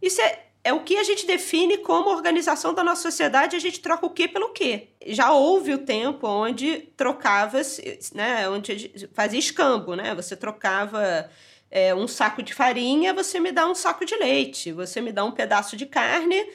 Isso 0.00 0.20
é, 0.20 0.44
é 0.62 0.72
o 0.72 0.80
que 0.80 0.96
a 0.96 1.04
gente 1.04 1.26
define 1.26 1.78
como 1.78 2.10
organização 2.10 2.74
da 2.74 2.84
nossa 2.84 3.02
sociedade, 3.02 3.56
a 3.56 3.58
gente 3.58 3.80
troca 3.80 4.04
o 4.04 4.10
quê 4.10 4.28
pelo 4.28 4.50
quê. 4.50 4.88
Já 5.06 5.32
houve 5.32 5.72
o 5.72 5.78
tempo 5.78 6.26
onde 6.26 6.88
trocava, 6.96 7.60
né, 8.14 8.48
onde 8.48 8.92
fazia 9.14 9.38
escambo, 9.38 9.94
né? 9.94 10.14
Você 10.14 10.36
trocava 10.36 11.30
é, 11.70 11.94
um 11.94 12.06
saco 12.06 12.42
de 12.42 12.52
farinha, 12.52 13.14
você 13.14 13.40
me 13.40 13.52
dá 13.52 13.66
um 13.66 13.74
saco 13.74 14.04
de 14.04 14.16
leite, 14.16 14.72
você 14.72 15.00
me 15.00 15.12
dá 15.12 15.24
um 15.24 15.32
pedaço 15.32 15.76
de 15.76 15.86
carne 15.86 16.46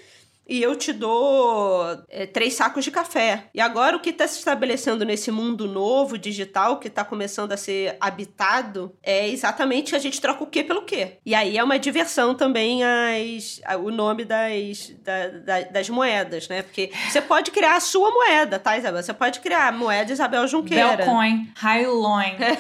e 0.48 0.62
eu 0.62 0.76
te 0.76 0.92
dou 0.92 1.98
é, 2.10 2.26
três 2.26 2.54
sacos 2.54 2.84
de 2.84 2.92
café. 2.92 3.46
E 3.54 3.62
agora 3.62 3.96
o 3.96 4.00
que 4.00 4.10
está 4.10 4.28
se 4.28 4.38
estabelecendo 4.40 5.06
nesse 5.06 5.32
mundo 5.32 5.68
novo, 5.68 6.18
digital, 6.18 6.80
que 6.80 6.88
está 6.88 7.06
começando 7.06 7.52
a 7.52 7.58
ser 7.58 7.96
habitado, 8.00 8.94
é 9.02 9.30
exatamente 9.30 9.96
a 9.96 10.00
gente 10.00 10.20
troca 10.20 10.44
o 10.44 10.48
quê 10.48 10.64
pelo 10.64 10.84
quê. 10.84 11.20
E 11.26 11.34
aí 11.34 11.58
é 11.58 11.64
uma 11.64 11.80
diversão 11.80 12.36
também 12.36 12.82
as, 12.84 13.62
o 13.82 13.92
nome 13.92 14.26
das, 14.26 14.94
da, 15.04 15.28
da, 15.28 15.62
das 15.62 15.90
moedas, 15.90 16.50
né? 16.50 16.62
Porque 16.62 16.92
você 17.10 17.22
pode 17.22 17.52
criar 17.52 17.78
a 17.78 17.80
sua 17.80 18.12
moeda, 18.12 18.60
tá, 18.60 18.78
Isabel? 18.78 19.02
Você 19.02 19.14
pode 19.14 19.40
criar 19.40 19.68
a 19.68 19.72
moeda 19.72 20.12
Isabel 20.12 20.48
Junqueira. 20.48 20.98
Belcoin, 20.98 21.50
Highloin. 21.56 22.36
É. 22.40 22.58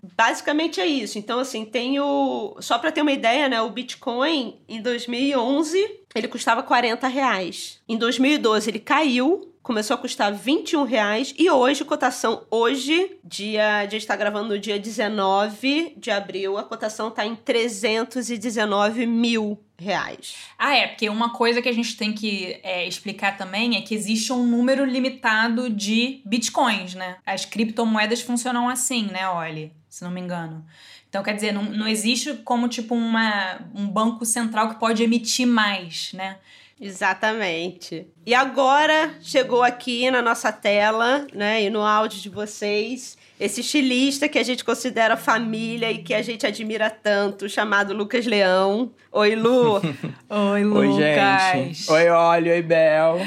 Basicamente 0.16 0.80
é 0.80 0.86
isso. 0.86 1.18
Então, 1.18 1.38
assim, 1.38 1.64
tem 1.64 1.98
o. 2.00 2.56
Só 2.60 2.78
para 2.78 2.92
ter 2.92 3.02
uma 3.02 3.12
ideia, 3.12 3.48
né? 3.48 3.60
O 3.60 3.70
Bitcoin 3.70 4.58
em 4.68 4.80
2011 4.80 6.04
ele 6.14 6.28
custava 6.28 6.62
40 6.62 7.08
reais. 7.08 7.80
Em 7.88 7.98
2012 7.98 8.70
ele 8.70 8.78
caiu, 8.78 9.52
começou 9.62 9.94
a 9.94 9.98
custar 9.98 10.32
21 10.32 10.84
reais 10.84 11.34
e 11.36 11.50
hoje, 11.50 11.84
cotação 11.84 12.46
hoje, 12.50 13.18
dia, 13.24 13.78
a 13.78 13.82
gente 13.82 14.02
está 14.02 14.14
gravando 14.14 14.50
no 14.50 14.58
dia 14.58 14.78
19 14.78 15.94
de 15.96 16.12
abril, 16.12 16.56
a 16.56 16.62
cotação 16.62 17.08
está 17.08 17.26
em 17.26 17.34
319 17.34 19.06
mil 19.06 19.58
reais. 19.76 20.36
Ah, 20.56 20.76
é, 20.76 20.86
porque 20.86 21.08
uma 21.08 21.30
coisa 21.30 21.60
que 21.60 21.68
a 21.68 21.72
gente 21.72 21.96
tem 21.96 22.12
que 22.12 22.60
é, 22.62 22.86
explicar 22.86 23.36
também 23.36 23.76
é 23.76 23.80
que 23.80 23.94
existe 23.94 24.32
um 24.32 24.46
número 24.46 24.84
limitado 24.84 25.68
de 25.68 26.22
bitcoins, 26.24 26.94
né? 26.94 27.16
As 27.26 27.44
criptomoedas 27.44 28.20
funcionam 28.20 28.68
assim, 28.68 29.08
né, 29.10 29.28
Olhe? 29.28 29.72
Se 29.94 30.02
não 30.02 30.10
me 30.10 30.20
engano. 30.20 30.66
Então, 31.08 31.22
quer 31.22 31.36
dizer, 31.36 31.52
não, 31.52 31.62
não 31.62 31.86
existe 31.86 32.34
como, 32.38 32.66
tipo, 32.66 32.96
uma, 32.96 33.60
um 33.72 33.86
banco 33.86 34.24
central 34.24 34.70
que 34.70 34.80
pode 34.80 35.04
emitir 35.04 35.46
mais, 35.46 36.12
né? 36.12 36.38
Exatamente. 36.80 38.04
E 38.26 38.34
agora 38.34 39.14
chegou 39.20 39.62
aqui 39.62 40.10
na 40.10 40.20
nossa 40.20 40.50
tela, 40.50 41.28
né, 41.32 41.62
e 41.62 41.70
no 41.70 41.80
áudio 41.80 42.20
de 42.20 42.28
vocês, 42.28 43.16
esse 43.38 43.60
estilista 43.60 44.28
que 44.28 44.38
a 44.38 44.42
gente 44.42 44.64
considera 44.64 45.16
família 45.16 45.90
e 45.90 45.98
que 45.98 46.14
a 46.14 46.22
gente 46.22 46.46
admira 46.46 46.88
tanto, 46.88 47.48
chamado 47.48 47.92
Lucas 47.92 48.26
Leão. 48.26 48.92
Oi, 49.10 49.34
Lu. 49.34 49.80
oi, 50.30 50.64
Lucas. 50.64 50.84
Oi, 50.86 51.64
gente. 51.64 51.90
Oi, 51.90 52.10
Olho. 52.10 52.52
Oi, 52.52 52.62
Bel. 52.62 53.18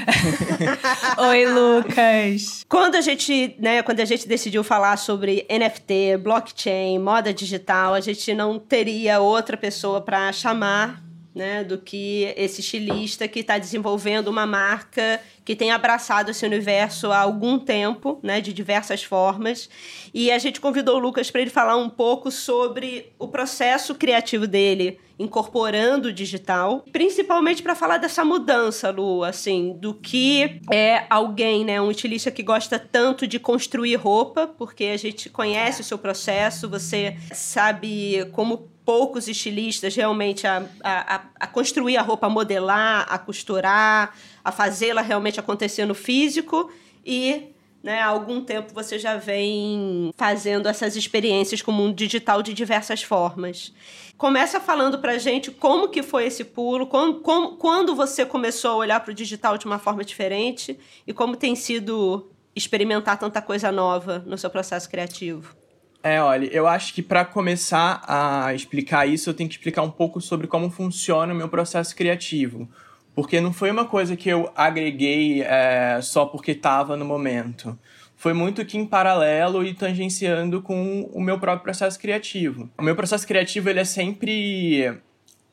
oi, 1.17 1.45
Lucas. 1.45 2.65
Quando 2.69 2.95
a 2.95 3.01
gente, 3.01 3.55
né, 3.59 3.83
quando 3.83 3.99
a 3.99 4.05
gente 4.05 4.27
decidiu 4.27 4.63
falar 4.63 4.97
sobre 4.97 5.45
NFT, 5.49 6.17
blockchain, 6.21 6.99
moda 6.99 7.33
digital, 7.33 7.93
a 7.93 7.99
gente 7.99 8.33
não 8.33 8.57
teria 8.57 9.19
outra 9.19 9.57
pessoa 9.57 9.99
para 9.99 10.31
chamar 10.31 11.06
né, 11.37 11.63
do 11.63 11.77
que 11.77 12.33
esse 12.35 12.61
estilista 12.61 13.27
que 13.27 13.39
está 13.39 13.59
desenvolvendo 13.59 14.27
uma 14.27 14.45
marca 14.45 15.21
que 15.45 15.55
tem 15.55 15.71
abraçado 15.71 16.31
esse 16.31 16.45
universo 16.45 17.11
há 17.11 17.19
algum 17.19 17.57
tempo, 17.57 18.19
né, 18.21 18.41
de 18.41 18.51
diversas 18.51 19.03
formas. 19.03 19.69
E 20.13 20.29
a 20.31 20.37
gente 20.39 20.59
convidou 20.59 20.97
o 20.97 20.99
Lucas 20.99 21.31
para 21.31 21.39
ele 21.39 21.51
falar 21.51 21.77
um 21.77 21.89
pouco 21.89 22.29
sobre 22.31 23.13
o 23.17 23.27
processo 23.27 23.95
criativo 23.95 24.45
dele, 24.47 24.99
incorporando 25.17 26.09
o 26.09 26.13
digital, 26.13 26.83
principalmente 26.91 27.63
para 27.63 27.75
falar 27.75 27.97
dessa 27.97 28.25
mudança, 28.25 28.89
Lu, 28.89 29.23
assim, 29.23 29.77
do 29.79 29.93
que 29.93 30.59
é 30.71 31.05
alguém, 31.09 31.63
né, 31.63 31.79
um 31.79 31.91
estilista 31.91 32.29
que 32.31 32.43
gosta 32.43 32.77
tanto 32.77 33.25
de 33.25 33.39
construir 33.39 33.95
roupa, 33.95 34.47
porque 34.47 34.85
a 34.85 34.97
gente 34.97 35.29
conhece 35.29 35.81
o 35.81 35.83
seu 35.83 35.97
processo, 35.97 36.67
você 36.67 37.15
sabe 37.31 38.27
como 38.33 38.69
poucos 38.87 39.27
estilistas 39.27 39.93
realmente 39.97 40.47
a, 40.47 40.65
a, 40.81 41.21
a 41.41 41.45
construir 41.45 41.97
a 41.97 42.01
roupa, 42.01 42.27
a 42.27 42.29
modelar, 42.29 43.05
a 43.09 43.17
costurar, 43.17 44.15
a 44.41 44.49
fazê-la 44.49 45.01
realmente 45.01 45.37
acontecer 45.41 45.85
no 45.85 45.93
físico 45.93 46.71
e 47.05 47.49
né, 47.83 47.99
há 47.99 48.05
algum 48.05 48.39
tempo 48.39 48.73
você 48.73 48.97
já 48.97 49.17
vem 49.17 50.13
fazendo 50.15 50.69
essas 50.69 50.95
experiências 50.95 51.61
como 51.61 51.83
um 51.83 51.91
digital 51.91 52.41
de 52.41 52.53
diversas 52.53 53.03
formas. 53.03 53.73
Começa 54.17 54.57
falando 54.61 54.99
pra 54.99 55.17
gente 55.17 55.51
como 55.51 55.89
que 55.89 56.01
foi 56.01 56.25
esse 56.25 56.45
pulo, 56.45 56.87
como, 56.87 57.15
como, 57.15 57.57
quando 57.57 57.93
você 57.93 58.25
começou 58.25 58.71
a 58.71 58.75
olhar 58.75 59.01
para 59.01 59.11
o 59.11 59.13
digital 59.13 59.57
de 59.57 59.65
uma 59.65 59.79
forma 59.79 60.01
diferente 60.05 60.79
e 61.05 61.11
como 61.11 61.35
tem 61.35 61.57
sido 61.57 62.31
experimentar 62.55 63.19
tanta 63.19 63.41
coisa 63.41 63.69
nova 63.69 64.23
no 64.25 64.37
seu 64.37 64.49
processo 64.49 64.89
criativo. 64.89 65.66
É, 66.09 66.21
olha, 66.21 66.45
eu 66.53 66.65
acho 66.65 66.93
que 66.93 67.01
para 67.01 67.25
começar 67.25 68.01
a 68.07 68.53
explicar 68.53 69.05
isso, 69.05 69.29
eu 69.29 69.33
tenho 69.33 69.49
que 69.49 69.55
explicar 69.55 69.81
um 69.81 69.91
pouco 69.91 70.21
sobre 70.21 70.47
como 70.47 70.69
funciona 70.69 71.33
o 71.33 71.35
meu 71.35 71.49
processo 71.49 71.93
criativo. 71.93 72.65
Porque 73.13 73.41
não 73.41 73.51
foi 73.51 73.69
uma 73.69 73.83
coisa 73.83 74.15
que 74.15 74.29
eu 74.29 74.49
agreguei 74.55 75.41
é, 75.41 75.99
só 76.01 76.25
porque 76.25 76.51
estava 76.51 76.95
no 76.95 77.03
momento. 77.03 77.77
Foi 78.15 78.31
muito 78.31 78.63
que 78.63 78.77
em 78.77 78.85
paralelo 78.85 79.65
e 79.65 79.73
tangenciando 79.73 80.61
com 80.61 81.09
o 81.13 81.19
meu 81.19 81.39
próprio 81.41 81.63
processo 81.63 81.99
criativo. 81.99 82.69
O 82.77 82.81
meu 82.81 82.95
processo 82.95 83.27
criativo, 83.27 83.69
ele 83.69 83.81
é 83.81 83.85
sempre 83.85 84.97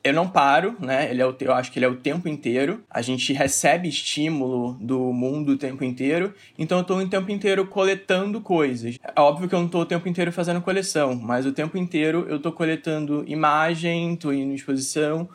eu 0.05 0.13
não 0.13 0.29
paro, 0.29 0.75
né? 0.79 1.09
Ele 1.09 1.19
é 1.19 1.25
o, 1.25 1.35
eu 1.39 1.51
acho 1.51 1.71
que 1.71 1.79
ele 1.79 1.85
é 1.85 1.89
o 1.89 1.95
tempo 1.95 2.29
inteiro. 2.29 2.83
A 2.91 3.01
gente 3.01 3.33
recebe 3.33 3.89
estímulo 3.89 4.77
do 4.79 5.11
mundo 5.11 5.53
o 5.53 5.57
tempo 5.57 5.83
inteiro. 5.83 6.31
Então 6.59 6.77
eu 6.77 6.81
estou 6.83 6.99
o 6.99 7.09
tempo 7.09 7.31
inteiro 7.31 7.65
coletando 7.65 8.39
coisas. 8.39 8.99
É 9.03 9.19
óbvio 9.19 9.49
que 9.49 9.55
eu 9.55 9.59
não 9.59 9.65
estou 9.65 9.81
o 9.81 9.85
tempo 9.85 10.07
inteiro 10.07 10.31
fazendo 10.31 10.61
coleção, 10.61 11.15
mas 11.15 11.47
o 11.47 11.51
tempo 11.51 11.75
inteiro 11.75 12.27
eu 12.29 12.37
estou 12.37 12.51
coletando 12.51 13.23
imagem, 13.25 14.13
estou 14.13 14.31
indo 14.31 14.51
em 14.51 14.55
exposição, 14.55 15.27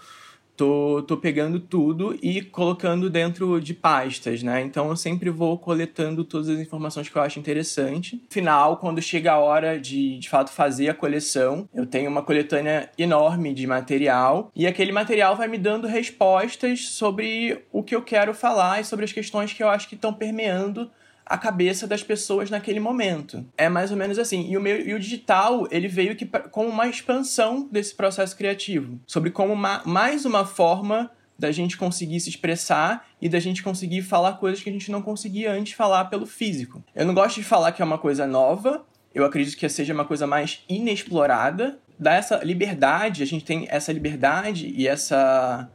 tô, 0.61 1.02
tô 1.06 1.16
pegando 1.16 1.58
tudo 1.58 2.14
e 2.22 2.42
colocando 2.42 3.08
dentro 3.08 3.58
de 3.62 3.72
pastas, 3.72 4.42
né? 4.42 4.61
Então 4.61 4.90
eu 4.90 4.96
sempre 4.96 5.30
vou 5.30 5.56
coletando 5.56 6.22
todas 6.22 6.50
as 6.50 6.58
informações 6.58 7.08
que 7.08 7.16
eu 7.16 7.22
acho 7.22 7.38
interessante. 7.38 8.22
Final, 8.28 8.76
quando 8.76 9.00
chega 9.00 9.32
a 9.32 9.38
hora 9.38 9.80
de 9.80 10.18
de 10.18 10.28
fato 10.28 10.50
fazer 10.52 10.90
a 10.90 10.94
coleção, 10.94 11.66
eu 11.72 11.86
tenho 11.86 12.11
uma 12.11 12.22
coletânea 12.22 12.90
enorme 12.98 13.54
de 13.54 13.66
material 13.66 14.52
e 14.54 14.66
aquele 14.66 14.92
material 14.92 15.34
vai 15.34 15.48
me 15.48 15.56
dando 15.56 15.86
respostas 15.86 16.88
sobre 16.88 17.64
o 17.72 17.82
que 17.82 17.96
eu 17.96 18.02
quero 18.02 18.34
falar 18.34 18.82
e 18.82 18.84
sobre 18.84 19.06
as 19.06 19.12
questões 19.12 19.54
que 19.54 19.62
eu 19.62 19.68
acho 19.68 19.88
que 19.88 19.94
estão 19.94 20.12
permeando 20.12 20.90
a 21.31 21.39
cabeça 21.39 21.87
das 21.87 22.03
pessoas 22.03 22.51
naquele 22.51 22.81
momento. 22.81 23.47
É 23.57 23.68
mais 23.68 23.93
ou 23.93 23.97
menos 23.97 24.18
assim. 24.18 24.51
E 24.51 24.57
o, 24.57 24.66
e 24.66 24.93
o 24.93 24.99
digital, 24.99 25.68
ele 25.70 25.87
veio 25.87 26.16
que, 26.16 26.26
como 26.26 26.68
uma 26.68 26.89
expansão 26.89 27.68
desse 27.70 27.95
processo 27.95 28.37
criativo. 28.37 28.99
Sobre 29.07 29.31
como 29.31 29.53
uma, 29.53 29.81
mais 29.87 30.24
uma 30.24 30.45
forma 30.45 31.09
da 31.39 31.53
gente 31.53 31.76
conseguir 31.76 32.18
se 32.18 32.28
expressar 32.28 33.07
e 33.22 33.28
da 33.28 33.39
gente 33.39 33.62
conseguir 33.62 34.03
falar 34.03 34.39
coisas 34.39 34.61
que 34.61 34.68
a 34.68 34.72
gente 34.72 34.91
não 34.91 35.01
conseguia 35.01 35.53
antes 35.53 35.72
falar 35.72 36.07
pelo 36.07 36.26
físico. 36.26 36.83
Eu 36.97 37.07
não 37.07 37.14
gosto 37.14 37.37
de 37.37 37.45
falar 37.45 37.70
que 37.70 37.81
é 37.81 37.85
uma 37.85 37.97
coisa 37.97 38.26
nova, 38.26 38.85
eu 39.14 39.24
acredito 39.24 39.57
que 39.57 39.68
seja 39.68 39.95
uma 39.95 40.05
coisa 40.05 40.26
mais 40.26 40.64
inexplorada. 40.68 41.78
Dá 41.97 42.14
essa 42.14 42.43
liberdade, 42.43 43.22
a 43.22 43.26
gente 43.26 43.45
tem 43.45 43.68
essa 43.70 43.93
liberdade 43.93 44.66
e 44.76 44.89
essa 44.89 45.70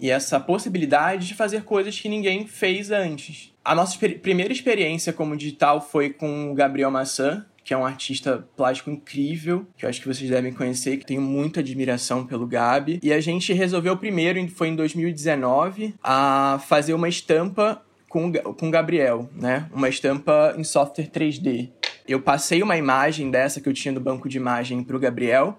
e 0.00 0.10
essa 0.10 0.38
possibilidade 0.38 1.26
de 1.26 1.34
fazer 1.34 1.64
coisas 1.64 1.98
que 1.98 2.08
ninguém 2.08 2.46
fez 2.46 2.90
antes. 2.90 3.52
A 3.68 3.74
nossa 3.74 3.92
exper 3.92 4.18
primeira 4.20 4.50
experiência 4.50 5.12
como 5.12 5.36
digital 5.36 5.78
foi 5.78 6.08
com 6.08 6.50
o 6.50 6.54
Gabriel 6.54 6.90
Massan, 6.90 7.44
que 7.62 7.74
é 7.74 7.76
um 7.76 7.84
artista 7.84 8.48
plástico 8.56 8.90
incrível, 8.90 9.66
que 9.76 9.84
eu 9.84 9.90
acho 9.90 10.00
que 10.00 10.08
vocês 10.08 10.30
devem 10.30 10.54
conhecer, 10.54 10.96
que 10.96 11.04
tenho 11.04 11.20
muita 11.20 11.60
admiração 11.60 12.24
pelo 12.24 12.46
Gabi. 12.46 12.98
E 13.02 13.12
a 13.12 13.20
gente 13.20 13.52
resolveu 13.52 13.94
primeiro, 13.98 14.48
foi 14.48 14.68
em 14.68 14.74
2019, 14.74 15.94
a 16.02 16.58
fazer 16.66 16.94
uma 16.94 17.10
estampa 17.10 17.82
com, 18.08 18.32
com 18.32 18.68
o 18.68 18.70
Gabriel, 18.70 19.28
né? 19.34 19.68
Uma 19.70 19.90
estampa 19.90 20.54
em 20.56 20.64
software 20.64 21.10
3D. 21.10 21.68
Eu 22.08 22.22
passei 22.22 22.62
uma 22.62 22.78
imagem 22.78 23.30
dessa 23.30 23.60
que 23.60 23.68
eu 23.68 23.74
tinha 23.74 23.92
no 23.92 24.00
banco 24.00 24.30
de 24.30 24.38
imagem 24.38 24.82
para 24.82 24.96
o 24.96 24.98
Gabriel 24.98 25.58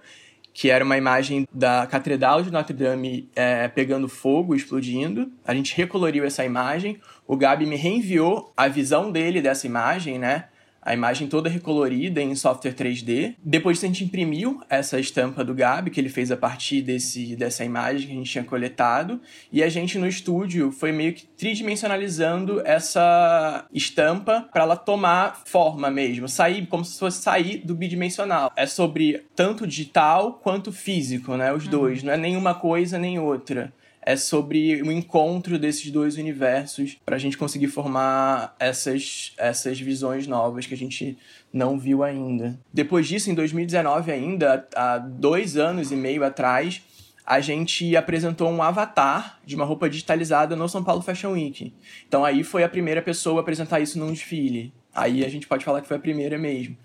que 0.60 0.70
era 0.70 0.84
uma 0.84 0.98
imagem 0.98 1.48
da 1.54 1.88
Catedral 1.88 2.44
de 2.44 2.52
Notre 2.52 2.74
Dame 2.74 3.30
é, 3.34 3.70
pegando 3.70 4.10
fogo, 4.10 4.54
explodindo. 4.54 5.32
A 5.46 5.56
gente 5.56 5.74
recoloriu 5.74 6.26
essa 6.26 6.44
imagem. 6.44 7.00
O 7.26 7.38
Gabi 7.38 7.66
me 7.66 7.78
reenviou 7.78 8.52
a 8.58 8.68
visão 8.68 9.10
dele 9.10 9.42
dessa 9.42 9.66
imagem, 9.66 10.20
né? 10.20 10.50
A 10.90 10.94
imagem 10.96 11.28
toda 11.28 11.48
recolorida 11.48 12.20
em 12.20 12.34
software 12.34 12.74
3D. 12.74 13.36
Depois 13.44 13.78
a 13.78 13.86
gente 13.86 14.04
imprimiu 14.04 14.60
essa 14.68 15.00
estampa 15.00 15.44
do 15.44 15.54
Gabi, 15.54 15.92
que 15.92 16.02
ele 16.02 16.10
fez 16.10 16.32
a 16.32 16.38
partir 16.38 16.82
desse, 16.82 17.36
dessa 17.36 17.64
imagem 17.64 18.08
que 18.08 18.14
a 18.14 18.16
gente 18.16 18.32
tinha 18.32 18.44
coletado, 18.44 19.22
e 19.52 19.62
a 19.62 19.70
gente 19.70 20.00
no 20.00 20.08
estúdio 20.08 20.72
foi 20.72 20.92
meio 20.92 21.14
que 21.14 21.28
tridimensionalizando 21.28 22.60
essa 22.66 23.68
estampa 23.72 24.50
para 24.52 24.64
ela 24.64 24.76
tomar 24.76 25.44
forma 25.46 25.92
mesmo, 25.92 26.28
sair 26.28 26.66
como 26.66 26.84
se 26.84 26.98
fosse 26.98 27.22
sair 27.22 27.60
do 27.60 27.76
bidimensional. 27.76 28.52
É 28.56 28.66
sobre 28.66 29.28
tanto 29.36 29.68
digital 29.68 30.40
quanto 30.42 30.72
físico, 30.72 31.38
né? 31.38 31.54
Os 31.54 31.66
uhum. 31.66 31.70
dois, 31.70 32.02
não 32.02 32.14
é 32.14 32.18
nenhuma 32.18 32.56
coisa 32.56 32.98
nem 32.98 33.20
outra 33.20 33.72
é 34.10 34.16
sobre 34.16 34.82
o 34.82 34.92
encontro 34.92 35.60
desses 35.60 35.92
dois 35.92 36.18
universos 36.18 36.98
para 37.06 37.16
a 37.16 37.20
gente 37.20 37.38
conseguir 37.38 37.68
formar 37.68 38.56
essas, 38.60 39.34
essas 39.38 39.80
visões 39.80 40.26
novas 40.26 40.66
que 40.66 40.74
a 40.74 40.78
gente 40.78 41.16
não 41.54 41.78
viu 41.78 42.02
ainda. 42.02 42.60
Depois 42.74 43.08
disso, 43.08 43.30
em 43.30 43.36
2019 43.36 44.12
ainda, 44.12 44.68
há 44.76 44.98
dois 44.98 45.58
anos 45.58 45.92
e 45.92 45.96
meio 45.96 46.24
atrás, 46.24 46.82
a 47.24 47.40
gente 47.40 47.96
apresentou 47.96 48.50
um 48.50 48.64
avatar 48.64 49.40
de 49.46 49.56
uma 49.56 49.64
roupa 49.64 49.88
digitalizada 49.88 50.56
no 50.56 50.68
São 50.68 50.84
Paulo 50.84 51.04
Fashion 51.04 51.34
Week. 51.34 51.72
Então 52.08 52.26
aí 52.26 52.44
foi 52.44 52.64
a 52.64 52.70
primeira 52.70 53.04
pessoa 53.04 53.38
a 53.38 53.42
apresentar 53.42 53.80
isso 53.80 54.00
num 54.00 54.12
desfile. 54.12 54.74
Aí 54.92 55.24
a 55.24 55.30
gente 55.30 55.46
pode 55.46 55.64
falar 55.64 55.82
que 55.82 55.88
foi 55.88 55.98
a 55.98 56.00
primeira 56.00 56.36
mesmo. 56.36 56.76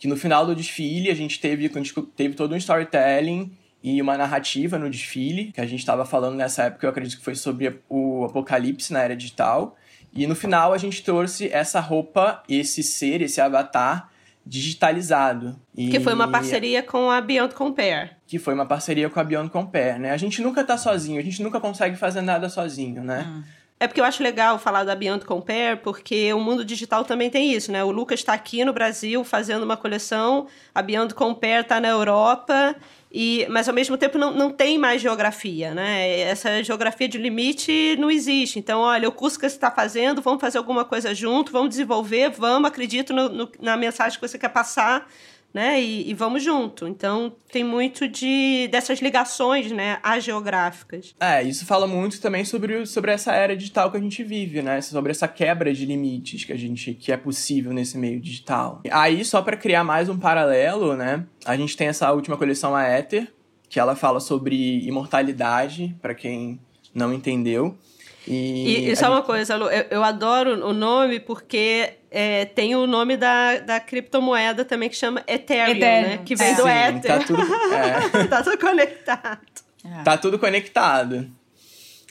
Que 0.00 0.08
no 0.08 0.16
final 0.16 0.44
do 0.44 0.56
desfile 0.56 1.12
a 1.12 1.14
gente 1.14 1.38
teve, 1.38 1.66
a 1.66 1.78
gente 1.78 1.94
teve 2.16 2.34
todo 2.34 2.56
um 2.56 2.58
storytelling 2.58 3.52
e 3.86 4.02
uma 4.02 4.18
narrativa 4.18 4.80
no 4.80 4.90
desfile, 4.90 5.52
que 5.52 5.60
a 5.60 5.64
gente 5.64 5.78
estava 5.78 6.04
falando 6.04 6.34
nessa 6.34 6.64
época, 6.64 6.84
eu 6.84 6.90
acredito 6.90 7.18
que 7.18 7.24
foi 7.24 7.36
sobre 7.36 7.80
o 7.88 8.24
apocalipse 8.24 8.92
na 8.92 9.00
era 9.00 9.14
digital. 9.14 9.76
E 10.12 10.26
no 10.26 10.34
final 10.34 10.72
a 10.72 10.78
gente 10.78 11.04
trouxe 11.04 11.48
essa 11.52 11.78
roupa, 11.78 12.42
esse 12.48 12.82
ser, 12.82 13.22
esse 13.22 13.40
avatar 13.40 14.10
digitalizado. 14.44 15.56
E... 15.72 15.88
Que 15.88 16.00
foi 16.00 16.14
uma 16.14 16.26
parceria 16.26 16.82
com 16.82 17.08
a 17.12 17.20
Beyond 17.20 17.54
Compare. 17.54 18.10
Que 18.26 18.40
foi 18.40 18.54
uma 18.54 18.66
parceria 18.66 19.08
com 19.08 19.20
a 19.20 19.24
Beyond 19.24 19.50
Compare, 19.50 20.00
né? 20.00 20.10
A 20.10 20.16
gente 20.16 20.42
nunca 20.42 20.64
tá 20.64 20.76
sozinho, 20.76 21.20
a 21.20 21.22
gente 21.22 21.40
nunca 21.40 21.60
consegue 21.60 21.94
fazer 21.94 22.22
nada 22.22 22.48
sozinho, 22.48 23.04
né? 23.04 23.24
Hum. 23.28 23.44
É 23.78 23.86
porque 23.86 24.00
eu 24.00 24.04
acho 24.04 24.22
legal 24.22 24.58
falar 24.58 24.84
da 24.84 24.96
Beyond 24.96 25.24
Compare, 25.26 25.76
porque 25.76 26.32
o 26.32 26.40
mundo 26.40 26.64
digital 26.64 27.04
também 27.04 27.28
tem 27.28 27.52
isso, 27.52 27.70
né? 27.70 27.84
O 27.84 27.90
Lucas 27.92 28.18
está 28.18 28.32
aqui 28.32 28.64
no 28.64 28.72
Brasil 28.72 29.22
fazendo 29.22 29.62
uma 29.62 29.76
coleção, 29.76 30.48
a 30.74 30.82
Beyond 30.82 31.14
Compare 31.14 31.60
está 31.60 31.78
na 31.78 31.88
Europa 31.88 32.74
e, 33.10 33.46
mas 33.48 33.68
ao 33.68 33.74
mesmo 33.74 33.96
tempo 33.96 34.18
não, 34.18 34.32
não 34.32 34.50
tem 34.50 34.76
mais 34.76 35.00
geografia, 35.00 35.72
né? 35.72 36.20
Essa 36.20 36.62
geografia 36.62 37.08
de 37.08 37.18
limite 37.18 37.96
não 37.98 38.10
existe. 38.10 38.58
Então, 38.58 38.80
olha, 38.80 39.08
o 39.08 39.12
curso 39.12 39.38
que 39.38 39.48
você 39.48 39.54
está 39.54 39.70
fazendo, 39.70 40.20
vamos 40.20 40.40
fazer 40.40 40.58
alguma 40.58 40.84
coisa 40.84 41.14
junto, 41.14 41.52
vamos 41.52 41.70
desenvolver, 41.70 42.30
vamos, 42.30 42.68
acredito 42.68 43.12
no, 43.12 43.28
no, 43.28 43.52
na 43.60 43.76
mensagem 43.76 44.18
que 44.18 44.26
você 44.26 44.38
quer 44.38 44.48
passar 44.50 45.08
né? 45.56 45.80
E, 45.80 46.10
e, 46.10 46.12
vamos 46.12 46.42
junto. 46.42 46.86
Então 46.86 47.32
tem 47.50 47.64
muito 47.64 48.06
de 48.06 48.68
dessas 48.70 48.98
ligações, 49.00 49.72
né, 49.72 49.98
geográficas. 50.20 51.14
É, 51.18 51.42
isso 51.42 51.64
fala 51.64 51.86
muito 51.86 52.20
também 52.20 52.44
sobre, 52.44 52.84
sobre 52.84 53.10
essa 53.10 53.32
era 53.32 53.56
digital 53.56 53.90
que 53.90 53.96
a 53.96 54.00
gente 54.00 54.22
vive, 54.22 54.60
né? 54.60 54.82
Sobre 54.82 55.12
essa 55.12 55.26
quebra 55.26 55.72
de 55.72 55.86
limites 55.86 56.44
que 56.44 56.52
a 56.52 56.58
gente 56.58 56.92
que 56.92 57.10
é 57.10 57.16
possível 57.16 57.72
nesse 57.72 57.96
meio 57.96 58.20
digital. 58.20 58.82
Aí 58.90 59.24
só 59.24 59.40
para 59.40 59.56
criar 59.56 59.82
mais 59.82 60.10
um 60.10 60.18
paralelo, 60.18 60.94
né? 60.94 61.24
A 61.46 61.56
gente 61.56 61.74
tem 61.74 61.88
essa 61.88 62.12
última 62.12 62.36
coleção 62.36 62.76
a 62.76 62.86
Ether, 62.86 63.32
que 63.66 63.80
ela 63.80 63.96
fala 63.96 64.20
sobre 64.20 64.86
imortalidade, 64.86 65.96
para 66.02 66.14
quem 66.14 66.60
não 66.94 67.14
entendeu. 67.14 67.78
E, 68.26 68.90
e 68.90 68.96
só 68.96 69.06
gente... 69.06 69.14
uma 69.14 69.22
coisa, 69.22 69.56
Lu, 69.56 69.66
eu, 69.66 69.86
eu, 69.90 70.04
adoro 70.04 70.66
o 70.66 70.72
nome 70.72 71.20
porque 71.20 71.94
é, 72.10 72.44
tem 72.44 72.74
o 72.74 72.86
nome 72.86 73.16
da, 73.16 73.58
da 73.58 73.78
criptomoeda 73.78 74.64
também 74.64 74.88
que 74.88 74.96
chama 74.96 75.22
Ethereum, 75.28 75.76
Ethereum. 75.76 76.08
né? 76.08 76.18
Que 76.24 76.34
vem 76.34 76.48
é. 76.48 76.54
do 76.54 76.62
Sim, 76.62 76.68
Ether. 76.68 77.18
Tá 77.18 77.24
tudo, 77.24 77.42
é. 77.72 78.24
tá 78.26 78.42
tudo 78.42 78.58
conectado. 78.58 79.38
É. 79.84 80.02
Tá 80.02 80.18
tudo 80.18 80.38
conectado. 80.38 81.30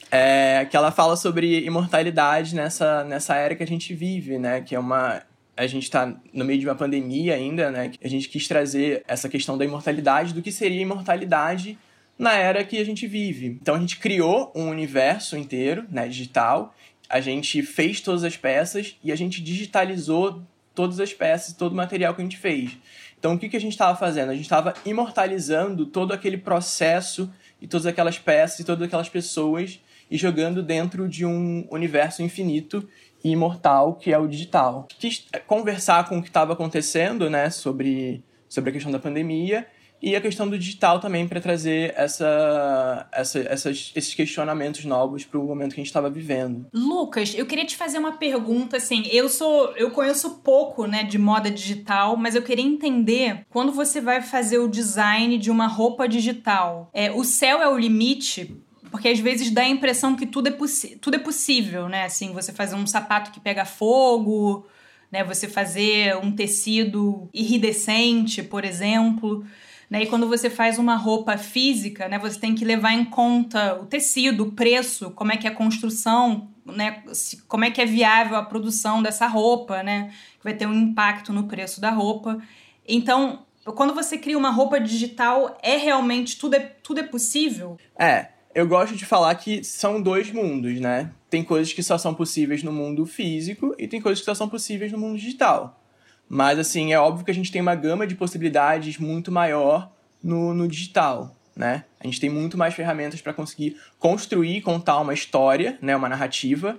É, 0.09 0.66
que 0.70 0.78
ela 0.78 0.91
fala 0.91 1.18
sobre 1.18 1.66
imortalidade 1.66 2.55
nessa, 2.55 3.03
nessa 3.03 3.36
era 3.36 3.55
que 3.55 3.63
a 3.63 3.68
gente 3.68 3.93
vive, 3.93 4.38
né? 4.38 4.61
Que 4.61 4.76
é 4.76 4.80
uma. 4.80 5.22
A 5.57 5.68
gente 5.68 5.84
está 5.84 6.13
no 6.34 6.45
meio 6.45 6.59
de 6.59 6.66
uma 6.66 6.76
pandemia 6.76 7.34
ainda, 7.36 7.72
né? 7.72 7.91
A 8.03 8.07
gente 8.07 8.30
quis 8.30 8.47
trazer 8.47 9.03
essa 9.07 9.28
questão 9.28 9.57
da 9.57 9.66
imortalidade, 9.66 10.34
do 10.34 10.41
que 10.41 10.51
seria 10.51 10.82
imortalidade 10.82 11.78
na 12.18 12.34
era 12.34 12.63
que 12.63 12.78
a 12.78 12.84
gente 12.84 13.05
vive. 13.07 13.57
Então 13.61 13.76
a 13.76 13.80
gente 13.80 13.97
criou 13.97 14.51
um 14.55 14.70
universo 14.70 15.38
inteiro, 15.38 15.86
né, 15.89 16.07
digital. 16.07 16.74
A 17.09 17.20
gente 17.20 17.61
fez 17.61 18.01
todas 18.01 18.24
as 18.24 18.38
peças 18.38 18.95
e 19.03 19.11
a 19.11 19.16
gente 19.16 19.41
digitalizou 19.41 20.41
todas 20.74 20.99
as 20.99 21.13
peças, 21.13 21.53
todo 21.53 21.74
o 21.74 21.76
material 21.76 22.13
que 22.13 22.22
a 22.22 22.24
gente 22.24 22.38
fez. 22.38 22.78
Então 23.20 23.34
o 23.34 23.39
que, 23.39 23.49
que 23.49 23.57
a 23.57 23.61
gente 23.61 23.74
estava 23.74 23.97
fazendo? 23.97 24.30
A 24.30 24.34
gente 24.34 24.43
estava 24.43 24.74
imortalizando 24.86 25.86
todo 25.86 26.13
aquele 26.13 26.38
processo 26.38 27.32
e 27.61 27.68
todas 27.68 27.86
aquelas 27.86 28.18
peças 28.18 28.59
e 28.59 28.63
todas 28.63 28.88
aquelas 28.88 29.09
pessoas 29.09 29.80
e 30.09 30.18
jogando 30.18 30.61
dentro 30.61 31.09
de 31.09 31.26
um 31.26 31.68
universo 31.70 32.22
infinito 32.22 32.88
e 33.24 33.32
imortal 33.32 33.95
que 33.95 34.13
é 34.13 34.18
o 34.18 34.28
digital. 34.28 34.88
Quis 34.99 35.26
conversar 35.47 36.07
com 36.07 36.20
o 36.20 36.22
que 36.22 36.28
estava 36.28 36.53
acontecendo, 36.53 37.30
né, 37.30 37.49
sobre, 37.49 38.24
sobre 38.47 38.70
a 38.70 38.74
questão 38.74 38.91
da 38.91 38.99
pandemia 38.99 39.66
e 40.06 40.16
a 40.16 40.22
questão 40.22 40.47
do 40.47 40.58
digital 40.60 40.99
também 40.99 41.28
para 41.28 41.41
trazer 41.41 41.91
essa, 41.97 43.08
essa, 43.12 43.39
essas, 43.39 43.91
esses 43.95 44.14
questionamentos 44.14 44.86
novos 44.86 45.26
para 45.26 45.39
o 45.39 45.43
momento 45.43 45.74
que 45.74 45.82
a 45.82 45.84
gente 45.84 45.88
estava 45.88 46.12
vivendo. 46.12 46.68
Lucas, 46.72 47.34
eu 47.36 47.43
queria 47.47 47.66
te 47.66 47.76
fazer 47.76 47.97
uma 47.97 48.12
pergunta 48.12 48.78
assim. 48.78 49.03
Eu 49.12 49.28
sou, 49.28 49.76
eu 49.76 49.89
conheço 49.89 50.41
pouco, 50.43 50.86
né, 50.86 51.03
de 51.03 51.18
moda 51.18 51.49
digital, 51.49 52.16
mas 52.16 52.36
eu 52.36 52.43
queria 52.43 52.64
entender 52.64 53.47
quando 53.49 53.72
você 53.72 53.99
vai 53.99 54.22
fazer 54.22 54.60
o 54.60 54.68
design 54.68 55.39
de 55.39 55.49
uma 55.49 55.66
roupa 55.66 56.08
digital. 56.08 56.88
É, 56.93 57.12
o 57.12 57.24
céu 57.24 57.60
é 57.60 57.68
o 57.68 57.76
limite 57.76 58.56
porque 58.91 59.08
às 59.10 59.20
vezes 59.20 59.49
dá 59.49 59.64
a 59.64 59.68
impressão 59.68 60.16
que 60.16 60.28
tudo 60.28 60.49
é, 60.49 60.51
tudo 61.01 61.16
é 61.16 61.20
possível, 61.20 61.89
né? 61.89 62.06
Assim, 62.06 62.32
você 62.32 62.53
fazer 62.53 62.76
um 62.76 62.86
sapato 62.86 63.32
que 63.32 63.39
pega 63.39 63.66
fogo, 63.66 64.68
né? 65.12 65.24
Você 65.24 65.47
fazer 65.47 66.16
um 66.18 66.32
tecido 66.32 67.28
iridescente, 67.34 68.43
por 68.43 68.64
exemplo. 68.64 69.43
Né? 69.90 70.04
E 70.04 70.08
quando 70.08 70.28
você 70.28 70.50
faz 70.50 70.80
uma 70.80 70.96
roupa 70.96 71.38
física, 71.38 72.08
né, 72.08 72.18
você 72.18 72.40
tem 72.40 72.56
que 72.56 72.66
levar 72.66 72.94
em 72.94 73.06
conta 73.06 73.76
o 73.76 73.86
tecido, 73.86 74.44
o 74.44 74.52
preço, 74.52 75.12
como 75.12 75.32
é 75.32 75.38
que 75.38 75.48
é 75.48 75.50
a 75.50 75.56
construção, 75.56 76.50
né, 76.66 77.04
como 77.48 77.66
é 77.66 77.72
que 77.72 77.82
é 77.82 77.86
viável 77.86 78.36
a 78.36 78.44
produção 78.44 79.04
dessa 79.04 79.28
roupa, 79.28 79.84
né, 79.84 80.12
que 80.38 80.44
vai 80.44 80.54
ter 80.54 80.66
um 80.68 80.74
impacto 80.74 81.32
no 81.32 81.44
preço 81.44 81.80
da 81.80 81.92
roupa. 81.92 82.42
Então, 82.88 83.46
quando 83.76 83.94
você 83.94 84.18
cria 84.18 84.38
uma 84.38 84.50
roupa 84.50 84.80
digital, 84.80 85.58
é 85.62 85.78
realmente 85.78 86.38
tudo 86.38 86.56
é, 86.56 86.60
tudo 86.60 87.00
é 87.00 87.04
possível? 87.04 87.78
É, 87.98 88.30
eu 88.54 88.68
gosto 88.68 88.96
de 88.96 89.06
falar 89.06 89.36
que 89.36 89.64
são 89.64 90.02
dois 90.02 90.32
mundos, 90.32 90.80
né? 90.80 91.12
Tem 91.30 91.44
coisas 91.44 91.74
que 91.74 91.84
só 91.84 91.98
são 91.98 92.14
possíveis 92.14 92.64
no 92.64 92.72
mundo 92.72 93.06
físico 93.06 93.76
e 93.78 93.88
tem 93.88 94.00
coisas 94.00 94.20
que 94.20 94.26
só 94.26 94.34
são 94.34 94.48
possíveis 94.48 94.92
no 94.92 94.98
mundo 94.98 95.18
digital. 95.18 95.85
Mas, 96.28 96.58
assim, 96.60 96.94
é 96.94 97.00
óbvio 97.00 97.26
que 97.26 97.32
a 97.32 97.34
gente 97.34 97.52
tem 97.52 97.62
uma 97.62 97.76
gama 97.76 98.08
de 98.08 98.16
possibilidades 98.16 98.98
muito 98.98 99.32
maior 99.32 99.92
no, 100.24 100.54
no 100.54 100.68
digital, 100.68 101.36
né? 101.56 101.86
A 102.00 102.06
gente 102.08 102.20
tem 102.20 102.30
muito 102.30 102.58
mais 102.58 102.74
ferramentas 102.74 103.22
para 103.22 103.34
conseguir 103.34 103.78
construir, 104.00 104.62
contar 104.62 105.00
uma 105.00 105.14
história, 105.14 105.78
né? 105.82 105.96
Uma 105.96 106.10
narrativa 106.10 106.78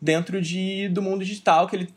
dentro 0.00 0.40
de, 0.40 0.88
do 0.88 1.02
mundo 1.02 1.24
digital 1.24 1.66
que 1.66 1.76
ele, 1.76 1.94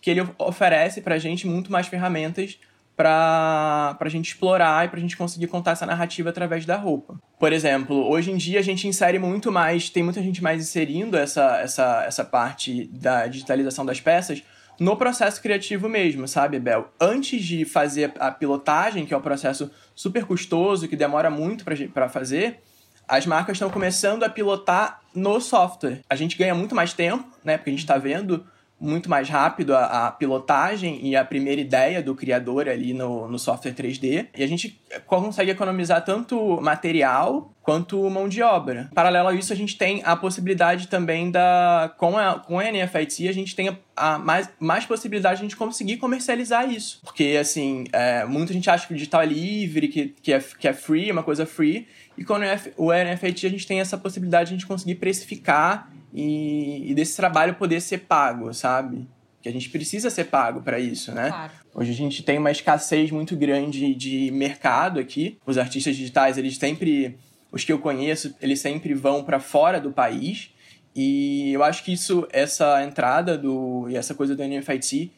que 0.00 0.10
ele 0.10 0.26
oferece 0.38 1.00
para 1.00 1.14
a 1.14 1.18
gente 1.18 1.46
muito 1.46 1.70
mais 1.70 1.86
ferramentas 1.86 2.58
para 2.96 3.96
a 3.98 4.08
gente 4.08 4.28
explorar 4.28 4.84
e 4.84 4.88
para 4.88 4.98
a 4.98 5.00
gente 5.00 5.16
conseguir 5.16 5.46
contar 5.46 5.72
essa 5.72 5.86
narrativa 5.86 6.30
através 6.30 6.64
da 6.64 6.76
roupa. 6.76 7.18
Por 7.38 7.52
exemplo, 7.52 7.96
hoje 8.08 8.30
em 8.30 8.36
dia 8.36 8.60
a 8.60 8.62
gente 8.62 8.86
insere 8.86 9.18
muito 9.18 9.50
mais, 9.50 9.88
tem 9.88 10.02
muita 10.02 10.22
gente 10.22 10.42
mais 10.42 10.60
inserindo 10.60 11.16
essa, 11.16 11.58
essa, 11.58 12.04
essa 12.06 12.24
parte 12.24 12.84
da 12.92 13.26
digitalização 13.26 13.84
das 13.84 14.00
peças 14.00 14.42
no 14.82 14.96
processo 14.96 15.40
criativo 15.40 15.88
mesmo, 15.88 16.26
sabe, 16.26 16.58
Bel? 16.58 16.92
Antes 17.00 17.44
de 17.44 17.64
fazer 17.64 18.12
a 18.18 18.32
pilotagem, 18.32 19.06
que 19.06 19.14
é 19.14 19.16
um 19.16 19.22
processo 19.22 19.70
super 19.94 20.24
custoso, 20.24 20.88
que 20.88 20.96
demora 20.96 21.30
muito 21.30 21.64
para 21.94 22.08
fazer, 22.08 22.60
as 23.06 23.24
marcas 23.24 23.54
estão 23.54 23.70
começando 23.70 24.24
a 24.24 24.28
pilotar 24.28 25.00
no 25.14 25.40
software. 25.40 26.00
A 26.10 26.16
gente 26.16 26.36
ganha 26.36 26.54
muito 26.54 26.74
mais 26.74 26.92
tempo, 26.92 27.24
né? 27.44 27.56
Porque 27.56 27.70
a 27.70 27.72
gente 27.72 27.82
está 27.82 27.96
vendo 27.96 28.44
muito 28.82 29.08
mais 29.08 29.28
rápido 29.28 29.74
a, 29.74 30.08
a, 30.08 30.12
pilotagem 30.12 31.06
e 31.06 31.14
a 31.14 31.24
primeira 31.24 31.60
ideia 31.60 32.02
do 32.02 32.14
criador 32.14 32.68
ali 32.68 32.92
no, 32.92 33.28
no 33.28 33.38
software 33.38 33.72
3D. 33.72 34.26
E 34.36 34.42
a 34.42 34.46
gente 34.46 34.80
consegue 35.06 35.52
economizar 35.52 36.04
tanto 36.04 36.60
material 36.60 37.54
quanto 37.62 38.10
mão 38.10 38.28
de 38.28 38.42
obra. 38.42 38.90
Paralelo 38.92 39.28
a 39.28 39.34
isso, 39.34 39.52
a 39.52 39.56
gente 39.56 39.78
tem 39.78 40.02
a 40.04 40.16
possibilidade 40.16 40.88
também 40.88 41.30
da. 41.30 41.94
Com 41.96 42.18
a, 42.18 42.40
com 42.40 42.58
a 42.58 42.64
NFIT, 42.64 43.28
a 43.28 43.32
gente 43.32 43.54
tem 43.54 43.68
a, 43.68 43.76
a 43.96 44.18
mais, 44.18 44.50
mais 44.58 44.84
possibilidade 44.84 45.36
de 45.36 45.42
a 45.42 45.48
gente 45.48 45.56
conseguir 45.56 45.98
comercializar 45.98 46.68
isso. 46.68 47.00
Porque, 47.04 47.38
assim, 47.40 47.84
é, 47.92 48.24
muita 48.24 48.52
gente 48.52 48.68
acha 48.68 48.86
que 48.86 48.92
o 48.92 48.96
digital 48.96 49.22
é 49.22 49.26
livre, 49.26 49.88
que, 49.88 50.08
que, 50.20 50.32
é, 50.32 50.40
que 50.58 50.66
é 50.66 50.72
free, 50.72 51.08
é 51.08 51.12
uma 51.12 51.22
coisa 51.22 51.46
free. 51.46 51.86
E 52.18 52.24
com 52.24 52.34
o 52.76 52.92
NFIT, 52.92 53.46
a 53.46 53.50
gente 53.50 53.66
tem 53.66 53.80
essa 53.80 53.96
possibilidade 53.96 54.48
de 54.48 54.54
a 54.54 54.58
gente 54.58 54.66
conseguir 54.66 54.96
precificar 54.96 55.90
e, 56.12 56.90
e 56.90 56.94
desse 56.94 57.16
trabalho 57.16 57.54
poder 57.54 57.80
ser 57.80 57.98
pago, 57.98 58.52
sabe? 58.52 59.08
Que 59.40 59.48
a 59.48 59.52
gente 59.52 59.70
precisa 59.70 60.10
ser 60.10 60.24
pago 60.24 60.60
para 60.60 60.78
isso, 60.78 61.12
né? 61.12 61.28
Claro. 61.28 61.52
Hoje 61.74 61.90
a 61.90 61.94
gente 61.94 62.22
tem 62.22 62.38
uma 62.38 62.50
escassez 62.50 63.10
muito 63.10 63.34
grande 63.34 63.94
de 63.94 64.30
mercado 64.30 65.00
aqui. 65.00 65.38
Os 65.46 65.56
artistas 65.56 65.96
digitais, 65.96 66.36
eles 66.36 66.56
sempre, 66.56 67.18
os 67.50 67.64
que 67.64 67.72
eu 67.72 67.78
conheço, 67.78 68.34
eles 68.40 68.60
sempre 68.60 68.94
vão 68.94 69.24
para 69.24 69.40
fora 69.40 69.80
do 69.80 69.90
país. 69.90 70.50
E 70.94 71.50
eu 71.52 71.64
acho 71.64 71.82
que 71.82 71.92
isso, 71.92 72.28
essa 72.30 72.84
entrada 72.84 73.38
do 73.38 73.88
e 73.88 73.96
essa 73.96 74.14
coisa 74.14 74.36
do 74.36 74.44
NFIT 74.44 75.10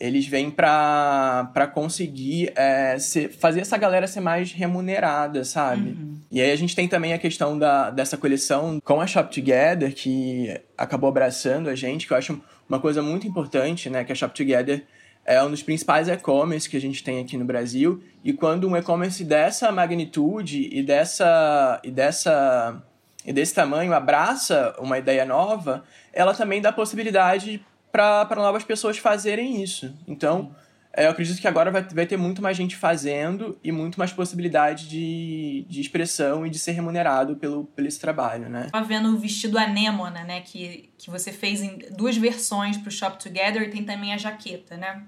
eles 0.00 0.26
vêm 0.26 0.50
para 0.50 1.70
conseguir 1.74 2.50
é, 2.56 2.98
ser, 2.98 3.30
fazer 3.30 3.60
essa 3.60 3.76
galera 3.76 4.06
ser 4.06 4.20
mais 4.20 4.50
remunerada, 4.50 5.44
sabe? 5.44 5.90
Uhum. 5.90 6.16
E 6.30 6.40
aí 6.40 6.50
a 6.50 6.56
gente 6.56 6.74
tem 6.74 6.88
também 6.88 7.12
a 7.12 7.18
questão 7.18 7.58
da, 7.58 7.90
dessa 7.90 8.16
coleção 8.16 8.80
com 8.82 8.98
a 8.98 9.06
Shop 9.06 9.32
Together, 9.32 9.94
que 9.94 10.58
acabou 10.76 11.10
abraçando 11.10 11.68
a 11.68 11.74
gente, 11.74 12.06
que 12.06 12.14
eu 12.14 12.16
acho 12.16 12.40
uma 12.66 12.80
coisa 12.80 13.02
muito 13.02 13.26
importante, 13.26 13.90
né? 13.90 14.02
Que 14.02 14.12
a 14.12 14.14
Shop 14.14 14.34
Together 14.34 14.82
é 15.22 15.42
um 15.42 15.50
dos 15.50 15.62
principais 15.62 16.08
e-commerce 16.08 16.68
que 16.68 16.78
a 16.78 16.80
gente 16.80 17.04
tem 17.04 17.20
aqui 17.20 17.36
no 17.36 17.44
Brasil. 17.44 18.02
E 18.24 18.32
quando 18.32 18.66
um 18.66 18.76
e-commerce 18.76 19.22
dessa 19.22 19.70
magnitude 19.70 20.70
e 20.72 20.82
dessa, 20.82 21.78
e 21.84 21.90
dessa 21.90 22.82
e 23.24 23.32
desse 23.32 23.54
tamanho 23.54 23.92
abraça 23.92 24.74
uma 24.78 24.98
ideia 24.98 25.26
nova, 25.26 25.84
ela 26.12 26.32
também 26.32 26.60
dá 26.60 26.72
possibilidade 26.72 27.62
para 27.92 28.36
novas 28.36 28.64
pessoas 28.64 28.98
fazerem 28.98 29.62
isso. 29.62 29.94
Então, 30.06 30.54
é, 30.92 31.06
eu 31.06 31.10
acredito 31.10 31.40
que 31.40 31.46
agora 31.46 31.70
vai, 31.70 31.82
vai 31.82 32.06
ter 32.06 32.16
muito 32.16 32.42
mais 32.42 32.56
gente 32.56 32.76
fazendo 32.76 33.58
e 33.62 33.70
muito 33.70 33.98
mais 33.98 34.12
possibilidade 34.12 34.88
de, 34.88 35.64
de 35.68 35.80
expressão 35.80 36.44
e 36.44 36.50
de 36.50 36.58
ser 36.58 36.72
remunerado 36.72 37.36
pelo, 37.36 37.64
pelo 37.64 37.86
esse 37.86 38.00
trabalho, 38.00 38.48
né? 38.48 38.68
Tava 38.72 38.84
vendo 38.84 39.14
o 39.14 39.18
vestido 39.18 39.56
anêmona, 39.56 40.24
né? 40.24 40.40
Que, 40.40 40.90
que 40.98 41.08
você 41.08 41.32
fez 41.32 41.62
em 41.62 41.78
duas 41.96 42.16
versões 42.16 42.76
pro 42.76 42.90
Shop 42.90 43.22
Together 43.22 43.62
e 43.62 43.70
tem 43.70 43.84
também 43.84 44.12
a 44.12 44.18
jaqueta, 44.18 44.76
né? 44.76 45.04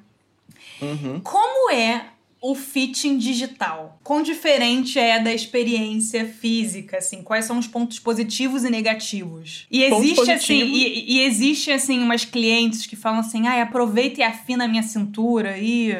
Uhum. 0.80 1.20
Como 1.20 1.72
é 1.72 2.06
o 2.42 2.56
fitting 2.56 3.18
digital? 3.18 4.00
Quão 4.02 4.20
diferente 4.20 4.98
é 4.98 5.20
da 5.20 5.32
experiência 5.32 6.26
física, 6.26 6.98
assim? 6.98 7.22
Quais 7.22 7.44
são 7.44 7.56
os 7.56 7.68
pontos 7.68 8.00
positivos 8.00 8.64
e 8.64 8.70
negativos? 8.70 9.64
E 9.70 9.84
existe 9.84 10.30
assim, 10.32 10.64
e, 10.64 11.18
e, 11.18 11.20
existe 11.24 11.70
assim 11.70 12.02
umas 12.02 12.24
clientes 12.24 12.84
que 12.84 12.96
falam 12.96 13.20
assim: 13.20 13.46
"Ai, 13.46 13.60
aproveita 13.60 14.20
e 14.20 14.24
afina 14.24 14.64
a 14.64 14.68
minha 14.68 14.82
cintura". 14.82 15.56
E 15.56 15.96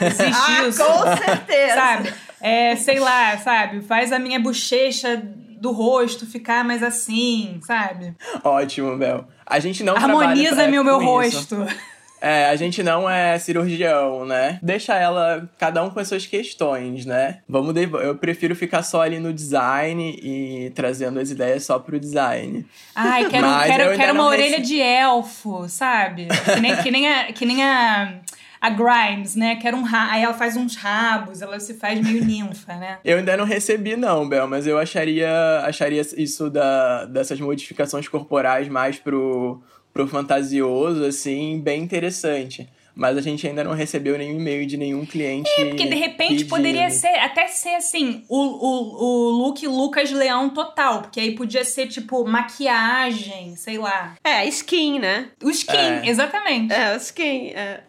existe 0.00 0.22
ah, 0.46 0.68
isso. 0.68 0.84
Com 0.84 1.24
certeza. 1.24 1.74
Sabe? 1.74 2.14
É, 2.38 2.76
sei 2.76 3.00
lá, 3.00 3.38
sabe? 3.38 3.80
Faz 3.80 4.12
a 4.12 4.18
minha 4.18 4.38
bochecha 4.38 5.16
do 5.16 5.72
rosto 5.72 6.26
ficar 6.26 6.64
mais 6.64 6.82
assim, 6.82 7.60
sabe? 7.66 8.14
Ótimo, 8.44 8.94
Bel. 8.96 9.26
A 9.46 9.58
gente 9.58 9.82
não 9.82 9.96
harmoniza 9.96 10.68
meu 10.68 10.84
meu 10.84 11.00
rosto. 11.00 11.56
É, 12.20 12.46
a 12.46 12.56
gente 12.56 12.82
não 12.82 13.08
é 13.08 13.38
cirurgião, 13.38 14.24
né? 14.24 14.58
Deixa 14.62 14.94
ela, 14.94 15.48
cada 15.58 15.82
um 15.82 15.90
com 15.90 16.00
as 16.00 16.08
suas 16.08 16.26
questões, 16.26 17.06
né? 17.06 17.40
Vamos 17.48 17.72
de... 17.74 17.84
Eu 17.84 18.16
prefiro 18.16 18.56
ficar 18.56 18.82
só 18.82 19.02
ali 19.02 19.18
no 19.18 19.32
design 19.32 20.18
e 20.22 20.70
trazendo 20.74 21.20
as 21.20 21.30
ideias 21.30 21.64
só 21.64 21.78
pro 21.78 21.98
design. 21.98 22.66
Ai, 22.94 23.28
quero, 23.28 23.46
quero, 23.66 23.96
quero 23.96 24.12
uma 24.14 24.26
orelha 24.26 24.60
de 24.60 24.80
elfo, 24.80 25.68
sabe? 25.68 26.26
Que 26.26 26.60
nem, 26.60 26.76
que 26.76 26.90
nem 26.90 27.08
a. 27.08 27.32
Que 27.32 27.46
nem 27.46 27.62
a 27.62 28.14
a 28.60 28.70
Grimes, 28.70 29.36
né? 29.36 29.56
Que 29.56 29.66
era 29.66 29.76
um 29.76 29.82
ra... 29.82 30.10
Aí 30.10 30.22
ela 30.22 30.34
faz 30.34 30.56
uns 30.56 30.76
rabos, 30.76 31.40
ela 31.40 31.60
se 31.60 31.74
faz 31.74 32.00
meio 32.00 32.24
ninfa, 32.24 32.74
né? 32.74 32.98
Eu 33.04 33.18
ainda 33.18 33.36
não 33.36 33.44
recebi, 33.44 33.96
não, 33.96 34.28
Bel, 34.28 34.48
mas 34.48 34.66
eu 34.66 34.78
acharia, 34.78 35.30
acharia 35.64 36.02
isso 36.16 36.50
da, 36.50 37.04
dessas 37.04 37.40
modificações 37.40 38.08
corporais 38.08 38.68
mais 38.68 38.98
pro 38.98 39.62
pro 39.98 40.06
fantasioso, 40.06 41.04
assim, 41.04 41.60
bem 41.60 41.82
interessante. 41.82 42.68
mas 42.94 43.16
a 43.16 43.20
gente 43.20 43.46
ainda 43.46 43.62
não 43.62 43.74
recebeu 43.74 44.18
nenhum 44.18 44.40
e-mail 44.40 44.66
de 44.66 44.76
nenhum 44.76 45.06
cliente. 45.06 45.48
É, 45.56 45.66
porque 45.66 45.86
de 45.86 45.94
repente 45.94 46.30
pedindo. 46.30 46.48
poderia 46.48 46.90
ser, 46.90 47.16
até 47.18 47.46
ser 47.46 47.76
assim, 47.76 48.24
o, 48.28 48.36
o, 48.36 49.04
o 49.04 49.30
look 49.30 49.64
Lucas 49.68 50.10
Leão 50.10 50.50
total, 50.50 51.02
porque 51.02 51.20
aí 51.20 51.36
podia 51.36 51.64
ser 51.64 51.86
tipo 51.86 52.24
maquiagem, 52.24 53.54
sei 53.54 53.78
lá. 53.78 54.16
É, 54.24 54.44
skin, 54.46 54.98
né? 54.98 55.28
O 55.40 55.48
skin, 55.48 55.76
é. 55.76 56.08
exatamente. 56.08 56.72
É, 56.72 56.94
o 56.94 56.96
skin, 56.96 57.50
é. 57.50 57.80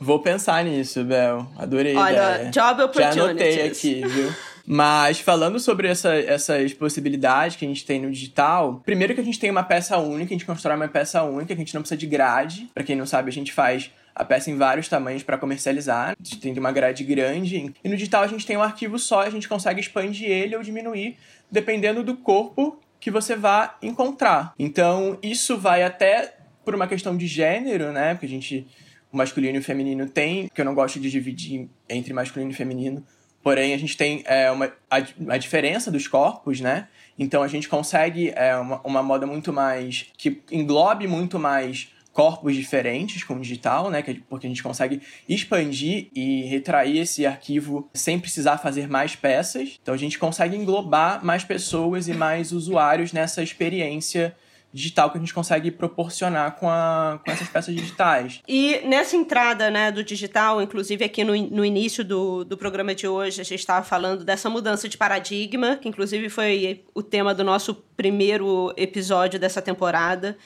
Vou 0.00 0.20
pensar 0.20 0.64
nisso, 0.64 1.04
Bel. 1.04 1.46
Adorei 1.58 1.94
Olha, 1.94 2.26
a 2.28 2.34
ideia. 2.36 2.50
job 2.50 2.82
opportunities. 2.82 3.16
Já 3.16 3.24
anotei 3.24 3.66
aqui, 3.66 4.06
viu? 4.06 4.32
Mas 4.70 5.18
falando 5.18 5.58
sobre 5.58 5.88
essa, 5.88 6.14
essas 6.14 6.74
possibilidades 6.74 7.56
que 7.56 7.64
a 7.64 7.68
gente 7.68 7.86
tem 7.86 8.02
no 8.02 8.10
digital, 8.10 8.82
primeiro 8.84 9.14
que 9.14 9.20
a 9.20 9.24
gente 9.24 9.40
tem 9.40 9.50
uma 9.50 9.62
peça 9.62 9.96
única, 9.96 10.34
a 10.34 10.36
gente 10.36 10.44
constrói 10.44 10.76
uma 10.76 10.88
peça 10.88 11.22
única, 11.22 11.54
a 11.54 11.56
gente 11.56 11.72
não 11.74 11.80
precisa 11.80 11.96
de 11.96 12.06
grade. 12.06 12.68
Para 12.74 12.84
quem 12.84 12.94
não 12.94 13.06
sabe, 13.06 13.30
a 13.30 13.32
gente 13.32 13.50
faz 13.50 13.90
a 14.14 14.22
peça 14.26 14.50
em 14.50 14.56
vários 14.56 14.86
tamanhos 14.86 15.22
para 15.22 15.38
comercializar. 15.38 16.10
A 16.10 16.22
gente 16.22 16.38
tem 16.38 16.52
uma 16.58 16.70
grade 16.70 17.02
grande. 17.02 17.72
E 17.82 17.88
no 17.88 17.96
digital 17.96 18.22
a 18.22 18.26
gente 18.26 18.44
tem 18.44 18.58
um 18.58 18.62
arquivo 18.62 18.98
só, 18.98 19.22
a 19.22 19.30
gente 19.30 19.48
consegue 19.48 19.80
expandir 19.80 20.28
ele 20.28 20.54
ou 20.54 20.62
diminuir 20.62 21.16
dependendo 21.50 22.04
do 22.04 22.14
corpo 22.14 22.78
que 23.00 23.10
você 23.10 23.34
vá 23.34 23.78
encontrar. 23.80 24.52
Então, 24.58 25.18
isso 25.22 25.56
vai 25.56 25.82
até 25.82 26.34
por 26.62 26.74
uma 26.74 26.86
questão 26.86 27.16
de 27.16 27.26
gênero, 27.26 27.90
né? 27.90 28.12
Porque 28.12 28.26
a 28.26 28.28
gente 28.28 28.66
o 29.10 29.16
masculino 29.16 29.56
e 29.56 29.60
o 29.60 29.64
feminino 29.64 30.06
tem, 30.06 30.48
que 30.48 30.60
eu 30.60 30.64
não 30.64 30.74
gosto 30.74 31.00
de 31.00 31.10
dividir 31.10 31.68
entre 31.88 32.12
masculino 32.12 32.50
e 32.50 32.54
feminino, 32.54 33.02
Porém, 33.48 33.72
a 33.72 33.78
gente 33.78 33.96
tem 33.96 34.22
é, 34.26 34.50
uma, 34.50 34.70
a, 34.90 34.96
a, 34.96 35.38
diferença 35.38 35.90
dos 35.90 36.06
corpos, 36.06 36.60
né? 36.60 36.86
Então 37.18 37.42
a 37.42 37.48
gente 37.48 37.66
consegue 37.66 38.30
é, 38.36 38.54
uma, 38.54 38.78
uma 38.84 39.02
moda 39.02 39.26
muito 39.26 39.54
mais. 39.54 40.04
que 40.18 40.42
englobe 40.52 41.06
muito 41.06 41.38
mais 41.38 41.88
corpos 42.12 42.54
diferentes 42.54 43.24
com 43.24 43.36
o 43.36 43.40
digital, 43.40 43.88
né? 43.88 44.04
Porque 44.28 44.46
a 44.46 44.50
gente 44.50 44.62
consegue 44.62 45.00
expandir 45.26 46.08
e 46.14 46.42
retrair 46.42 46.98
esse 46.98 47.24
arquivo 47.24 47.88
sem 47.94 48.18
precisar 48.18 48.58
fazer 48.58 48.86
mais 48.86 49.16
peças. 49.16 49.78
Então 49.82 49.94
a 49.94 49.98
gente 49.98 50.18
consegue 50.18 50.54
englobar 50.54 51.24
mais 51.24 51.42
pessoas 51.42 52.06
e 52.06 52.12
mais 52.12 52.52
usuários 52.52 53.14
nessa 53.14 53.42
experiência 53.42 54.36
digital 54.72 55.10
que 55.10 55.16
a 55.16 55.20
gente 55.20 55.32
consegue 55.32 55.70
proporcionar 55.70 56.56
com, 56.56 56.68
a, 56.68 57.18
com 57.24 57.30
essas 57.30 57.48
peças 57.48 57.74
digitais. 57.74 58.42
E 58.46 58.80
nessa 58.84 59.16
entrada 59.16 59.70
né, 59.70 59.90
do 59.90 60.04
digital, 60.04 60.60
inclusive 60.60 61.04
aqui 61.04 61.24
no, 61.24 61.34
no 61.34 61.64
início 61.64 62.04
do, 62.04 62.44
do 62.44 62.56
programa 62.56 62.94
de 62.94 63.08
hoje, 63.08 63.40
a 63.40 63.44
gente 63.44 63.60
estava 63.60 63.84
falando 63.84 64.24
dessa 64.24 64.50
mudança 64.50 64.88
de 64.88 64.98
paradigma, 64.98 65.76
que 65.76 65.88
inclusive 65.88 66.28
foi 66.28 66.84
o 66.94 67.02
tema 67.02 67.34
do 67.34 67.42
nosso 67.42 67.74
primeiro 67.96 68.72
episódio 68.76 69.38
dessa 69.38 69.62
temporada, 69.62 70.36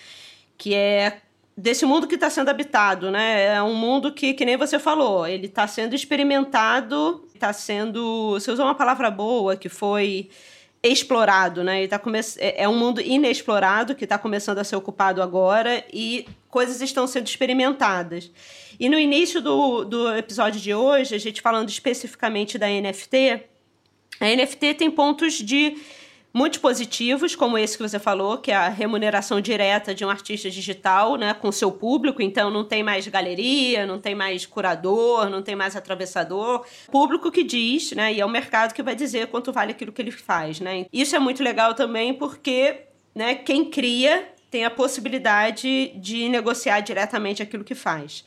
que 0.56 0.74
é 0.74 1.20
desse 1.56 1.84
mundo 1.84 2.06
que 2.06 2.14
está 2.14 2.30
sendo 2.30 2.48
habitado, 2.48 3.10
né? 3.10 3.56
É 3.56 3.62
um 3.62 3.74
mundo 3.74 4.12
que, 4.12 4.34
que 4.34 4.44
nem 4.44 4.56
você 4.56 4.78
falou, 4.78 5.26
ele 5.26 5.46
está 5.46 5.66
sendo 5.66 5.94
experimentado, 5.94 7.26
está 7.34 7.52
sendo. 7.52 8.32
Você 8.32 8.50
usou 8.50 8.64
uma 8.64 8.74
palavra 8.74 9.10
boa 9.10 9.56
que 9.56 9.68
foi 9.68 10.30
explorado, 10.82 11.62
né? 11.62 11.84
E 11.84 11.88
tá 11.88 11.98
come... 11.98 12.18
É, 12.38 12.64
é 12.64 12.68
um 12.68 12.76
mundo 12.76 13.00
inexplorado 13.00 13.94
que 13.94 14.04
está 14.04 14.18
começando 14.18 14.58
a 14.58 14.64
ser 14.64 14.76
ocupado 14.76 15.22
agora 15.22 15.84
e 15.92 16.26
coisas 16.48 16.80
estão 16.80 17.06
sendo 17.06 17.26
experimentadas. 17.26 18.30
E 18.80 18.88
no 18.88 18.98
início 18.98 19.40
do, 19.40 19.84
do 19.84 20.14
episódio 20.16 20.60
de 20.60 20.74
hoje, 20.74 21.14
a 21.14 21.18
gente 21.18 21.40
falando 21.40 21.68
especificamente 21.68 22.58
da 22.58 22.66
NFT, 22.66 23.44
a 24.20 24.26
NFT 24.26 24.74
tem 24.74 24.90
pontos 24.90 25.34
de 25.34 25.76
muitos 26.32 26.58
positivos, 26.58 27.34
como 27.34 27.58
esse 27.58 27.76
que 27.76 27.82
você 27.82 27.98
falou, 27.98 28.38
que 28.38 28.50
é 28.50 28.56
a 28.56 28.68
remuneração 28.68 29.40
direta 29.40 29.94
de 29.94 30.04
um 30.04 30.10
artista 30.10 30.50
digital, 30.50 31.16
né, 31.16 31.34
com 31.34 31.52
seu 31.52 31.70
público. 31.70 32.22
Então 32.22 32.50
não 32.50 32.64
tem 32.64 32.82
mais 32.82 33.06
galeria, 33.08 33.86
não 33.86 33.98
tem 33.98 34.14
mais 34.14 34.46
curador, 34.46 35.28
não 35.28 35.42
tem 35.42 35.54
mais 35.54 35.76
atravessador. 35.76 36.64
Público 36.90 37.30
que 37.30 37.44
diz, 37.44 37.92
né, 37.92 38.12
e 38.12 38.20
é 38.20 38.24
o 38.24 38.30
mercado 38.30 38.72
que 38.72 38.82
vai 38.82 38.94
dizer 38.94 39.28
quanto 39.28 39.52
vale 39.52 39.72
aquilo 39.72 39.92
que 39.92 40.00
ele 40.00 40.10
faz, 40.10 40.60
né. 40.60 40.86
Isso 40.92 41.14
é 41.14 41.18
muito 41.18 41.42
legal 41.42 41.74
também 41.74 42.14
porque, 42.14 42.82
né, 43.14 43.34
quem 43.34 43.64
cria 43.64 44.28
tem 44.50 44.64
a 44.64 44.70
possibilidade 44.70 45.92
de 45.96 46.28
negociar 46.28 46.80
diretamente 46.80 47.42
aquilo 47.42 47.64
que 47.64 47.74
faz. 47.74 48.24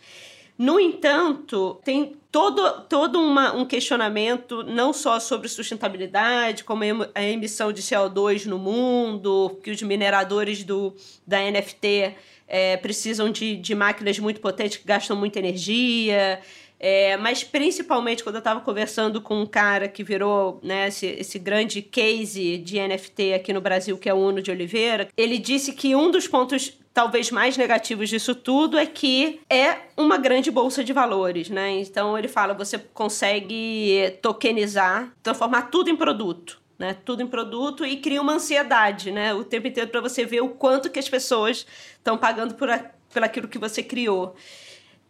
No 0.57 0.79
entanto, 0.79 1.79
tem 1.83 2.15
todo, 2.35 2.81
todo 2.89 3.17
uma, 3.17 3.55
um 3.55 3.63
questionamento 3.63 4.61
não 4.61 4.91
só 4.91 5.21
sobre 5.21 5.47
sustentabilidade, 5.47 6.65
como 6.65 6.83
a 7.15 7.23
emissão 7.23 7.71
de 7.71 7.81
CO2 7.81 8.45
no 8.45 8.59
mundo, 8.59 9.57
que 9.63 9.71
os 9.71 9.81
mineradores 9.81 10.61
do, 10.61 10.93
da 11.25 11.39
NFT 11.49 12.13
é, 12.45 12.75
precisam 12.75 13.31
de, 13.31 13.55
de 13.55 13.73
máquinas 13.73 14.19
muito 14.19 14.41
potentes 14.41 14.75
que 14.75 14.85
gastam 14.85 15.15
muita 15.15 15.39
energia. 15.39 16.41
É, 16.77 17.15
mas 17.15 17.41
principalmente 17.41 18.21
quando 18.21 18.35
eu 18.35 18.39
estava 18.39 18.59
conversando 18.59 19.21
com 19.21 19.39
um 19.39 19.45
cara 19.45 19.87
que 19.87 20.03
virou 20.03 20.59
né, 20.61 20.89
esse, 20.89 21.05
esse, 21.05 21.39
grande 21.39 21.81
case 21.81 22.57
de 22.57 22.85
NFT 22.85 23.33
aqui 23.33 23.53
no 23.53 23.61
Brasil, 23.61 23.97
que 23.97 24.09
é 24.09 24.13
o 24.13 24.17
Uno 24.17 24.41
de 24.41 24.51
Oliveira, 24.51 25.07
ele 25.15 25.37
disse 25.37 25.71
que 25.71 25.95
um 25.95 26.11
dos 26.11 26.27
pontos 26.27 26.73
talvez 26.95 27.29
mais 27.29 27.57
negativos 27.57 28.07
disso 28.07 28.33
tudo 28.33 28.77
é 28.77 28.85
que 28.85 29.41
é 29.49 29.79
uma 29.97 30.17
grande 30.17 30.49
bolsa 30.49 30.81
de 30.81 30.93
valores, 30.93 31.49
né? 31.49 31.71
Então 31.81 32.17
ele 32.17 32.29
fala, 32.29 32.53
você 32.53 32.79
consegue 32.79 34.17
tokenizar, 34.21 35.11
transformar 35.21 35.63
tudo 35.63 35.89
em 35.89 35.95
produto. 35.95 36.63
Né, 36.77 36.93
tudo 37.05 37.23
em 37.23 37.27
produto 37.27 37.85
e 37.85 37.95
cria 37.95 38.21
uma 38.21 38.33
ansiedade, 38.33 39.09
né, 39.09 39.33
o 39.33 39.45
tempo 39.45 39.65
inteiro 39.65 39.89
para 39.89 40.01
você 40.01 40.25
ver 40.25 40.41
o 40.41 40.49
quanto 40.49 40.89
que 40.89 40.99
as 40.99 41.07
pessoas 41.07 41.65
estão 41.93 42.17
pagando 42.17 42.55
por, 42.55 42.69
a, 42.69 42.91
por 43.13 43.23
aquilo 43.23 43.47
que 43.47 43.57
você 43.57 43.81
criou. 43.81 44.35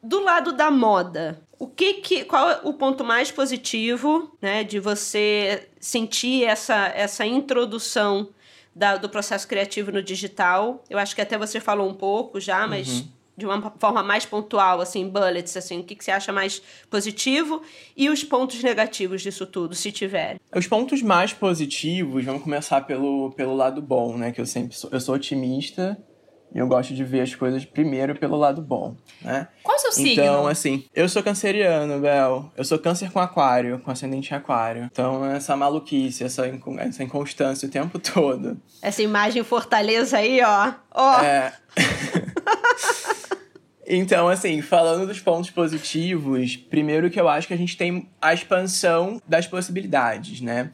Do 0.03 0.19
lado 0.19 0.53
da 0.53 0.69
moda, 0.69 1.41
o 1.57 1.65
que, 1.65 1.95
que 1.95 2.23
qual 2.23 2.51
é 2.51 2.59
o 2.63 2.71
ponto 2.71 3.03
mais 3.03 3.31
positivo, 3.31 4.37
né, 4.39 4.63
de 4.63 4.79
você 4.79 5.67
sentir 5.79 6.43
essa 6.43 6.85
essa 6.95 7.25
introdução 7.25 8.29
da, 8.75 8.97
do 8.97 9.07
processo 9.07 9.47
criativo 9.47 9.91
no 9.91 10.03
digital. 10.03 10.83
Eu 10.89 10.99
acho 10.99 11.15
que 11.15 11.21
até 11.21 11.37
você 11.37 11.59
falou 11.59 11.89
um 11.89 11.93
pouco 11.93 12.39
já, 12.39 12.67
mas 12.67 13.01
uhum. 13.01 13.07
de 13.37 13.45
uma 13.45 13.73
forma 13.79 14.03
mais 14.03 14.25
pontual, 14.25 14.81
assim, 14.81 15.07
bullets, 15.07 15.55
assim, 15.55 15.79
o 15.79 15.83
que, 15.83 15.95
que 15.95 16.03
você 16.03 16.11
acha 16.11 16.33
mais 16.33 16.61
positivo 16.89 17.61
e 17.95 18.09
os 18.09 18.23
pontos 18.23 18.61
negativos 18.61 19.21
disso 19.21 19.45
tudo, 19.45 19.73
se 19.73 19.91
tiver. 19.91 20.37
Os 20.53 20.67
pontos 20.67 21.01
mais 21.01 21.31
positivos, 21.31 22.25
vamos 22.25 22.43
começar 22.43 22.81
pelo, 22.81 23.31
pelo 23.31 23.55
lado 23.55 23.81
bom, 23.81 24.17
né? 24.17 24.31
Que 24.31 24.41
eu 24.41 24.45
sempre 24.45 24.75
sou, 24.75 24.89
eu 24.91 24.99
sou 24.99 25.15
otimista 25.15 25.97
eu 26.55 26.67
gosto 26.67 26.93
de 26.93 27.03
ver 27.03 27.21
as 27.21 27.35
coisas 27.35 27.65
primeiro 27.65 28.15
pelo 28.15 28.37
lado 28.37 28.61
bom, 28.61 28.95
né? 29.21 29.47
Qual 29.61 29.75
é 29.75 29.77
o 29.77 29.81
seu 29.81 29.91
signo? 29.91 30.11
Então, 30.11 30.47
assim, 30.47 30.85
eu 30.95 31.09
sou 31.09 31.21
canceriano, 31.21 31.99
Bel. 31.99 32.49
Eu 32.55 32.63
sou 32.63 32.79
câncer 32.79 33.11
com 33.11 33.19
aquário, 33.19 33.79
com 33.79 33.91
ascendente 33.91 34.33
aquário. 34.33 34.89
Então, 34.89 35.25
essa 35.25 35.55
maluquice, 35.57 36.23
essa, 36.23 36.43
essa 36.79 37.03
inconstância 37.03 37.67
o 37.67 37.71
tempo 37.71 37.99
todo. 37.99 38.57
Essa 38.81 39.01
imagem 39.01 39.43
fortaleza 39.43 40.17
aí, 40.17 40.41
ó. 40.41 40.73
Ó. 40.91 41.21
É. 41.21 41.53
Então, 43.87 44.27
assim, 44.27 44.63
falando 44.63 45.05
dos 45.05 45.19
pontos 45.19 45.51
positivos, 45.51 46.55
primeiro 46.55 47.07
que 47.11 47.21
eu 47.21 47.29
acho 47.29 47.47
que 47.47 47.53
a 47.53 47.57
gente 47.57 47.77
tem 47.77 48.09
a 48.19 48.33
expansão 48.33 49.21
das 49.27 49.45
possibilidades, 49.45 50.41
né? 50.41 50.71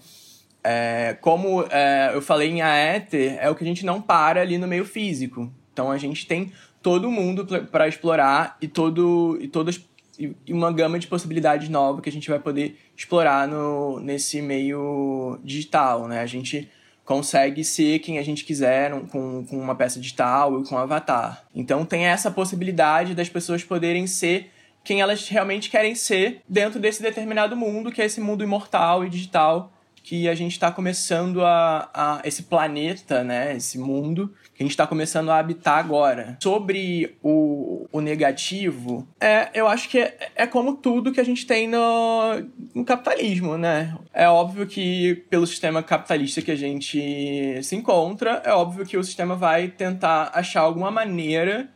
É, 0.64 1.18
como 1.20 1.66
é, 1.70 2.12
eu 2.14 2.22
falei 2.22 2.50
em 2.50 2.62
Aether, 2.62 3.38
é 3.42 3.50
o 3.50 3.56
que 3.56 3.66
a 3.66 3.68
gente 3.68 3.86
não 3.86 4.02
para 4.02 4.40
ali 4.40 4.58
no 4.58 4.66
meio 4.66 4.86
físico. 4.86 5.52
Então 5.74 5.92
a 5.92 5.98
gente 5.98 6.26
tem 6.28 6.52
todo 6.82 7.12
mundo 7.12 7.46
para 7.68 7.88
explorar 7.88 8.58
e 8.62 8.68
todo 8.68 9.38
e 9.40 9.48
todas 9.48 9.80
e 10.20 10.54
uma 10.54 10.72
gama 10.72 11.00
de 11.00 11.08
possibilidades 11.08 11.70
novas 11.70 12.02
que 12.02 12.10
a 12.10 12.12
gente 12.12 12.30
vai 12.30 12.40
poder 12.40 12.78
explorar 12.96 13.48
no, 13.48 14.00
nesse 14.00 14.42
meio 14.42 15.40
digital, 15.44 16.08
né? 16.08 16.20
A 16.20 16.26
gente 16.26 16.70
consegue 17.04 17.64
ser 17.64 18.00
quem 18.00 18.20
a 18.20 18.24
gente 18.24 18.46
quiser 18.46 18.92
com, 19.08 19.46
com 19.46 19.58
uma 19.58 19.76
peça 19.76 20.00
digital 20.00 20.62
e 20.62 20.66
com 20.66 20.76
um 20.76 20.78
avatar. 20.78 21.44
Então 21.56 21.86
tem 21.86 22.06
essa 22.06 22.30
possibilidade 22.30 23.16
das 23.16 23.30
pessoas 23.30 23.64
poderem 23.64 24.06
ser 24.06 24.52
quem 24.84 25.02
elas 25.02 25.28
realmente 25.28 25.70
querem 25.70 25.96
ser 25.96 26.42
dentro 26.48 26.80
desse 26.80 27.02
determinado 27.02 27.56
mundo, 27.56 27.92
que 27.92 28.02
é 28.02 28.06
esse 28.06 28.22
mundo 28.22 28.44
imortal 28.44 29.06
e 29.06 29.10
digital 29.10 29.72
que 30.04 30.28
a 30.28 30.36
gente 30.36 30.54
está 30.54 30.72
começando 30.72 31.46
a, 31.46 31.90
a, 31.94 32.22
esse 32.24 32.44
planeta, 32.44 33.24
né, 33.24 33.56
esse 33.56 33.78
mundo 33.78 34.34
que 34.56 34.64
a 34.64 34.66
gente 34.66 34.72
está 34.72 34.88
começando 34.88 35.30
a 35.30 35.38
habitar 35.38 35.78
agora. 35.78 36.38
Sobre 36.42 37.16
o, 37.22 37.88
o 37.92 38.02
negativo, 38.02 39.08
é, 39.20 39.50
eu 39.54 39.68
acho 39.68 39.90
que 39.90 40.00
é, 40.00 40.32
é 40.36 40.48
como 40.48 40.76
tudo 40.76 41.12
que 41.12 41.20
a 41.20 41.24
gente 41.24 41.46
tem 41.46 41.68
no, 41.68 42.44
no 42.74 42.84
capitalismo, 42.84 43.58
né? 43.58 43.96
É 44.14 44.28
óbvio 44.28 44.66
que 44.68 45.16
pelo 45.30 45.48
sistema 45.48 45.82
capitalista 45.84 46.42
que 46.42 46.52
a 46.52 46.56
gente 46.56 47.62
se 47.64 47.76
encontra, 47.76 48.42
é 48.46 48.52
óbvio 48.52 48.86
que 48.86 48.98
o 48.98 49.04
sistema 49.04 49.36
vai 49.36 49.68
tentar 49.68 50.32
achar 50.34 50.62
alguma 50.62 50.92
maneira 50.92 51.70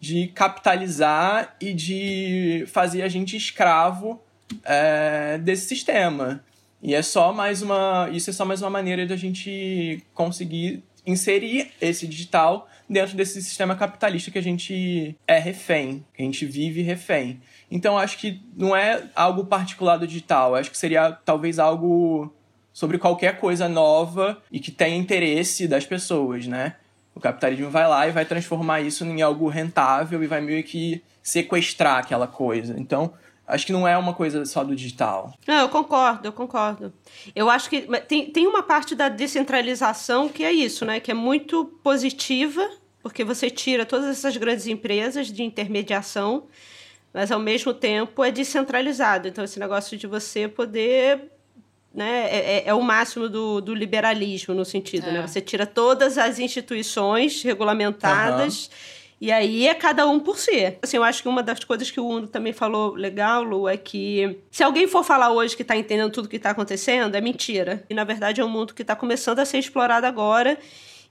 de 0.00 0.26
capitalizar 0.28 1.54
e 1.60 1.72
de 1.72 2.64
fazer 2.66 3.02
a 3.02 3.08
gente 3.08 3.36
escravo 3.36 4.20
é, 4.64 5.38
desse 5.38 5.66
sistema. 5.66 6.42
E 6.82 6.94
é 6.94 7.02
só 7.02 7.32
mais 7.32 7.62
uma. 7.62 8.10
Isso 8.12 8.28
é 8.28 8.32
só 8.32 8.44
mais 8.44 8.60
uma 8.60 8.70
maneira 8.70 9.06
de 9.06 9.12
a 9.12 9.16
gente 9.16 10.02
conseguir 10.12 10.82
inserir 11.06 11.70
esse 11.80 12.06
digital 12.06 12.68
dentro 12.88 13.16
desse 13.16 13.40
sistema 13.42 13.74
capitalista 13.74 14.30
que 14.30 14.38
a 14.38 14.42
gente 14.42 15.16
é 15.26 15.38
refém, 15.38 16.04
que 16.12 16.22
a 16.22 16.24
gente 16.24 16.44
vive 16.44 16.82
refém. 16.82 17.40
Então, 17.70 17.96
acho 17.96 18.18
que 18.18 18.40
não 18.56 18.76
é 18.76 19.04
algo 19.14 19.46
particular 19.46 19.96
do 19.96 20.06
digital, 20.06 20.54
acho 20.54 20.70
que 20.70 20.78
seria 20.78 21.12
talvez 21.24 21.58
algo 21.58 22.32
sobre 22.72 22.98
qualquer 22.98 23.38
coisa 23.38 23.68
nova 23.68 24.42
e 24.50 24.58
que 24.58 24.70
tenha 24.70 24.96
interesse 24.96 25.68
das 25.68 25.86
pessoas, 25.86 26.46
né? 26.46 26.76
O 27.14 27.20
capitalismo 27.20 27.70
vai 27.70 27.86
lá 27.86 28.06
e 28.08 28.10
vai 28.10 28.24
transformar 28.24 28.80
isso 28.80 29.04
em 29.04 29.22
algo 29.22 29.48
rentável 29.48 30.22
e 30.22 30.26
vai 30.26 30.40
meio 30.40 30.62
que 30.64 31.02
sequestrar 31.22 31.98
aquela 31.98 32.26
coisa. 32.26 32.74
Então, 32.78 33.12
acho 33.46 33.66
que 33.66 33.72
não 33.72 33.86
é 33.86 33.96
uma 33.96 34.14
coisa 34.14 34.44
só 34.44 34.62
do 34.64 34.74
digital. 34.74 35.34
Não, 35.46 35.60
eu 35.60 35.68
concordo, 35.68 36.28
eu 36.28 36.32
concordo. 36.32 36.92
Eu 37.34 37.50
acho 37.50 37.68
que 37.68 37.82
tem, 38.06 38.30
tem 38.30 38.46
uma 38.46 38.62
parte 38.62 38.94
da 38.94 39.08
descentralização 39.08 40.28
que 40.28 40.44
é 40.44 40.52
isso, 40.52 40.84
né? 40.84 41.00
Que 41.00 41.10
é 41.10 41.14
muito 41.14 41.64
positiva, 41.82 42.68
porque 43.02 43.24
você 43.24 43.50
tira 43.50 43.84
todas 43.84 44.08
essas 44.08 44.36
grandes 44.36 44.66
empresas 44.66 45.26
de 45.26 45.42
intermediação, 45.42 46.44
mas 47.12 47.30
ao 47.30 47.40
mesmo 47.40 47.74
tempo 47.74 48.24
é 48.24 48.30
descentralizado. 48.30 49.28
Então, 49.28 49.44
esse 49.44 49.58
negócio 49.58 49.96
de 49.98 50.06
você 50.06 50.48
poder 50.48 51.30
né, 51.94 52.26
é, 52.30 52.36
é, 52.36 52.62
é, 52.68 52.74
o 52.74 52.80
máximo 52.80 53.28
do, 53.28 53.60
do 53.60 53.74
liberalismo 53.74 54.54
no 54.54 54.64
sentido, 54.64 55.04
né? 55.04 55.10
é. 55.10 55.20
né? 55.20 55.26
Você 55.26 55.40
tira 55.40 55.66
todas 55.66 56.16
as 56.16 56.38
instituições 56.38 57.42
regulamentadas 57.42 58.64
uhum. 58.66 59.01
E 59.22 59.30
aí 59.30 59.68
é 59.68 59.74
cada 59.74 60.04
um 60.08 60.18
por 60.18 60.36
si. 60.36 60.76
Assim, 60.82 60.96
eu 60.96 61.04
acho 61.04 61.22
que 61.22 61.28
uma 61.28 61.44
das 61.44 61.62
coisas 61.62 61.88
que 61.88 62.00
o 62.00 62.04
Uno 62.04 62.26
também 62.26 62.52
falou 62.52 62.92
legal, 62.96 63.44
Lu, 63.44 63.68
é 63.68 63.76
que 63.76 64.40
se 64.50 64.64
alguém 64.64 64.88
for 64.88 65.04
falar 65.04 65.30
hoje 65.30 65.54
que 65.54 65.62
está 65.62 65.76
entendendo 65.76 66.10
tudo 66.10 66.28
que 66.28 66.34
está 66.34 66.50
acontecendo, 66.50 67.14
é 67.14 67.20
mentira. 67.20 67.84
E 67.88 67.94
na 67.94 68.02
verdade 68.02 68.40
é 68.40 68.44
um 68.44 68.48
mundo 68.48 68.74
que 68.74 68.82
está 68.82 68.96
começando 68.96 69.38
a 69.38 69.44
ser 69.44 69.58
explorado 69.58 70.08
agora. 70.08 70.58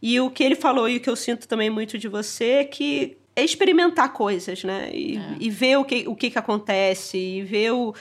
E 0.02 0.20
o 0.20 0.30
que 0.30 0.44
ele 0.44 0.56
falou 0.56 0.90
e 0.90 0.98
o 0.98 1.00
que 1.00 1.10
eu 1.10 1.16
sinto 1.16 1.48
também 1.48 1.70
muito 1.70 1.98
de 1.98 2.10
você 2.10 2.44
é 2.44 2.64
que 2.66 3.16
é 3.34 3.46
experimentar 3.46 4.12
coisas, 4.12 4.62
né? 4.62 4.90
E, 4.92 5.16
é. 5.16 5.22
e 5.40 5.50
ver 5.50 5.78
o 5.78 5.86
que, 5.86 6.04
o 6.06 6.14
que, 6.14 6.30
que 6.32 6.38
acontece, 6.38 7.18
e 7.18 7.42
ver 7.44 7.72
o 7.72 7.96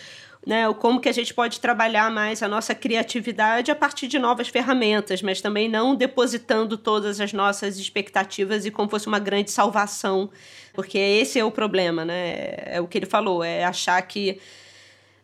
né, 0.46 0.72
como 0.74 1.00
que 1.00 1.08
a 1.08 1.12
gente 1.12 1.34
pode 1.34 1.60
trabalhar 1.60 2.10
mais 2.10 2.42
a 2.42 2.48
nossa 2.48 2.74
criatividade 2.74 3.70
a 3.70 3.74
partir 3.74 4.08
de 4.08 4.18
novas 4.18 4.48
ferramentas, 4.48 5.20
mas 5.20 5.40
também 5.40 5.68
não 5.68 5.94
depositando 5.94 6.78
todas 6.78 7.20
as 7.20 7.32
nossas 7.32 7.78
expectativas 7.78 8.64
e 8.64 8.70
como 8.70 8.88
fosse 8.88 9.06
uma 9.06 9.18
grande 9.18 9.50
salvação, 9.50 10.30
porque 10.72 10.98
esse 10.98 11.38
é 11.38 11.44
o 11.44 11.50
problema, 11.50 12.04
né? 12.04 12.54
É 12.64 12.80
o 12.80 12.86
que 12.86 12.96
ele 12.96 13.06
falou, 13.06 13.44
é 13.44 13.64
achar 13.64 14.00
que 14.02 14.40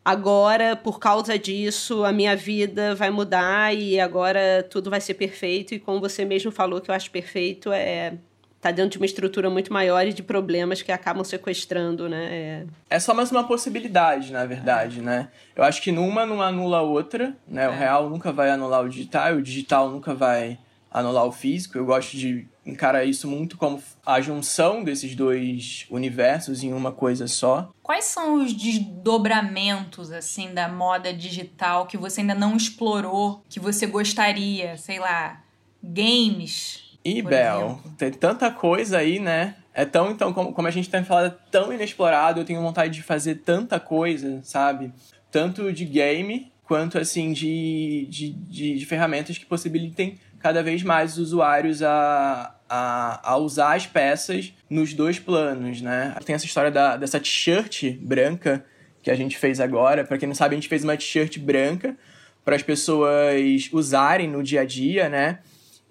agora, 0.04 0.76
por 0.76 0.98
causa 1.00 1.38
disso, 1.38 2.04
a 2.04 2.12
minha 2.12 2.36
vida 2.36 2.94
vai 2.94 3.10
mudar 3.10 3.74
e 3.74 3.98
agora 3.98 4.62
tudo 4.70 4.90
vai 4.90 5.00
ser 5.00 5.14
perfeito 5.14 5.74
e 5.74 5.80
como 5.80 5.98
você 5.98 6.24
mesmo 6.26 6.52
falou 6.52 6.80
que 6.80 6.90
eu 6.90 6.94
acho 6.94 7.10
perfeito 7.10 7.72
é 7.72 8.18
tá 8.60 8.70
dentro 8.70 8.90
de 8.90 8.98
uma 8.98 9.06
estrutura 9.06 9.48
muito 9.50 9.72
maior 9.72 10.06
e 10.06 10.12
de 10.12 10.22
problemas 10.22 10.82
que 10.82 10.90
acabam 10.90 11.24
sequestrando, 11.24 12.08
né? 12.08 12.26
É, 12.30 12.66
é 12.90 12.98
só 12.98 13.14
mais 13.14 13.30
uma 13.30 13.44
possibilidade, 13.44 14.32
na 14.32 14.44
verdade, 14.44 15.00
é. 15.00 15.02
né? 15.02 15.28
Eu 15.54 15.62
acho 15.62 15.82
que 15.82 15.92
numa 15.92 16.26
não 16.26 16.42
anula 16.42 16.78
a 16.78 16.82
outra, 16.82 17.36
né? 17.46 17.64
É. 17.64 17.68
O 17.68 17.72
real 17.72 18.10
nunca 18.10 18.32
vai 18.32 18.50
anular 18.50 18.84
o 18.84 18.88
digital, 18.88 19.34
o 19.34 19.42
digital 19.42 19.90
nunca 19.90 20.14
vai 20.14 20.58
anular 20.90 21.26
o 21.26 21.32
físico. 21.32 21.76
Eu 21.76 21.84
gosto 21.84 22.16
de 22.16 22.46
encarar 22.64 23.04
isso 23.04 23.28
muito 23.28 23.56
como 23.56 23.80
a 24.04 24.20
junção 24.20 24.82
desses 24.82 25.14
dois 25.14 25.86
universos 25.90 26.62
em 26.62 26.72
uma 26.72 26.90
coisa 26.90 27.28
só. 27.28 27.70
Quais 27.82 28.06
são 28.06 28.42
os 28.42 28.52
desdobramentos 28.52 30.10
assim 30.10 30.52
da 30.54 30.68
moda 30.68 31.12
digital 31.12 31.86
que 31.86 31.96
você 31.96 32.22
ainda 32.22 32.34
não 32.34 32.56
explorou, 32.56 33.42
que 33.48 33.60
você 33.60 33.86
gostaria, 33.86 34.76
sei 34.78 34.98
lá, 34.98 35.42
games, 35.82 36.85
e, 37.06 37.22
Bel, 37.22 37.80
tem 37.96 38.10
tanta 38.10 38.50
coisa 38.50 38.98
aí, 38.98 39.20
né? 39.20 39.54
É 39.72 39.84
tão, 39.84 40.10
então, 40.10 40.32
como, 40.32 40.52
como 40.52 40.66
a 40.66 40.70
gente 40.70 40.90
tem 40.90 41.04
falado, 41.04 41.26
é 41.26 41.50
tão 41.52 41.72
inexplorado, 41.72 42.40
eu 42.40 42.44
tenho 42.44 42.60
vontade 42.60 42.94
de 42.94 43.02
fazer 43.02 43.36
tanta 43.36 43.78
coisa, 43.78 44.40
sabe? 44.42 44.92
Tanto 45.30 45.72
de 45.72 45.84
game, 45.84 46.50
quanto, 46.64 46.98
assim, 46.98 47.32
de, 47.32 48.08
de, 48.10 48.30
de, 48.30 48.78
de 48.78 48.86
ferramentas 48.86 49.38
que 49.38 49.46
possibilitem 49.46 50.18
cada 50.40 50.62
vez 50.62 50.82
mais 50.82 51.12
os 51.12 51.18
usuários 51.18 51.80
a, 51.80 52.56
a, 52.68 53.32
a 53.32 53.36
usar 53.36 53.76
as 53.76 53.86
peças 53.86 54.52
nos 54.68 54.92
dois 54.92 55.20
planos, 55.20 55.80
né? 55.80 56.16
Tem 56.24 56.34
essa 56.34 56.46
história 56.46 56.70
da, 56.72 56.96
dessa 56.96 57.20
t-shirt 57.20 57.92
branca 58.00 58.64
que 59.00 59.10
a 59.12 59.14
gente 59.14 59.38
fez 59.38 59.60
agora. 59.60 60.04
Para 60.04 60.18
quem 60.18 60.26
não 60.26 60.34
sabe, 60.34 60.54
a 60.54 60.58
gente 60.58 60.68
fez 60.68 60.82
uma 60.82 60.96
t-shirt 60.96 61.38
branca 61.38 61.96
para 62.44 62.56
as 62.56 62.62
pessoas 62.62 63.68
usarem 63.72 64.28
no 64.28 64.42
dia 64.42 64.62
a 64.62 64.64
dia, 64.64 65.08
né? 65.08 65.38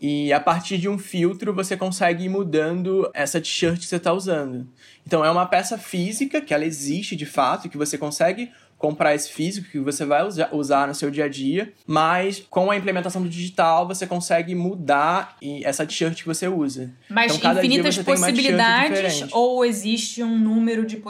E 0.08 0.32
a 0.32 0.39
partir 0.39 0.78
de 0.78 0.88
um 0.88 0.99
filtro 0.99 1.51
você 1.51 1.76
consegue 1.76 2.26
ir 2.26 2.30
mudando 2.30 3.10
essa 3.12 3.41
t-shirt 3.41 3.80
que 3.80 3.88
você 3.88 3.95
está 3.95 4.14
usando. 4.14 4.68
Então 5.03 5.26
é 5.26 5.32
uma 5.32 5.47
peça 5.47 5.80
física 5.80 6.39
que 6.39 6.53
ela 6.53 6.64
existe 6.64 7.16
de 7.16 7.26
fato, 7.26 7.68
que 7.68 7.76
você 7.76 7.97
consegue 7.97 8.51
comprar 8.78 9.16
esse 9.16 9.32
físico 9.32 9.68
que 9.68 9.80
você 9.80 10.06
vai 10.06 10.22
usar 10.51 10.88
no 10.88 10.93
seu 10.93 11.10
dia 11.10 11.26
a 11.26 11.28
dia, 11.28 11.74
mas 11.88 12.45
com 12.51 12.70
a 12.70 12.78
implementação 12.78 13.20
do 13.20 13.28
digital 13.28 13.88
você 13.88 14.06
consegue 14.06 14.53
mudar 14.53 15.38
essa 15.64 15.84
t-shirt 15.88 16.22
que 16.22 16.28
você 16.28 16.47
usa. 16.47 16.93
Mas 17.10 17.36
então, 17.36 17.53
infinitas 17.53 17.97
possibilidades 17.97 19.28
ou 19.32 19.66
existe 19.66 20.22
um 20.22 20.38
número 20.38 20.86
de, 20.86 21.01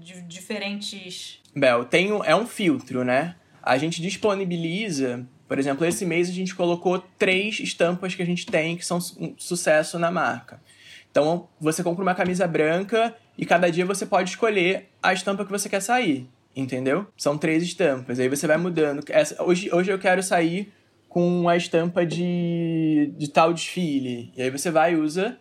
de 0.00 0.22
diferentes. 0.22 1.38
Bel, 1.54 1.84
tem 1.84 2.12
um, 2.12 2.24
é 2.24 2.34
um 2.34 2.48
filtro, 2.48 3.04
né? 3.04 3.36
A 3.62 3.78
gente 3.78 4.02
disponibiliza 4.02 5.24
por 5.50 5.58
exemplo, 5.58 5.84
esse 5.84 6.06
mês 6.06 6.28
a 6.28 6.32
gente 6.32 6.54
colocou 6.54 7.02
três 7.18 7.58
estampas 7.58 8.14
que 8.14 8.22
a 8.22 8.24
gente 8.24 8.46
tem 8.46 8.76
que 8.76 8.86
são 8.86 8.98
um 9.18 9.34
sucesso 9.36 9.98
na 9.98 10.08
marca. 10.08 10.62
Então, 11.10 11.48
você 11.60 11.82
compra 11.82 12.04
uma 12.04 12.14
camisa 12.14 12.46
branca 12.46 13.12
e 13.36 13.44
cada 13.44 13.68
dia 13.68 13.84
você 13.84 14.06
pode 14.06 14.30
escolher 14.30 14.90
a 15.02 15.12
estampa 15.12 15.44
que 15.44 15.50
você 15.50 15.68
quer 15.68 15.82
sair, 15.82 16.28
entendeu? 16.54 17.04
São 17.16 17.36
três 17.36 17.64
estampas, 17.64 18.20
aí 18.20 18.28
você 18.28 18.46
vai 18.46 18.58
mudando. 18.58 19.02
Essa, 19.08 19.42
hoje, 19.42 19.68
hoje 19.74 19.90
eu 19.90 19.98
quero 19.98 20.22
sair 20.22 20.72
com 21.08 21.48
a 21.48 21.56
estampa 21.56 22.06
de, 22.06 23.12
de 23.18 23.28
tal 23.28 23.52
desfile. 23.52 24.32
E 24.36 24.42
aí 24.42 24.50
você 24.50 24.70
vai, 24.70 24.94
usa 24.94 25.36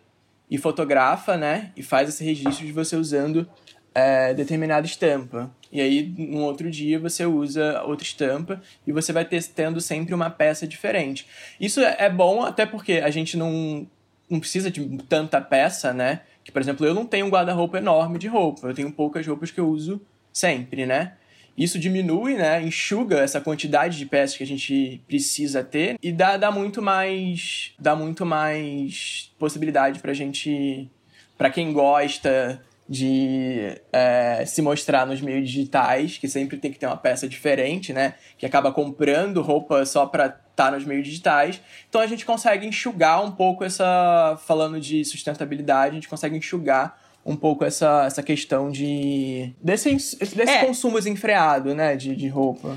e 0.50 0.58
fotografa, 0.58 1.38
né? 1.38 1.72
E 1.78 1.84
faz 1.84 2.10
esse 2.10 2.24
registro 2.24 2.66
de 2.66 2.72
você 2.72 2.96
usando 2.96 3.48
é, 3.94 4.34
determinada 4.34 4.86
estampa. 4.86 5.52
E 5.72 5.80
aí, 5.82 6.14
no 6.18 6.40
outro 6.40 6.70
dia, 6.70 7.00
você 7.00 7.26
usa 7.26 7.84
outra 7.84 8.06
estampa 8.06 8.62
e 8.86 8.92
você 8.92 9.14
vai 9.14 9.26
ter, 9.26 9.44
tendo 9.44 9.80
sempre 9.80 10.14
uma 10.14 10.30
peça 10.30 10.68
diferente. 10.68 11.28
Isso 11.60 11.80
é, 11.82 11.96
é 12.00 12.10
bom 12.10 12.44
até 12.44 12.66
porque 12.66 12.94
a 12.94 13.10
gente 13.10 13.38
não, 13.38 13.88
não 14.30 14.40
precisa 14.40 14.72
de 14.72 14.98
tanta 15.08 15.40
peça, 15.40 15.94
né? 15.94 16.22
Que, 16.44 16.52
por 16.52 16.62
exemplo, 16.62 16.86
eu 16.86 16.94
não 16.94 17.06
tenho 17.06 17.26
um 17.28 17.30
guarda-roupa 17.30 17.78
enorme 17.78 18.18
de 18.18 18.28
roupa. 18.28 18.68
Eu 18.68 18.74
tenho 18.74 18.92
poucas 18.92 19.26
roupas 19.26 19.52
que 19.52 19.60
eu 19.60 19.70
uso 19.70 20.02
sempre, 20.34 20.86
né? 20.86 21.14
Isso 21.58 21.78
diminui, 21.78 22.36
né? 22.36 22.64
Enxuga 22.64 23.20
essa 23.20 23.42
quantidade 23.42 23.98
de 23.98 24.06
peças 24.06 24.38
que 24.38 24.44
a 24.44 24.48
gente 24.48 25.02
precisa 25.06 25.64
ter 25.64 26.00
e 26.02 26.12
dá, 26.12 26.38
dá 26.38 26.52
muito 26.52 26.82
mais. 26.82 27.74
dá 27.78 27.96
muito 27.96 28.26
mais 28.26 29.32
possibilidade 29.38 30.00
pra 30.00 30.14
gente. 30.14 30.90
para 31.38 31.50
quem 31.50 31.74
gosta 31.74 32.62
de 32.90 33.80
é, 33.94 34.44
se 34.48 34.64
mostrar 34.64 35.06
nos 35.06 35.22
meios 35.22 35.48
digitais, 35.48 36.18
que 36.18 36.28
sempre 36.28 36.58
tem 36.58 36.72
que 36.72 36.80
ter 36.80 36.88
uma 36.88 36.98
peça 36.98 37.30
diferente, 37.30 37.94
né? 37.94 38.16
Que 38.36 38.48
acaba 38.48 38.72
comprando 38.72 39.44
roupa 39.44 39.86
só 39.86 40.08
para 40.08 40.26
estar 40.26 40.42
tá 40.56 40.72
nos 40.72 40.84
meios 40.84 41.06
digitais. 41.06 41.62
Então 41.88 42.02
a 42.02 42.08
gente 42.08 42.26
consegue 42.26 42.66
enxugar 42.66 43.24
um 43.24 43.32
pouco 43.32 43.64
essa. 43.64 44.36
Falando 44.48 44.80
de 44.80 45.06
sustentabilidade, 45.06 45.92
a 45.92 45.94
gente 45.94 46.10
consegue 46.10 46.36
enxugar 46.36 47.00
um 47.24 47.36
pouco 47.36 47.64
essa, 47.64 48.06
essa 48.08 48.24
questão 48.24 48.72
de. 48.72 49.54
desse, 49.62 49.94
desse 49.94 50.50
é. 50.50 50.66
consumo 50.66 50.98
desenfreado, 50.98 51.76
né? 51.76 51.96
De, 51.96 52.16
de 52.16 52.28
roupa. 52.28 52.76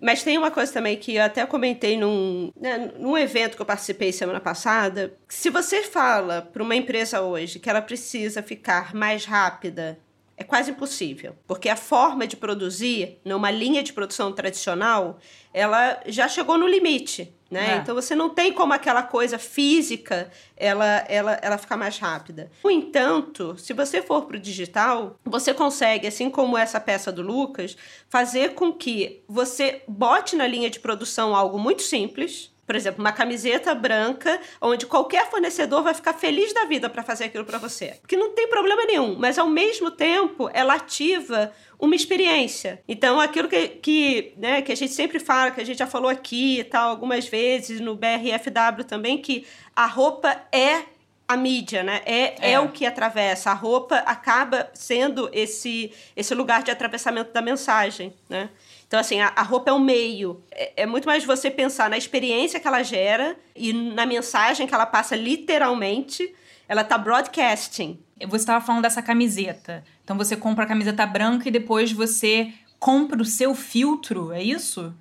Mas 0.00 0.22
tem 0.22 0.38
uma 0.38 0.50
coisa 0.50 0.72
também 0.72 0.96
que 0.96 1.16
eu 1.16 1.22
até 1.24 1.44
comentei 1.44 1.98
num, 1.98 2.52
né, 2.60 2.92
num 2.98 3.18
evento 3.18 3.56
que 3.56 3.62
eu 3.62 3.66
participei 3.66 4.12
semana 4.12 4.40
passada. 4.40 5.14
Se 5.28 5.50
você 5.50 5.82
fala 5.82 6.42
para 6.42 6.62
uma 6.62 6.76
empresa 6.76 7.20
hoje 7.20 7.58
que 7.58 7.68
ela 7.68 7.82
precisa 7.82 8.42
ficar 8.42 8.94
mais 8.94 9.24
rápida, 9.24 9.98
é 10.36 10.44
quase 10.44 10.70
impossível. 10.70 11.34
Porque 11.46 11.68
a 11.68 11.74
forma 11.74 12.26
de 12.26 12.36
produzir, 12.36 13.18
numa 13.24 13.50
linha 13.50 13.82
de 13.82 13.92
produção 13.92 14.32
tradicional, 14.32 15.18
ela 15.52 16.00
já 16.06 16.28
chegou 16.28 16.56
no 16.56 16.68
limite. 16.68 17.34
Né? 17.50 17.74
É. 17.74 17.76
Então 17.76 17.94
você 17.94 18.14
não 18.14 18.28
tem 18.28 18.52
como 18.52 18.74
aquela 18.74 19.02
coisa 19.02 19.38
física 19.38 20.30
ela, 20.56 21.04
ela, 21.08 21.32
ela 21.40 21.56
ficar 21.56 21.76
mais 21.78 21.98
rápida. 21.98 22.50
No 22.62 22.70
entanto, 22.70 23.56
se 23.56 23.72
você 23.72 24.02
for 24.02 24.26
para 24.26 24.36
o 24.36 24.40
digital, 24.40 25.18
você 25.24 25.54
consegue, 25.54 26.06
assim 26.06 26.28
como 26.28 26.58
essa 26.58 26.78
peça 26.78 27.10
do 27.10 27.22
Lucas, 27.22 27.76
fazer 28.08 28.54
com 28.54 28.72
que 28.72 29.22
você 29.26 29.82
bote 29.88 30.36
na 30.36 30.46
linha 30.46 30.68
de 30.68 30.78
produção 30.78 31.34
algo 31.34 31.58
muito 31.58 31.82
simples 31.82 32.50
Por 32.68 32.76
exemplo, 32.76 33.00
uma 33.00 33.12
camiseta 33.12 33.74
branca, 33.74 34.38
onde 34.60 34.84
qualquer 34.84 35.30
fornecedor 35.30 35.82
vai 35.82 35.94
ficar 35.94 36.12
feliz 36.12 36.52
da 36.52 36.66
vida 36.66 36.90
para 36.90 37.02
fazer 37.02 37.24
aquilo 37.24 37.46
para 37.46 37.56
você. 37.56 37.96
Porque 38.02 38.14
não 38.14 38.34
tem 38.34 38.46
problema 38.46 38.84
nenhum, 38.84 39.18
mas 39.18 39.38
ao 39.38 39.48
mesmo 39.48 39.90
tempo 39.90 40.50
ela 40.52 40.74
ativa 40.74 41.50
uma 41.78 41.94
experiência. 41.94 42.82
Então, 42.86 43.18
aquilo 43.18 43.48
que, 43.48 43.68
que, 43.68 44.34
né, 44.36 44.60
que 44.60 44.70
a 44.70 44.76
gente 44.76 44.92
sempre 44.92 45.18
fala, 45.18 45.50
que 45.50 45.62
a 45.62 45.64
gente 45.64 45.78
já 45.78 45.86
falou 45.86 46.10
aqui 46.10 46.58
e 46.58 46.64
tal, 46.64 46.90
algumas 46.90 47.26
vezes 47.26 47.80
no 47.80 47.94
BRFW 47.94 48.84
também, 48.86 49.16
que 49.16 49.46
a 49.74 49.86
roupa 49.86 50.38
é 50.52 50.82
a 51.26 51.38
mídia, 51.38 51.82
né? 51.82 52.02
É, 52.04 52.50
é, 52.50 52.52
é. 52.52 52.60
o 52.60 52.68
que 52.68 52.84
atravessa. 52.84 53.50
A 53.50 53.54
roupa 53.54 53.96
acaba 54.00 54.68
sendo 54.74 55.30
esse, 55.32 55.90
esse 56.14 56.34
lugar 56.34 56.62
de 56.62 56.70
atravessamento 56.70 57.32
da 57.32 57.40
mensagem, 57.40 58.12
né? 58.28 58.50
Então, 58.88 58.98
assim, 58.98 59.20
a, 59.20 59.32
a 59.36 59.42
roupa 59.42 59.70
é 59.70 59.72
um 59.72 59.78
meio. 59.78 60.42
É, 60.50 60.82
é, 60.82 60.86
muito 60.86 61.06
mais 61.06 61.22
você 61.22 61.50
pensar 61.50 61.90
na 61.90 61.98
experiência 61.98 62.58
que 62.58 62.66
ela 62.66 62.82
gera 62.82 63.36
e 63.54 63.72
na 63.72 64.06
mensagem 64.06 64.66
que 64.66 64.74
ela 64.74 64.86
passa 64.86 65.14
literalmente. 65.14 66.34
Ela 66.66 66.82
tá 66.82 66.96
broadcasting. 66.96 68.00
Você 68.18 68.36
estava 68.36 68.64
falando 68.64 68.82
dessa 68.82 69.02
camiseta. 69.02 69.84
Então, 70.02 70.16
você 70.16 70.36
compra 70.36 70.64
a 70.64 70.66
camiseta 70.66 71.06
branca 71.06 71.48
e 71.48 71.52
depois 71.52 71.92
você 71.92 72.52
compra 72.78 73.20
o 73.20 73.24
seu 73.24 73.54
filtro, 73.54 74.32
é 74.32 74.42
isso? 74.42 74.94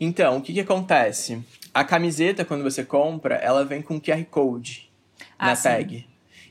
Então, 0.00 0.38
o 0.38 0.42
que, 0.42 0.52
que 0.52 0.60
acontece? 0.60 1.42
A 1.72 1.84
camiseta, 1.84 2.44
quando 2.44 2.62
você 2.62 2.84
compra, 2.84 3.36
ela 3.36 3.64
vem 3.64 3.80
com 3.80 4.00
QR 4.00 4.24
Code 4.24 4.90
ah, 5.38 5.48
na 5.48 5.54
sim. 5.54 5.68
tag. 5.68 6.06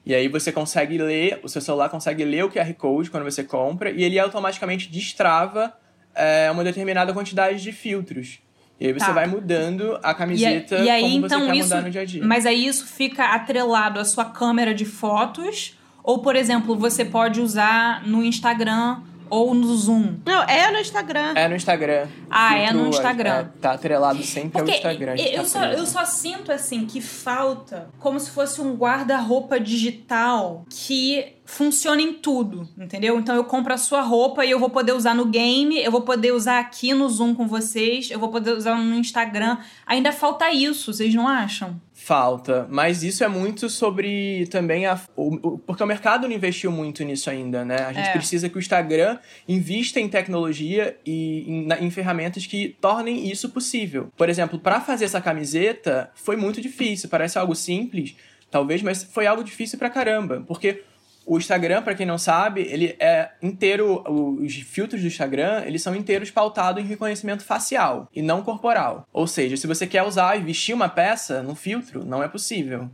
E 0.05 0.15
aí 0.15 0.29
você 0.29 0.53
consegue 0.53 0.97
ler, 0.97 1.39
o 1.43 1.49
seu 1.49 1.61
celular 1.61 1.89
consegue 1.89 2.23
ler 2.23 2.45
o 2.45 2.49
QR 2.49 2.73
Code 2.75 3.11
quando 3.11 3.23
você 3.23 3.43
compra 3.43 3.91
e 3.91 4.03
ele 4.03 4.17
automaticamente 4.17 4.89
destrava 4.89 5.73
é, 6.18 6.49
uma 6.51 6.63
determinada 6.63 7.13
quantidade 7.13 7.61
de 7.61 7.72
filtros. 7.72 8.39
E 8.80 8.88
aí 8.88 8.93
você 8.93 9.05
tá. 9.05 9.11
vai 9.11 9.26
mudando 9.26 9.97
a 10.03 10.13
camiseta 10.13 10.78
e, 10.78 10.86
e 10.86 10.89
aí, 10.89 11.01
como 11.01 11.26
então, 11.26 11.39
você 11.39 11.45
quer 11.45 11.55
isso, 11.55 11.70
mudar 11.70 11.82
no 11.82 11.89
dia 11.89 12.01
a 12.01 12.05
dia. 12.05 12.26
Mas 12.26 12.45
aí 12.45 12.68
isso 12.68 12.86
fica 12.86 13.26
atrelado 13.34 13.99
à 13.99 14.05
sua 14.05 14.26
câmera 14.26 14.74
de 14.74 14.86
fotos? 14.86 15.76
Ou, 16.03 16.20
por 16.20 16.36
exemplo, 16.36 16.76
você 16.78 17.03
pode 17.03 17.41
usar 17.41 18.05
no 18.07 18.24
Instagram 18.24 19.01
ou 19.30 19.53
no 19.53 19.75
Zoom? 19.75 20.17
Não, 20.25 20.43
é 20.43 20.71
no 20.71 20.80
Instagram. 20.80 21.34
É 21.36 21.47
no 21.47 21.55
Instagram. 21.55 22.07
Ah, 22.30 22.57
é 22.57 22.71
no 22.71 22.88
Instagram. 22.88 23.30
É, 23.30 23.43
tá 23.61 23.71
atrelado 23.73 24.23
sempre 24.23 24.51
Porque 24.51 24.71
ao 24.71 24.78
Instagram. 24.78 25.15
Eu, 25.15 25.43
tá 25.43 25.45
só, 25.45 25.63
eu 25.65 25.86
só 25.86 26.05
sinto, 26.05 26.51
assim, 26.51 26.86
que 26.86 27.01
falta 27.01 27.89
como 27.99 28.19
se 28.19 28.32
fosse 28.32 28.61
um 28.61 28.75
guarda-roupa 28.75 29.59
digital 29.59 30.65
que 30.69 31.38
funciona 31.47 32.01
em 32.01 32.13
tudo, 32.13 32.67
entendeu? 32.78 33.17
Então 33.17 33.34
eu 33.34 33.43
compro 33.45 33.73
a 33.73 33.78
sua 33.78 34.01
roupa 34.01 34.45
e 34.45 34.51
eu 34.51 34.59
vou 34.59 34.69
poder 34.69 34.91
usar 34.91 35.15
no 35.15 35.25
game, 35.25 35.82
eu 35.82 35.91
vou 35.91 36.01
poder 36.01 36.34
usar 36.34 36.59
aqui 36.59 36.93
no 36.93 37.07
Zoom 37.09 37.34
com 37.34 37.47
vocês, 37.47 38.11
eu 38.11 38.19
vou 38.19 38.30
poder 38.30 38.51
usar 38.51 38.75
no 38.75 38.95
Instagram. 38.95 39.57
Ainda 39.86 40.11
falta 40.11 40.51
isso, 40.51 40.93
vocês 40.93 41.13
não 41.15 41.28
acham? 41.28 41.80
Falta, 42.08 42.66
mas 42.70 43.03
isso 43.03 43.22
é 43.22 43.28
muito 43.28 43.70
sobre 43.70 44.47
também 44.47 44.86
a. 44.86 44.97
O, 45.14 45.36
o, 45.36 45.58
porque 45.58 45.84
o 45.84 45.86
mercado 45.86 46.26
não 46.26 46.34
investiu 46.34 46.72
muito 46.72 47.03
nisso 47.03 47.30
ainda, 47.30 47.66
né? 47.66 47.80
A 47.80 47.91
gente 47.91 48.08
é. 48.08 48.14
precisa 48.14 48.47
que 48.47 48.55
o 48.55 48.60
Instagram 48.60 49.20
invista 49.45 49.99
em 49.99 50.08
tecnologia 50.08 50.97
e 51.05 51.43
em, 51.45 51.86
em 51.86 51.91
ferramentas 51.91 52.45
que 52.45 52.78
tornem 52.80 53.30
isso 53.30 53.49
possível. 53.49 54.08
Por 54.16 54.30
exemplo, 54.30 54.58
para 54.58 54.80
fazer 54.80 55.03
essa 55.03 55.20
camiseta 55.20 56.10
foi 56.16 56.38
muito 56.38 56.62
difícil, 56.62 57.10
parece 57.10 57.38
algo 57.38 57.53
simples, 57.53 58.16
talvez, 58.49 58.82
mas 58.82 59.03
foi 59.03 59.28
algo 59.28 59.43
difícil 59.43 59.78
pra 59.78 59.89
caramba, 59.89 60.45
porque 60.47 60.86
o 61.28 61.38
Instagram, 61.38 61.82
para 61.82 61.93
quem 61.93 62.05
não 62.05 62.17
sabe, 62.17 62.61
ele 62.61 62.95
é 62.99 63.32
inteiro, 63.41 64.01
os 64.41 64.55
filtros 64.55 65.01
do 65.01 65.07
Instagram, 65.07 65.61
eles 65.65 65.82
são 65.82 65.93
inteiros 65.93 66.32
pautados 66.32 66.82
em 66.82 66.88
reconhecimento 66.88 67.43
facial 67.43 68.07
e 68.15 68.21
não 68.21 68.41
corporal. 68.41 69.05
Ou 69.11 69.28
seja, 69.28 69.57
se 69.57 69.67
você 69.67 69.86
quer 69.86 70.03
usar 70.03 70.38
e 70.38 70.41
vestir 70.41 70.73
uma 70.73 70.88
peça 70.88 71.43
no 71.43 71.53
filtro, 71.53 72.05
não 72.05 72.23
é 72.23 72.30
possível. 72.30 72.89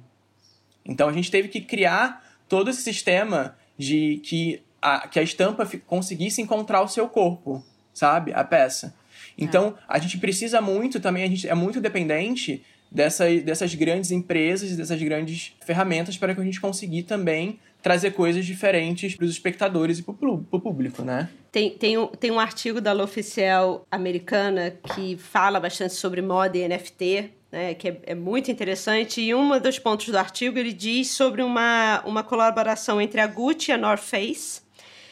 Então 0.83 1.07
a 1.07 1.13
gente 1.13 1.29
teve 1.29 1.47
que 1.47 1.61
criar 1.61 2.23
todo 2.49 2.71
esse 2.71 2.81
sistema 2.81 3.55
de 3.77 4.19
que 4.23 4.63
a, 4.81 5.07
que 5.07 5.19
a 5.19 5.23
estampa 5.23 5.69
conseguisse 5.85 6.41
encontrar 6.41 6.81
o 6.81 6.87
seu 6.87 7.07
corpo, 7.07 7.63
sabe? 7.93 8.33
A 8.33 8.43
peça. 8.43 8.95
Então, 9.37 9.75
é. 9.77 9.83
a 9.87 9.99
gente 9.99 10.17
precisa 10.17 10.59
muito 10.59 10.99
também, 10.99 11.23
a 11.23 11.27
gente 11.27 11.47
é 11.47 11.53
muito 11.53 11.79
dependente 11.79 12.63
dessa, 12.91 13.29
dessas 13.41 13.73
grandes 13.73 14.11
empresas 14.11 14.75
dessas 14.75 15.01
grandes 15.01 15.53
ferramentas 15.65 16.17
para 16.17 16.35
que 16.35 16.41
a 16.41 16.43
gente 16.43 16.61
conseguir 16.61 17.03
também 17.03 17.59
trazer 17.83 18.11
coisas 18.11 18.45
diferentes 18.45 19.13
para 19.13 19.25
os 19.25 19.31
espectadores 19.31 19.99
e 19.99 20.03
para 20.03 20.13
o 20.13 20.59
público, 20.61 21.03
né? 21.03 21.29
Tem, 21.51 21.69
tem, 21.69 21.97
um, 21.97 22.07
tem 22.07 22.31
um 22.31 22.39
artigo 22.39 22.79
da 22.79 22.93
Lo 22.93 23.03
Oficial 23.03 23.85
americana 23.91 24.71
que 24.95 25.17
fala 25.17 25.59
bastante 25.59 25.93
sobre 25.93 26.21
moda 26.21 26.57
e 26.57 26.65
NFT, 26.65 27.29
né, 27.51 27.73
que 27.73 27.89
é, 27.89 27.99
é, 28.07 28.15
muito 28.15 28.49
interessante. 28.49 29.19
E 29.21 29.35
um 29.35 29.59
dos 29.59 29.77
pontos 29.77 30.07
do 30.07 30.17
artigo 30.17 30.57
ele 30.57 30.71
diz 30.71 31.09
sobre 31.09 31.43
uma, 31.43 32.01
uma 32.05 32.23
colaboração 32.23 33.01
entre 33.01 33.19
a 33.19 33.27
Gucci 33.27 33.69
e 33.69 33.73
a 33.73 33.77
North 33.77 34.01
Face, 34.01 34.61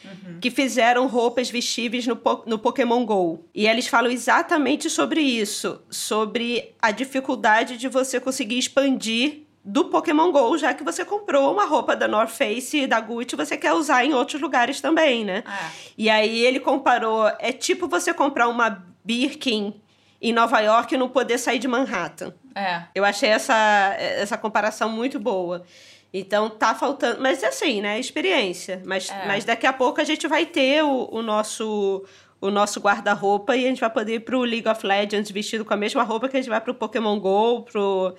uhum. 0.02 0.40
que 0.40 0.50
fizeram 0.50 1.06
roupas 1.06 1.50
vestíveis 1.50 2.06
no, 2.06 2.18
no 2.46 2.58
Pokémon 2.58 3.04
GO. 3.04 3.44
E 3.54 3.66
eles 3.66 3.86
falam 3.86 4.10
exatamente 4.10 4.88
sobre 4.88 5.20
isso, 5.20 5.82
sobre 5.90 6.72
a 6.80 6.90
dificuldade 6.90 7.76
de 7.76 7.86
você 7.86 8.18
conseguir 8.18 8.58
expandir 8.58 9.42
do 9.64 9.84
Pokémon 9.86 10.32
GO, 10.32 10.58
já 10.58 10.74
que 10.74 10.82
você 10.82 11.04
comprou 11.04 11.52
uma 11.52 11.64
roupa 11.64 11.94
da 11.94 12.08
North 12.08 12.30
Face 12.30 12.80
e 12.80 12.86
da 12.86 13.00
Gucci, 13.00 13.36
você 13.36 13.56
quer 13.56 13.72
usar 13.72 14.04
em 14.04 14.12
outros 14.12 14.40
lugares 14.40 14.80
também, 14.80 15.24
né? 15.24 15.44
É. 15.46 15.70
E 15.96 16.10
aí 16.10 16.40
ele 16.44 16.58
comparou, 16.58 17.30
é 17.38 17.52
tipo 17.52 17.86
você 17.86 18.12
comprar 18.12 18.48
uma 18.48 18.84
Birkin 19.04 19.80
em 20.20 20.32
Nova 20.32 20.60
York 20.60 20.94
e 20.94 20.98
não 20.98 21.08
poder 21.08 21.38
sair 21.38 21.58
de 21.58 21.68
Manhattan. 21.68 22.32
É. 22.54 22.82
Eu 22.94 23.04
achei 23.04 23.28
essa, 23.28 23.96
essa 23.98 24.36
comparação 24.36 24.88
muito 24.88 25.18
boa. 25.18 25.64
Então 26.12 26.50
tá 26.50 26.74
faltando. 26.74 27.20
Mas 27.20 27.42
é 27.42 27.48
assim, 27.48 27.80
né? 27.80 27.98
Experiência. 27.98 28.82
Mas, 28.84 29.10
é. 29.10 29.26
mas 29.26 29.44
daqui 29.44 29.66
a 29.66 29.72
pouco 29.72 30.00
a 30.00 30.04
gente 30.04 30.28
vai 30.28 30.44
ter 30.44 30.82
o, 30.84 31.08
o 31.10 31.22
nosso. 31.22 32.04
O 32.40 32.50
nosso 32.50 32.80
guarda-roupa 32.80 33.56
e 33.56 33.64
a 33.64 33.68
gente 33.68 33.80
vai 33.80 33.88
poder 33.88 34.14
ir 34.14 34.20
pro 34.20 34.40
League 34.40 34.68
of 34.68 34.84
Legends 34.84 35.30
vestido 35.30 35.64
com 35.64 35.74
a 35.74 35.76
mesma 35.76 36.02
roupa 36.02 36.28
que 36.28 36.36
a 36.36 36.40
gente 36.40 36.50
vai 36.50 36.60
pro 36.60 36.74
Pokémon 36.74 37.16
GO, 37.20 37.62
pro, 37.62 38.16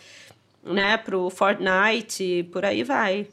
né, 0.63 0.97
pro 0.97 1.29
Fortnite, 1.29 2.49
por 2.51 2.65
aí 2.65 2.83
vai. 2.83 3.27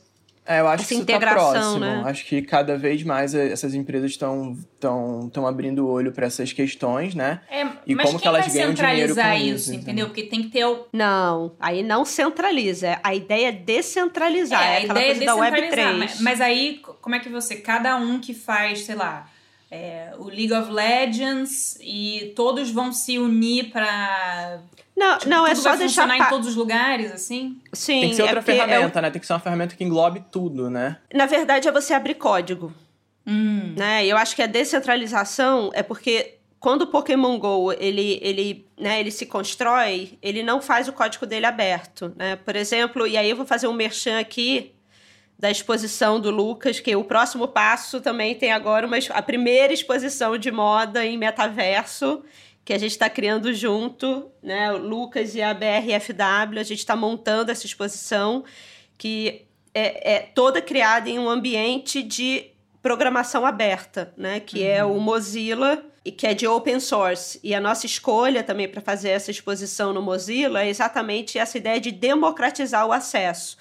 É, 0.50 0.58
eu 0.58 0.66
acho 0.66 0.82
Essa 0.82 0.88
que 0.88 0.94
isso 0.94 1.06
tá 1.06 1.18
próximo. 1.18 1.78
Né? 1.78 2.02
Acho 2.04 2.24
que 2.24 2.42
cada 2.42 2.76
vez 2.76 3.04
mais 3.04 3.34
essas 3.34 3.72
empresas 3.72 4.10
estão 4.10 4.58
tão, 4.80 5.30
tão 5.32 5.46
abrindo 5.46 5.86
o 5.86 5.88
olho 5.88 6.10
para 6.10 6.26
essas 6.26 6.52
questões, 6.52 7.14
né? 7.14 7.40
É, 7.48 7.64
e 7.86 7.94
como 7.94 8.18
que 8.18 8.26
elas 8.26 8.52
ganham 8.52 8.72
dinheiro 8.72 9.14
com 9.14 9.32
isso, 9.34 9.70
isso 9.70 9.74
entendeu? 9.74 10.06
Porque 10.06 10.24
tem 10.24 10.42
que 10.42 10.48
ter 10.48 10.64
o... 10.64 10.88
Não, 10.92 11.52
aí 11.60 11.84
não 11.84 12.04
centraliza. 12.04 12.98
A 13.04 13.14
ideia 13.14 13.48
é 13.48 13.52
descentralizar. 13.52 14.60
É, 14.60 14.74
é 14.74 14.78
aquela 14.78 15.00
coisa 15.00 15.22
é 15.22 15.26
da 15.26 15.36
Web3. 15.36 15.98
Mas, 15.98 16.20
mas 16.20 16.40
aí, 16.40 16.80
como 17.00 17.14
é 17.14 17.20
que 17.20 17.28
você... 17.28 17.56
Cada 17.56 17.96
um 17.96 18.18
que 18.18 18.34
faz, 18.34 18.80
sei 18.80 18.96
lá... 18.96 19.30
É, 19.72 20.14
o 20.18 20.24
League 20.24 20.52
of 20.52 20.68
Legends 20.68 21.78
e 21.80 22.32
todos 22.34 22.72
vão 22.72 22.92
se 22.92 23.20
unir 23.20 23.70
para 23.70 24.58
não, 25.00 25.18
tipo, 25.18 25.30
não 25.30 25.46
é 25.46 25.54
só 25.54 25.74
deixar 25.74 26.06
pa... 26.06 26.18
em 26.18 26.28
todos 26.28 26.48
os 26.48 26.54
lugares, 26.54 27.10
assim? 27.10 27.58
Sim. 27.72 28.00
Tem 28.00 28.10
que 28.10 28.16
ser 28.16 28.22
outra 28.22 28.40
é 28.40 28.42
ferramenta, 28.42 28.98
é... 28.98 29.02
né? 29.02 29.10
Tem 29.10 29.18
que 29.18 29.26
ser 29.26 29.32
uma 29.32 29.40
ferramenta 29.40 29.74
que 29.74 29.82
englobe 29.82 30.22
tudo, 30.30 30.68
né? 30.68 30.98
Na 31.14 31.24
verdade, 31.24 31.66
é 31.66 31.72
você 31.72 31.94
abrir 31.94 32.14
código. 32.16 32.70
Hum. 33.26 33.74
Né? 33.76 34.04
Eu 34.04 34.18
acho 34.18 34.36
que 34.36 34.42
a 34.42 34.46
descentralização 34.46 35.70
é 35.72 35.82
porque 35.82 36.34
quando 36.58 36.82
o 36.82 36.86
Pokémon 36.86 37.38
Go 37.38 37.72
ele, 37.72 38.18
ele, 38.22 38.66
né, 38.78 39.00
ele 39.00 39.10
se 39.10 39.24
constrói, 39.24 40.18
ele 40.20 40.42
não 40.42 40.60
faz 40.60 40.86
o 40.86 40.92
código 40.92 41.24
dele 41.26 41.46
aberto. 41.46 42.12
Né? 42.16 42.36
Por 42.36 42.54
exemplo, 42.54 43.06
e 43.06 43.16
aí 43.16 43.30
eu 43.30 43.36
vou 43.36 43.46
fazer 43.46 43.68
um 43.68 43.72
merchan 43.72 44.20
aqui 44.20 44.74
da 45.38 45.50
exposição 45.50 46.20
do 46.20 46.30
Lucas, 46.30 46.78
que 46.78 46.94
o 46.94 47.02
próximo 47.02 47.48
passo 47.48 48.02
também 48.02 48.34
tem 48.34 48.52
agora 48.52 48.86
uma, 48.86 48.98
a 49.08 49.22
primeira 49.22 49.72
exposição 49.72 50.36
de 50.36 50.50
moda 50.50 51.06
em 51.06 51.16
metaverso 51.16 52.22
que 52.64 52.72
a 52.72 52.78
gente 52.78 52.92
está 52.92 53.08
criando 53.08 53.52
junto, 53.52 54.30
né? 54.42 54.72
O 54.72 54.78
Lucas 54.78 55.34
e 55.34 55.42
a 55.42 55.52
BRFW, 55.52 56.58
a 56.58 56.62
gente 56.62 56.78
está 56.78 56.94
montando 56.94 57.50
essa 57.50 57.66
exposição 57.66 58.44
que 58.96 59.46
é, 59.74 60.14
é, 60.14 60.18
toda 60.20 60.60
criada 60.60 61.08
em 61.08 61.18
um 61.18 61.28
ambiente 61.28 62.02
de 62.02 62.50
programação 62.82 63.44
aberta, 63.44 64.12
né? 64.16 64.40
Que 64.40 64.60
uhum. 64.60 64.66
é 64.66 64.84
o 64.84 65.00
Mozilla 65.00 65.84
e 66.04 66.10
que 66.10 66.26
é 66.26 66.34
de 66.34 66.46
open 66.46 66.80
source. 66.80 67.38
E 67.42 67.54
a 67.54 67.60
nossa 67.60 67.86
escolha 67.86 68.42
também 68.42 68.68
para 68.68 68.80
fazer 68.80 69.10
essa 69.10 69.30
exposição 69.30 69.92
no 69.92 70.02
Mozilla 70.02 70.62
é 70.62 70.68
exatamente 70.68 71.38
essa 71.38 71.58
ideia 71.58 71.80
de 71.80 71.92
democratizar 71.92 72.86
o 72.86 72.92
acesso. 72.92 73.56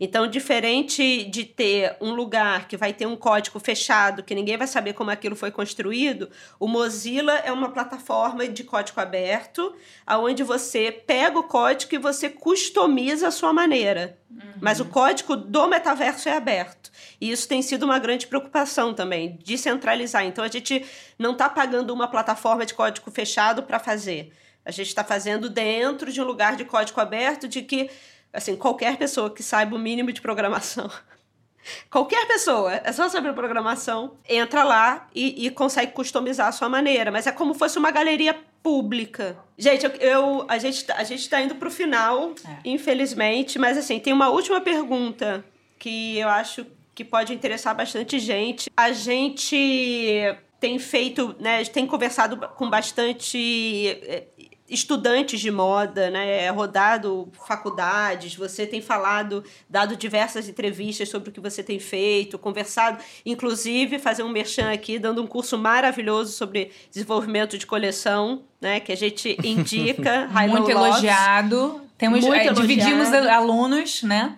Então, 0.00 0.26
diferente 0.26 1.24
de 1.24 1.44
ter 1.44 1.96
um 2.00 2.12
lugar 2.12 2.68
que 2.68 2.76
vai 2.76 2.92
ter 2.92 3.06
um 3.06 3.16
código 3.16 3.58
fechado, 3.58 4.22
que 4.22 4.34
ninguém 4.34 4.56
vai 4.56 4.66
saber 4.66 4.92
como 4.92 5.10
aquilo 5.10 5.36
foi 5.36 5.50
construído, 5.50 6.30
o 6.58 6.68
Mozilla 6.68 7.34
é 7.38 7.52
uma 7.52 7.70
plataforma 7.70 8.46
de 8.48 8.64
código 8.64 9.00
aberto, 9.00 9.74
aonde 10.06 10.42
você 10.42 10.90
pega 10.90 11.38
o 11.38 11.44
código 11.44 11.94
e 11.94 11.98
você 11.98 12.28
customiza 12.28 13.28
a 13.28 13.30
sua 13.30 13.52
maneira. 13.52 14.18
Uhum. 14.30 14.52
Mas 14.60 14.80
o 14.80 14.84
código 14.84 15.36
do 15.36 15.66
metaverso 15.66 16.28
é 16.28 16.36
aberto. 16.36 16.90
E 17.20 17.30
isso 17.30 17.46
tem 17.46 17.62
sido 17.62 17.84
uma 17.84 17.98
grande 17.98 18.26
preocupação 18.26 18.94
também, 18.94 19.38
descentralizar. 19.44 20.24
Então, 20.24 20.44
a 20.44 20.48
gente 20.48 20.84
não 21.18 21.32
está 21.32 21.48
pagando 21.48 21.92
uma 21.92 22.08
plataforma 22.08 22.66
de 22.66 22.74
código 22.74 23.10
fechado 23.10 23.62
para 23.62 23.78
fazer 23.78 24.32
A 24.64 24.70
gente 24.70 24.88
está 24.88 25.04
fazendo 25.04 25.50
dentro 25.50 26.12
de 26.12 26.20
um 26.20 26.24
lugar 26.24 26.56
de 26.56 26.64
código 26.64 27.00
aberto 27.00 27.48
de 27.48 27.62
que, 27.62 27.90
assim, 28.32 28.56
qualquer 28.56 28.96
pessoa 28.96 29.30
que 29.30 29.42
saiba 29.42 29.76
o 29.76 29.78
mínimo 29.78 30.12
de 30.12 30.20
programação, 30.20 30.90
qualquer 31.90 32.26
pessoa, 32.26 32.74
é 32.74 32.92
só 32.92 33.08
saber 33.08 33.32
programação, 33.34 34.16
entra 34.28 34.64
lá 34.64 35.08
e, 35.14 35.46
e 35.46 35.50
consegue 35.50 35.92
customizar 35.92 36.48
a 36.48 36.52
sua 36.52 36.68
maneira. 36.68 37.10
Mas 37.10 37.26
é 37.26 37.32
como 37.32 37.52
se 37.52 37.58
fosse 37.58 37.78
uma 37.78 37.90
galeria 37.90 38.34
pública. 38.62 39.36
Gente, 39.58 39.84
eu, 39.84 39.90
eu 39.92 40.46
a 40.48 40.58
gente 40.58 40.84
tá, 40.84 40.94
a 40.96 41.04
gente 41.04 41.20
está 41.20 41.40
indo 41.40 41.56
para 41.56 41.68
o 41.68 41.70
final, 41.70 42.32
é. 42.46 42.58
infelizmente, 42.64 43.58
mas 43.58 43.76
assim, 43.76 43.98
tem 43.98 44.12
uma 44.12 44.28
última 44.28 44.60
pergunta 44.60 45.44
que 45.78 46.18
eu 46.18 46.28
acho 46.28 46.66
que 46.94 47.04
pode 47.04 47.32
interessar 47.32 47.74
bastante 47.74 48.18
gente. 48.18 48.70
A 48.76 48.92
gente 48.92 50.36
tem 50.60 50.78
feito, 50.78 51.34
né, 51.40 51.64
tem 51.64 51.84
conversado 51.86 52.36
com 52.50 52.70
bastante 52.70 53.88
eh, 54.06 54.28
estudantes 54.72 55.38
de 55.38 55.50
moda, 55.50 56.10
né, 56.10 56.48
rodado 56.50 57.28
faculdades, 57.46 58.34
você 58.34 58.66
tem 58.66 58.80
falado, 58.80 59.44
dado 59.68 59.94
diversas 59.94 60.48
entrevistas 60.48 61.08
sobre 61.08 61.28
o 61.28 61.32
que 61.32 61.40
você 61.40 61.62
tem 61.62 61.78
feito, 61.78 62.38
conversado, 62.38 62.98
inclusive 63.24 63.98
fazer 63.98 64.22
um 64.22 64.30
merchan 64.30 64.72
aqui, 64.72 64.98
dando 64.98 65.22
um 65.22 65.26
curso 65.26 65.58
maravilhoso 65.58 66.32
sobre 66.32 66.70
desenvolvimento 66.90 67.58
de 67.58 67.66
coleção, 67.66 68.42
né, 68.60 68.80
que 68.80 68.90
a 68.92 68.96
gente 68.96 69.36
indica. 69.44 70.28
Muito 70.48 70.70
elogiado. 70.70 71.82
Temos, 71.98 72.20
Muito 72.20 72.34
é, 72.34 72.46
elogiado. 72.46 72.60
dividimos 72.66 73.12
alunos, 73.12 74.02
né? 74.02 74.36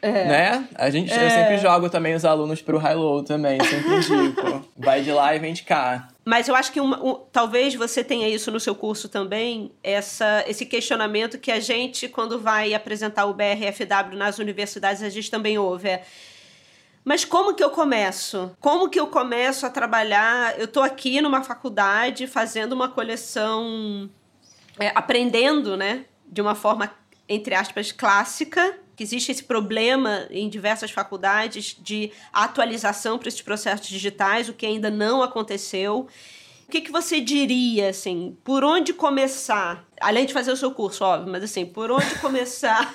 É. 0.00 0.24
Né? 0.24 0.68
A 0.74 0.90
gente, 0.90 1.12
é. 1.12 1.26
Eu 1.26 1.30
sempre 1.30 1.58
jogo 1.58 1.88
também 1.88 2.14
os 2.14 2.24
alunos 2.24 2.60
pro 2.60 2.78
high-low 2.78 3.22
também, 3.22 3.58
sempre 3.62 4.00
digo. 4.00 4.68
Vai 4.76 5.00
de 5.02 5.10
lá 5.10 5.34
e 5.34 5.38
vem 5.38 5.52
de 5.52 5.62
cá. 5.62 6.08
Mas 6.24 6.46
eu 6.46 6.54
acho 6.54 6.70
que 6.70 6.80
uma, 6.80 7.02
um, 7.04 7.14
talvez 7.32 7.74
você 7.74 8.04
tenha 8.04 8.28
isso 8.28 8.50
no 8.52 8.60
seu 8.60 8.74
curso 8.74 9.08
também, 9.08 9.72
essa, 9.82 10.44
esse 10.46 10.64
questionamento 10.64 11.38
que 11.38 11.50
a 11.50 11.58
gente, 11.58 12.08
quando 12.08 12.38
vai 12.38 12.74
apresentar 12.74 13.26
o 13.26 13.34
BRFW 13.34 14.16
nas 14.16 14.38
universidades, 14.38 15.02
a 15.02 15.08
gente 15.08 15.30
também 15.30 15.58
ouve. 15.58 15.88
É, 15.88 16.04
mas 17.04 17.24
como 17.24 17.54
que 17.54 17.64
eu 17.64 17.70
começo? 17.70 18.56
Como 18.60 18.88
que 18.88 19.00
eu 19.00 19.08
começo 19.08 19.66
a 19.66 19.70
trabalhar? 19.70 20.56
Eu 20.58 20.66
estou 20.66 20.82
aqui 20.82 21.20
numa 21.20 21.42
faculdade 21.42 22.28
fazendo 22.28 22.72
uma 22.72 22.88
coleção, 22.88 24.08
é, 24.78 24.92
aprendendo, 24.94 25.76
né? 25.76 26.04
De 26.24 26.40
uma 26.40 26.54
forma, 26.54 26.94
entre 27.28 27.56
aspas, 27.56 27.90
clássica, 27.90 28.78
que 28.96 29.02
existe 29.02 29.32
esse 29.32 29.44
problema 29.44 30.26
em 30.30 30.48
diversas 30.48 30.90
faculdades 30.90 31.76
de 31.80 32.10
atualização 32.32 33.18
para 33.18 33.28
esses 33.28 33.42
processos 33.42 33.88
digitais, 33.88 34.48
o 34.48 34.52
que 34.52 34.66
ainda 34.66 34.90
não 34.90 35.22
aconteceu. 35.22 36.06
O 36.66 36.70
que, 36.70 36.80
que 36.80 36.92
você 36.92 37.20
diria, 37.20 37.90
assim, 37.90 38.36
por 38.44 38.64
onde 38.64 38.92
começar? 38.92 39.86
Além 40.00 40.24
de 40.24 40.32
fazer 40.32 40.52
o 40.52 40.56
seu 40.56 40.70
curso, 40.70 41.04
óbvio, 41.04 41.30
mas 41.30 41.42
assim, 41.44 41.66
por 41.66 41.90
onde 41.90 42.14
começar? 42.16 42.94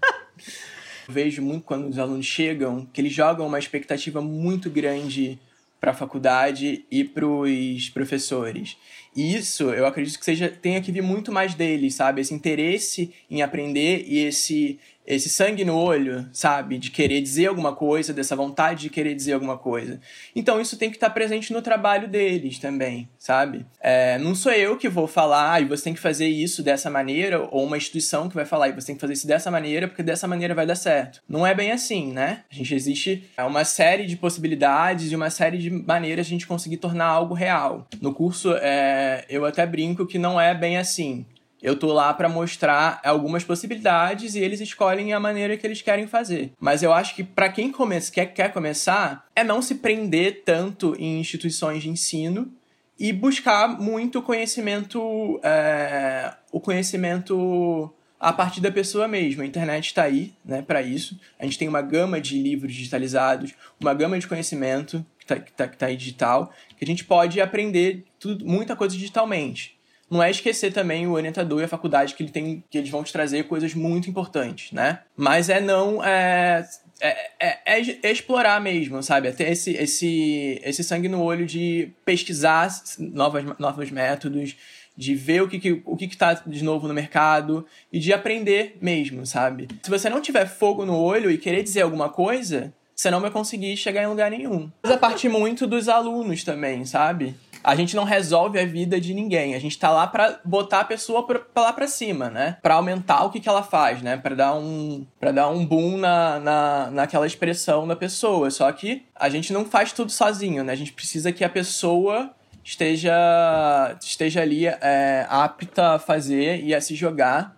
Vejo 1.08 1.42
muito 1.42 1.64
quando 1.64 1.88
os 1.88 1.98
alunos 1.98 2.26
chegam 2.26 2.86
que 2.92 3.00
eles 3.00 3.12
jogam 3.12 3.46
uma 3.46 3.58
expectativa 3.58 4.20
muito 4.20 4.68
grande 4.68 5.38
para 5.80 5.92
a 5.92 5.94
faculdade 5.94 6.84
e 6.90 7.04
para 7.04 7.26
os 7.26 7.88
professores. 7.88 8.76
E 9.16 9.34
isso, 9.34 9.70
eu 9.70 9.86
acredito 9.86 10.18
que 10.18 10.24
seja 10.24 10.48
tenha 10.48 10.80
que 10.80 10.92
vir 10.92 11.02
muito 11.02 11.32
mais 11.32 11.54
deles, 11.54 11.94
sabe? 11.94 12.20
Esse 12.20 12.34
interesse 12.34 13.12
em 13.30 13.42
aprender 13.42 14.04
e 14.06 14.18
esse 14.18 14.78
esse 15.14 15.30
sangue 15.30 15.64
no 15.64 15.76
olho, 15.76 16.28
sabe? 16.32 16.76
De 16.76 16.90
querer 16.90 17.20
dizer 17.22 17.46
alguma 17.46 17.74
coisa, 17.74 18.12
dessa 18.12 18.36
vontade 18.36 18.82
de 18.82 18.90
querer 18.90 19.14
dizer 19.14 19.32
alguma 19.32 19.56
coisa. 19.56 19.98
Então 20.36 20.60
isso 20.60 20.76
tem 20.76 20.90
que 20.90 20.96
estar 20.96 21.10
presente 21.10 21.52
no 21.52 21.62
trabalho 21.62 22.06
deles 22.06 22.58
também, 22.58 23.08
sabe? 23.18 23.64
É, 23.80 24.18
não 24.18 24.34
sou 24.34 24.52
eu 24.52 24.76
que 24.76 24.88
vou 24.88 25.06
falar, 25.06 25.62
e 25.62 25.64
você 25.64 25.84
tem 25.84 25.94
que 25.94 26.00
fazer 26.00 26.26
isso 26.26 26.62
dessa 26.62 26.90
maneira, 26.90 27.48
ou 27.50 27.64
uma 27.64 27.76
instituição 27.76 28.28
que 28.28 28.34
vai 28.34 28.44
falar, 28.44 28.68
e 28.68 28.72
você 28.72 28.88
tem 28.88 28.94
que 28.94 29.00
fazer 29.00 29.14
isso 29.14 29.26
dessa 29.26 29.50
maneira, 29.50 29.88
porque 29.88 30.02
dessa 30.02 30.28
maneira 30.28 30.54
vai 30.54 30.66
dar 30.66 30.76
certo. 30.76 31.22
Não 31.28 31.46
é 31.46 31.54
bem 31.54 31.72
assim, 31.72 32.12
né? 32.12 32.42
A 32.50 32.54
gente 32.54 32.74
existe 32.74 33.24
uma 33.38 33.64
série 33.64 34.04
de 34.04 34.16
possibilidades 34.16 35.10
e 35.10 35.16
uma 35.16 35.30
série 35.30 35.56
de 35.56 35.70
maneiras 35.70 36.26
de 36.26 36.34
a 36.34 36.34
gente 36.34 36.46
conseguir 36.46 36.76
tornar 36.76 37.06
algo 37.06 37.32
real. 37.32 37.86
No 38.00 38.12
curso, 38.12 38.52
é, 38.60 39.24
eu 39.30 39.46
até 39.46 39.64
brinco 39.64 40.06
que 40.06 40.18
não 40.18 40.38
é 40.38 40.54
bem 40.54 40.76
assim. 40.76 41.24
Eu 41.62 41.76
tô 41.76 41.92
lá 41.92 42.14
para 42.14 42.28
mostrar 42.28 43.00
algumas 43.04 43.42
possibilidades 43.42 44.34
e 44.34 44.40
eles 44.40 44.60
escolhem 44.60 45.12
a 45.12 45.20
maneira 45.20 45.56
que 45.56 45.66
eles 45.66 45.82
querem 45.82 46.06
fazer. 46.06 46.52
Mas 46.60 46.82
eu 46.82 46.92
acho 46.92 47.14
que 47.14 47.24
para 47.24 47.48
quem 47.48 47.72
come 47.72 48.00
quer, 48.12 48.26
quer 48.26 48.52
começar, 48.52 49.26
é 49.34 49.42
não 49.42 49.60
se 49.60 49.76
prender 49.76 50.42
tanto 50.44 50.94
em 50.98 51.18
instituições 51.18 51.82
de 51.82 51.88
ensino 51.88 52.52
e 52.98 53.12
buscar 53.12 53.68
muito 53.68 54.22
conhecimento, 54.22 55.40
é, 55.42 56.32
o 56.52 56.60
conhecimento 56.60 57.92
a 58.20 58.32
partir 58.32 58.60
da 58.60 58.70
pessoa 58.70 59.06
mesmo. 59.06 59.42
A 59.42 59.46
internet 59.46 59.86
está 59.86 60.02
aí, 60.02 60.32
né, 60.44 60.62
para 60.62 60.82
isso. 60.82 61.18
A 61.38 61.44
gente 61.44 61.58
tem 61.58 61.68
uma 61.68 61.82
gama 61.82 62.20
de 62.20 62.40
livros 62.40 62.74
digitalizados, 62.74 63.54
uma 63.80 63.94
gama 63.94 64.18
de 64.18 64.26
conhecimento 64.26 65.04
que 65.18 65.24
está 65.24 65.36
tá, 65.36 65.68
tá 65.68 65.86
aí 65.86 65.96
digital, 65.96 66.52
que 66.76 66.84
a 66.84 66.86
gente 66.86 67.04
pode 67.04 67.40
aprender 67.40 68.04
tudo, 68.18 68.44
muita 68.44 68.74
coisa 68.74 68.96
digitalmente 68.96 69.77
não 70.10 70.22
é 70.22 70.30
esquecer 70.30 70.72
também 70.72 71.06
o 71.06 71.12
orientador 71.12 71.60
e 71.60 71.64
a 71.64 71.68
faculdade 71.68 72.14
que 72.14 72.22
ele 72.22 72.30
tem 72.30 72.64
que 72.70 72.78
eles 72.78 72.90
vão 72.90 73.02
te 73.02 73.12
trazer 73.12 73.44
coisas 73.44 73.74
muito 73.74 74.08
importantes, 74.08 74.72
né? 74.72 75.00
Mas 75.16 75.48
é 75.48 75.60
não 75.60 76.02
é, 76.02 76.66
é, 77.00 77.58
é, 77.64 77.98
é 78.02 78.10
explorar 78.10 78.60
mesmo, 78.60 79.02
sabe? 79.02 79.28
Até 79.28 79.50
esse, 79.50 79.72
esse, 79.72 80.60
esse 80.64 80.82
sangue 80.82 81.08
no 81.08 81.22
olho 81.22 81.46
de 81.46 81.90
pesquisar 82.04 82.68
novas, 82.98 83.44
novos 83.58 83.90
métodos, 83.90 84.56
de 84.96 85.14
ver 85.14 85.42
o 85.42 85.48
que, 85.48 85.60
que, 85.60 85.82
o 85.84 85.96
que, 85.96 86.08
que 86.08 86.16
tá 86.16 86.34
de 86.34 86.64
novo 86.64 86.88
no 86.88 86.94
mercado 86.94 87.64
e 87.92 88.00
de 88.00 88.12
aprender 88.12 88.76
mesmo, 88.80 89.24
sabe? 89.24 89.68
Se 89.80 89.90
você 89.90 90.10
não 90.10 90.20
tiver 90.20 90.46
fogo 90.46 90.84
no 90.84 90.98
olho 90.98 91.30
e 91.30 91.38
querer 91.38 91.62
dizer 91.62 91.82
alguma 91.82 92.08
coisa, 92.08 92.74
você 92.96 93.12
não 93.12 93.20
vai 93.20 93.30
conseguir 93.30 93.76
chegar 93.76 94.02
em 94.02 94.08
lugar 94.08 94.28
nenhum. 94.28 94.68
Mas 94.82 94.90
a 94.90 94.98
parte 94.98 95.28
muito 95.28 95.68
dos 95.68 95.88
alunos 95.88 96.42
também, 96.42 96.84
sabe? 96.84 97.36
A 97.62 97.74
gente 97.74 97.94
não 97.96 98.04
resolve 98.04 98.58
a 98.58 98.64
vida 98.64 99.00
de 99.00 99.14
ninguém. 99.14 99.54
A 99.54 99.58
gente 99.58 99.78
tá 99.78 99.90
lá 99.90 100.06
para 100.06 100.40
botar 100.44 100.80
a 100.80 100.84
pessoa 100.84 101.26
pra, 101.26 101.40
lá 101.56 101.72
para 101.72 101.86
cima, 101.86 102.30
né? 102.30 102.56
Para 102.62 102.74
aumentar 102.74 103.24
o 103.24 103.30
que, 103.30 103.40
que 103.40 103.48
ela 103.48 103.62
faz, 103.62 104.02
né? 104.02 104.16
Para 104.16 104.34
dar 104.34 104.54
um 104.54 105.06
para 105.18 105.32
dar 105.32 105.48
um 105.48 105.64
boom 105.64 105.96
na, 105.96 106.40
na, 106.40 106.90
naquela 106.90 107.26
expressão 107.26 107.86
da 107.86 107.96
pessoa. 107.96 108.50
Só 108.50 108.70
que 108.72 109.04
a 109.14 109.28
gente 109.28 109.52
não 109.52 109.64
faz 109.64 109.92
tudo 109.92 110.10
sozinho, 110.10 110.64
né? 110.64 110.72
A 110.72 110.76
gente 110.76 110.92
precisa 110.92 111.32
que 111.32 111.44
a 111.44 111.48
pessoa 111.48 112.30
esteja 112.64 113.96
esteja 114.00 114.42
ali 114.42 114.66
é, 114.66 115.26
apta 115.28 115.94
a 115.94 115.98
fazer 115.98 116.62
e 116.62 116.74
a 116.74 116.80
se 116.80 116.94
jogar 116.94 117.56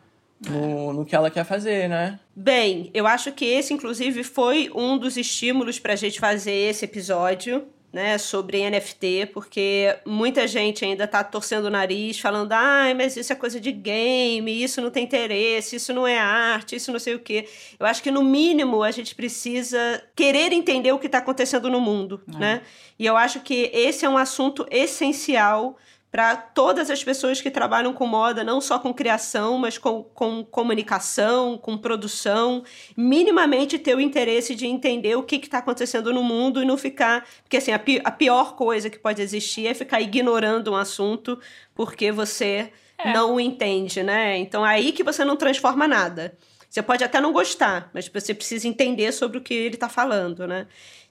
no, 0.49 0.93
no 0.93 1.05
que 1.05 1.15
ela 1.15 1.31
quer 1.31 1.45
fazer, 1.45 1.89
né? 1.89 2.19
Bem, 2.35 2.91
eu 2.95 3.07
acho 3.07 3.33
que 3.33 3.45
esse, 3.45 3.75
inclusive, 3.75 4.25
foi 4.25 4.71
um 4.75 4.97
dos 4.97 5.17
estímulos 5.17 5.79
para 5.79 5.93
a 5.93 5.97
gente 5.97 6.19
fazer 6.19 6.53
esse 6.53 6.85
episódio 6.85 7.67
né, 7.93 8.19
sobre 8.19 8.69
NFT, 8.71 9.31
porque 9.33 9.97
muita 10.07 10.47
gente 10.47 10.85
ainda 10.85 11.05
está 11.05 11.25
torcendo 11.25 11.65
o 11.65 11.71
nariz, 11.71 12.21
falando, 12.21 12.53
ah, 12.53 12.93
mas 12.97 13.17
isso 13.17 13.33
é 13.33 13.37
coisa 13.37 13.59
de 13.59 13.73
game, 13.73 14.63
isso 14.63 14.81
não 14.81 14.91
tem 14.91 15.05
interesse, 15.05 15.77
isso 15.77 15.93
não 15.93 16.07
é 16.07 16.19
arte, 16.19 16.77
isso 16.77 16.93
não 16.93 17.01
sei 17.01 17.15
o 17.15 17.19
quê. 17.19 17.49
Eu 17.79 17.87
acho 17.87 18.03
que, 18.03 18.11
no 18.11 18.23
mínimo, 18.23 18.83
a 18.83 18.91
gente 18.93 19.15
precisa 19.15 20.03
querer 20.15 20.53
entender 20.53 20.93
o 20.93 20.99
que 20.99 21.07
está 21.07 21.19
acontecendo 21.19 21.69
no 21.69 21.81
mundo, 21.81 22.23
é. 22.35 22.39
né? 22.39 22.63
E 22.99 23.07
eu 23.07 23.17
acho 23.17 23.41
que 23.41 23.71
esse 23.73 24.05
é 24.05 24.09
um 24.09 24.19
assunto 24.19 24.67
essencial 24.71 25.77
para 26.11 26.37
todas 26.37 26.91
as 26.91 27.05
pessoas 27.05 27.41
que 27.41 27.51
trabalham 27.51 27.93
com 27.93 28.05
moda, 28.05 28.43
não 28.43 28.61
só 28.61 28.81
com 28.81 28.93
criação, 28.93 29.57
mas 29.59 29.79
com, 29.79 30.03
com 30.03 30.45
comunicação, 30.45 31.57
com 31.57 31.79
produção, 31.79 32.65
minimamente 32.97 33.79
ter 33.79 33.95
o 33.95 34.01
interesse 34.01 34.57
de 34.57 34.67
entender 34.67 35.15
o 35.15 35.23
que 35.23 35.37
está 35.37 35.59
acontecendo 35.59 36.13
no 36.13 36.23
mundo 36.23 36.61
e 36.61 36.67
não 36.67 36.77
ficar. 36.77 37.25
Porque 37.43 37.59
assim, 37.59 37.71
a, 37.73 37.79
pi, 37.79 38.01
a, 38.03 38.11
pior 38.11 38.57
coisa 38.57 38.91
que 38.91 38.99
pode 38.99 39.23
existir 39.23 39.69
é 39.69 39.75
ficar 39.75 40.01
ignorando 40.01 40.73
um 40.73 40.77
assunto 40.77 41.39
porque 41.75 42.11
você 42.11 42.73
é. 42.99 43.13
não 43.13 43.37
o 43.37 43.41
entende, 43.41 44.03
né? 44.03 44.37
Então 44.37 44.67
é 44.67 44.71
aí 44.71 44.91
que 44.91 45.05
você 45.05 45.25
não 45.25 45.37
transforma 45.37 45.87
nada. 45.87 46.37
Você 46.69 46.83
pode 46.83 47.05
até 47.05 47.21
não 47.21 47.33
gostar, 47.33 47.89
mas 47.93 48.09
você 48.09 48.35
precisa 48.35 48.67
entender 48.67 49.13
sobre 49.13 49.39
o 49.39 49.41
que 49.41 49.55
ele 49.55 49.75
está 49.75 49.89
falando, 49.89 50.47
né? 50.47 50.67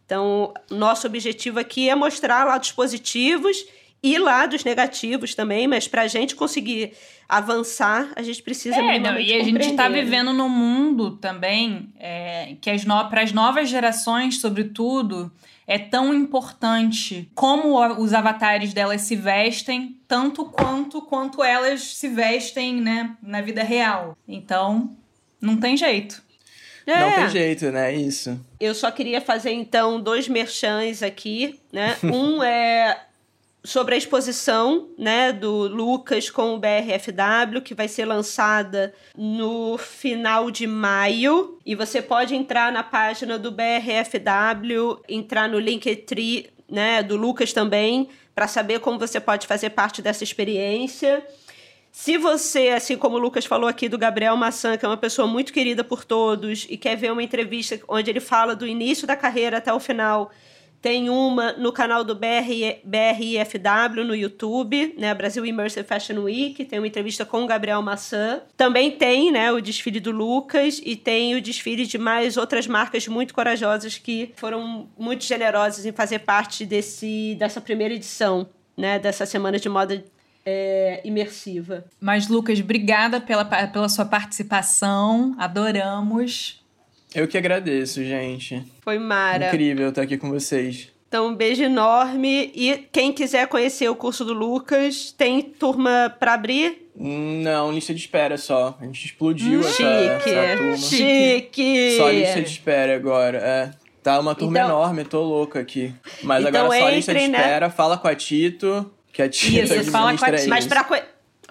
Então, 0.05 0.53
nosso 0.71 1.05
objetivo 1.05 1.59
aqui 1.59 1.87
é 1.87 1.95
mostrar 1.95 2.43
lados 2.43 2.71
positivos 2.71 3.63
e 4.01 4.17
lados 4.17 4.63
negativos 4.63 5.35
também, 5.35 5.67
mas 5.67 5.87
para 5.87 6.03
a 6.03 6.07
gente 6.07 6.35
conseguir 6.35 6.93
avançar, 7.27 8.11
a 8.15 8.23
gente 8.23 8.41
precisa 8.41 8.77
é, 8.77 8.97
não, 8.97 9.19
E 9.19 9.33
a 9.33 9.43
gente 9.43 9.69
está 9.69 9.89
né? 9.89 10.01
vivendo 10.01 10.33
num 10.33 10.49
mundo 10.49 11.11
também 11.17 11.93
é, 11.99 12.55
que 12.61 12.69
as 12.69 12.85
no, 12.85 13.09
para 13.09 13.21
as 13.21 13.31
novas 13.31 13.69
gerações, 13.69 14.39
sobretudo, 14.39 15.31
é 15.67 15.77
tão 15.77 16.13
importante 16.13 17.29
como 17.35 17.77
os 18.01 18.13
avatares 18.13 18.73
delas 18.73 19.01
se 19.01 19.15
vestem, 19.15 19.99
tanto 20.07 20.45
quanto 20.45 21.01
quanto 21.01 21.43
elas 21.43 21.81
se 21.95 22.07
vestem 22.07 22.81
né, 22.81 23.15
na 23.21 23.41
vida 23.41 23.61
real. 23.61 24.17
Então, 24.27 24.97
não 25.39 25.57
tem 25.57 25.77
jeito. 25.77 26.23
É. 26.87 26.99
Não 26.99 27.15
tem 27.17 27.29
jeito, 27.29 27.69
né? 27.69 27.93
Isso. 27.93 28.43
Eu 28.59 28.73
só 28.73 28.89
queria 28.89 29.21
fazer, 29.21 29.51
então, 29.51 30.01
dois 30.01 30.27
merchans 30.27 31.03
aqui, 31.03 31.59
né? 31.71 31.95
um 32.01 32.41
é 32.41 32.99
sobre 33.63 33.95
a 33.95 33.97
exposição 33.97 34.89
né, 34.97 35.31
do 35.31 35.67
Lucas 35.67 36.29
com 36.29 36.55
o 36.55 36.59
BRFW, 36.59 37.61
que 37.61 37.73
vai 37.73 37.87
ser 37.87 38.05
lançada 38.05 38.93
no 39.17 39.77
final 39.77 40.49
de 40.49 40.65
maio. 40.65 41.59
E 41.65 41.75
você 41.75 42.01
pode 42.01 42.35
entrar 42.35 42.71
na 42.71 42.83
página 42.83 43.37
do 43.37 43.51
BRFW, 43.51 45.01
entrar 45.09 45.49
no 45.49 45.59
Linktree 45.59 46.49
né, 46.69 47.03
do 47.03 47.15
Lucas 47.15 47.51
também, 47.51 48.09
para 48.33 48.47
saber 48.47 48.79
como 48.79 48.97
você 48.97 49.19
pode 49.19 49.45
fazer 49.45 49.71
parte 49.71 50.01
dessa 50.01 50.23
experiência. 50.23 51.25
Se 51.91 52.17
você, 52.17 52.69
assim 52.69 52.95
como 52.95 53.17
o 53.17 53.19
Lucas 53.19 53.45
falou 53.45 53.67
aqui 53.67 53.89
do 53.89 53.97
Gabriel 53.97 54.37
Massan, 54.37 54.77
que 54.77 54.85
é 54.85 54.87
uma 54.87 54.95
pessoa 54.95 55.27
muito 55.27 55.51
querida 55.51 55.83
por 55.83 56.05
todos 56.05 56.65
e 56.69 56.77
quer 56.77 56.95
ver 56.95 57.11
uma 57.11 57.23
entrevista 57.23 57.79
onde 57.87 58.09
ele 58.09 58.19
fala 58.19 58.55
do 58.55 58.65
início 58.65 59.07
da 59.07 59.15
carreira 59.15 59.57
até 59.57 59.73
o 59.73 59.79
final, 59.79 60.31
tem 60.81 61.09
uma 61.09 61.53
no 61.53 61.71
canal 61.71 62.03
do 62.03 62.15
BR, 62.15 62.79
BRIFW 62.83 64.03
no 64.05 64.15
YouTube, 64.15 64.95
né? 64.97 65.13
Brasil 65.13 65.45
Immersive 65.45 65.85
Fashion 65.85 66.21
Week. 66.21 66.63
Tem 66.65 66.79
uma 66.79 66.87
entrevista 66.87 67.25
com 67.25 67.43
o 67.43 67.47
Gabriel 67.47 67.81
Massan. 67.81 68.41
Também 68.55 68.91
tem, 68.91 69.31
né, 69.31 69.51
o 69.51 69.61
desfile 69.61 69.99
do 69.99 70.11
Lucas 70.11 70.81
e 70.83 70.95
tem 70.95 71.35
o 71.35 71.41
desfile 71.41 71.85
de 71.85 71.97
mais 71.97 72.37
outras 72.37 72.67
marcas 72.67 73.07
muito 73.07 73.33
corajosas 73.33 73.97
que 73.97 74.31
foram 74.35 74.87
muito 74.97 75.25
generosas 75.25 75.85
em 75.85 75.91
fazer 75.91 76.19
parte 76.19 76.65
desse, 76.65 77.35
dessa 77.37 77.59
primeira 77.59 77.93
edição, 77.93 78.47
né? 78.77 78.99
Dessa 78.99 79.25
semana 79.25 79.59
de 79.59 79.67
moda 79.67 80.03
é, 80.45 81.01
imersiva. 81.03 81.85
Mas, 81.99 82.27
Lucas, 82.27 82.59
obrigada 82.59 83.19
pela, 83.19 83.45
pela 83.45 83.89
sua 83.89 84.05
participação. 84.05 85.35
Adoramos. 85.37 86.58
Eu 87.13 87.27
que 87.27 87.37
agradeço, 87.37 88.03
gente. 88.03 88.63
Foi 88.81 88.99
mara. 88.99 89.47
Incrível 89.47 89.89
estar 89.89 90.03
aqui 90.03 90.17
com 90.17 90.29
vocês. 90.29 90.89
Então, 91.07 91.29
um 91.29 91.35
beijo 91.35 91.63
enorme. 91.63 92.51
E 92.53 92.87
quem 92.91 93.11
quiser 93.11 93.47
conhecer 93.47 93.89
o 93.89 93.95
curso 93.95 94.23
do 94.23 94.33
Lucas, 94.33 95.11
tem 95.11 95.41
turma 95.41 96.15
para 96.19 96.35
abrir? 96.35 96.87
Não, 96.95 97.71
lista 97.71 97.93
de 97.95 97.99
espera 97.99 98.37
só. 98.37 98.77
A 98.79 98.85
gente 98.85 99.05
explodiu 99.05 99.61
essa, 99.61 99.71
Chique. 99.71 100.29
essa 100.29 100.57
turma. 100.57 100.77
Chique. 100.77 101.97
Só 101.97 102.09
lista 102.11 102.41
de 102.41 102.49
espera 102.49 102.95
agora, 102.95 103.37
é. 103.39 103.71
Tá 104.03 104.19
uma 104.19 104.35
turma 104.35 104.59
então, 104.59 104.69
enorme, 104.69 105.03
tô 105.03 105.21
louca 105.21 105.59
aqui. 105.59 105.93
Mas 106.23 106.45
então 106.45 106.65
agora 106.65 106.79
só 106.79 106.89
lista 106.89 107.13
de 107.13 107.27
né? 107.27 107.37
espera, 107.39 107.67
né? 107.67 107.73
fala 107.73 107.97
com 107.97 108.07
a 108.07 108.15
Tito, 108.15 108.89
que 109.11 109.21
a 109.21 109.27
Tito 109.27 109.73
Isso, 109.73 109.91
fala 109.91 110.17
com 110.17 110.25
a 110.25 110.31
Tito. 110.31 110.49
Mas 110.49 110.67
pra, 110.67 110.87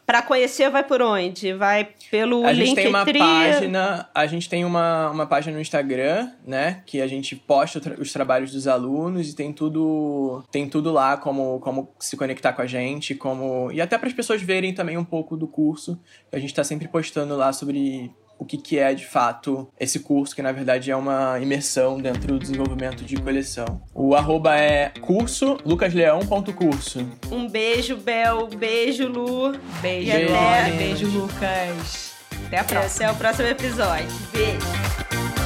para 0.09 0.23
conhecer, 0.23 0.71
vai 0.71 0.83
por 0.83 1.03
onde? 1.03 1.53
Vai 1.53 1.87
pelo 2.11 2.43
a 2.47 2.55
gente 2.55 2.75
tem 2.75 2.89
uma 2.89 3.05
página 3.05 4.09
A 4.15 4.27
gente 4.27 4.49
tem 4.49 4.65
uma, 4.65 5.11
uma 5.11 5.27
página 5.27 5.55
no 5.55 5.61
Instagram, 5.61 6.31
né? 6.47 6.83
Que 6.87 7.03
a 7.03 7.07
gente 7.07 7.37
posta 7.37 7.79
os 8.01 8.11
trabalhos 8.11 8.51
dos 8.51 8.67
alunos 8.67 9.29
e 9.29 9.37
tem 9.37 9.53
tudo 9.53 10.43
tem 10.51 10.67
tudo 10.67 10.91
lá, 10.91 11.19
como, 11.19 11.61
como 11.61 11.93
se 11.99 12.17
conectar 12.17 12.55
com 12.55 12.63
a 12.63 12.67
gente, 12.67 13.15
como 13.15 13.71
e 13.71 13.83
até 13.83 13.99
para 13.99 14.09
as 14.09 14.15
pessoas 14.15 14.41
verem 14.41 14.73
também 14.73 14.97
um 14.97 15.05
pouco 15.05 15.37
do 15.37 15.47
curso. 15.47 16.01
A 16.33 16.39
gente 16.39 16.53
está 16.53 16.65
sempre 16.65 16.89
postando 16.89 17.37
lá 17.37 17.53
sobre 17.53 18.11
o 18.39 18.45
que, 18.45 18.57
que 18.57 18.79
é 18.79 18.95
de 18.95 19.07
fato 19.07 19.69
esse 19.79 20.01
curso, 20.01 20.35
que 20.35 20.43
na 20.43 20.53
verdade 20.53 20.91
é 20.91 20.97
uma 20.97 21.39
imersão 21.41 22.01
dentro 22.01 22.35
do 22.35 22.39
desenvolvimento 22.39 23.05
de 23.05 23.17
coleção. 23.17 23.83
O 23.95 24.15
arroba 24.15 24.57
é 24.57 24.91
curso 25.01 25.59
lucasleão.curso. 25.65 27.07
Um 27.31 27.49
beijo, 27.49 27.97
Bel. 27.97 28.47
Beijo, 28.49 29.09
Lu. 29.09 29.53
Beijo, 29.81 30.13
beijo, 30.13 30.77
beijo 30.77 31.07
Lucas. 31.09 32.13
Até 32.47 32.59
a 32.59 32.65
próxima. 32.65 33.07
Até 33.07 33.13
o 33.13 33.17
próximo 33.17 33.49
episódio. 33.49 34.09
Beijo. 34.33 35.38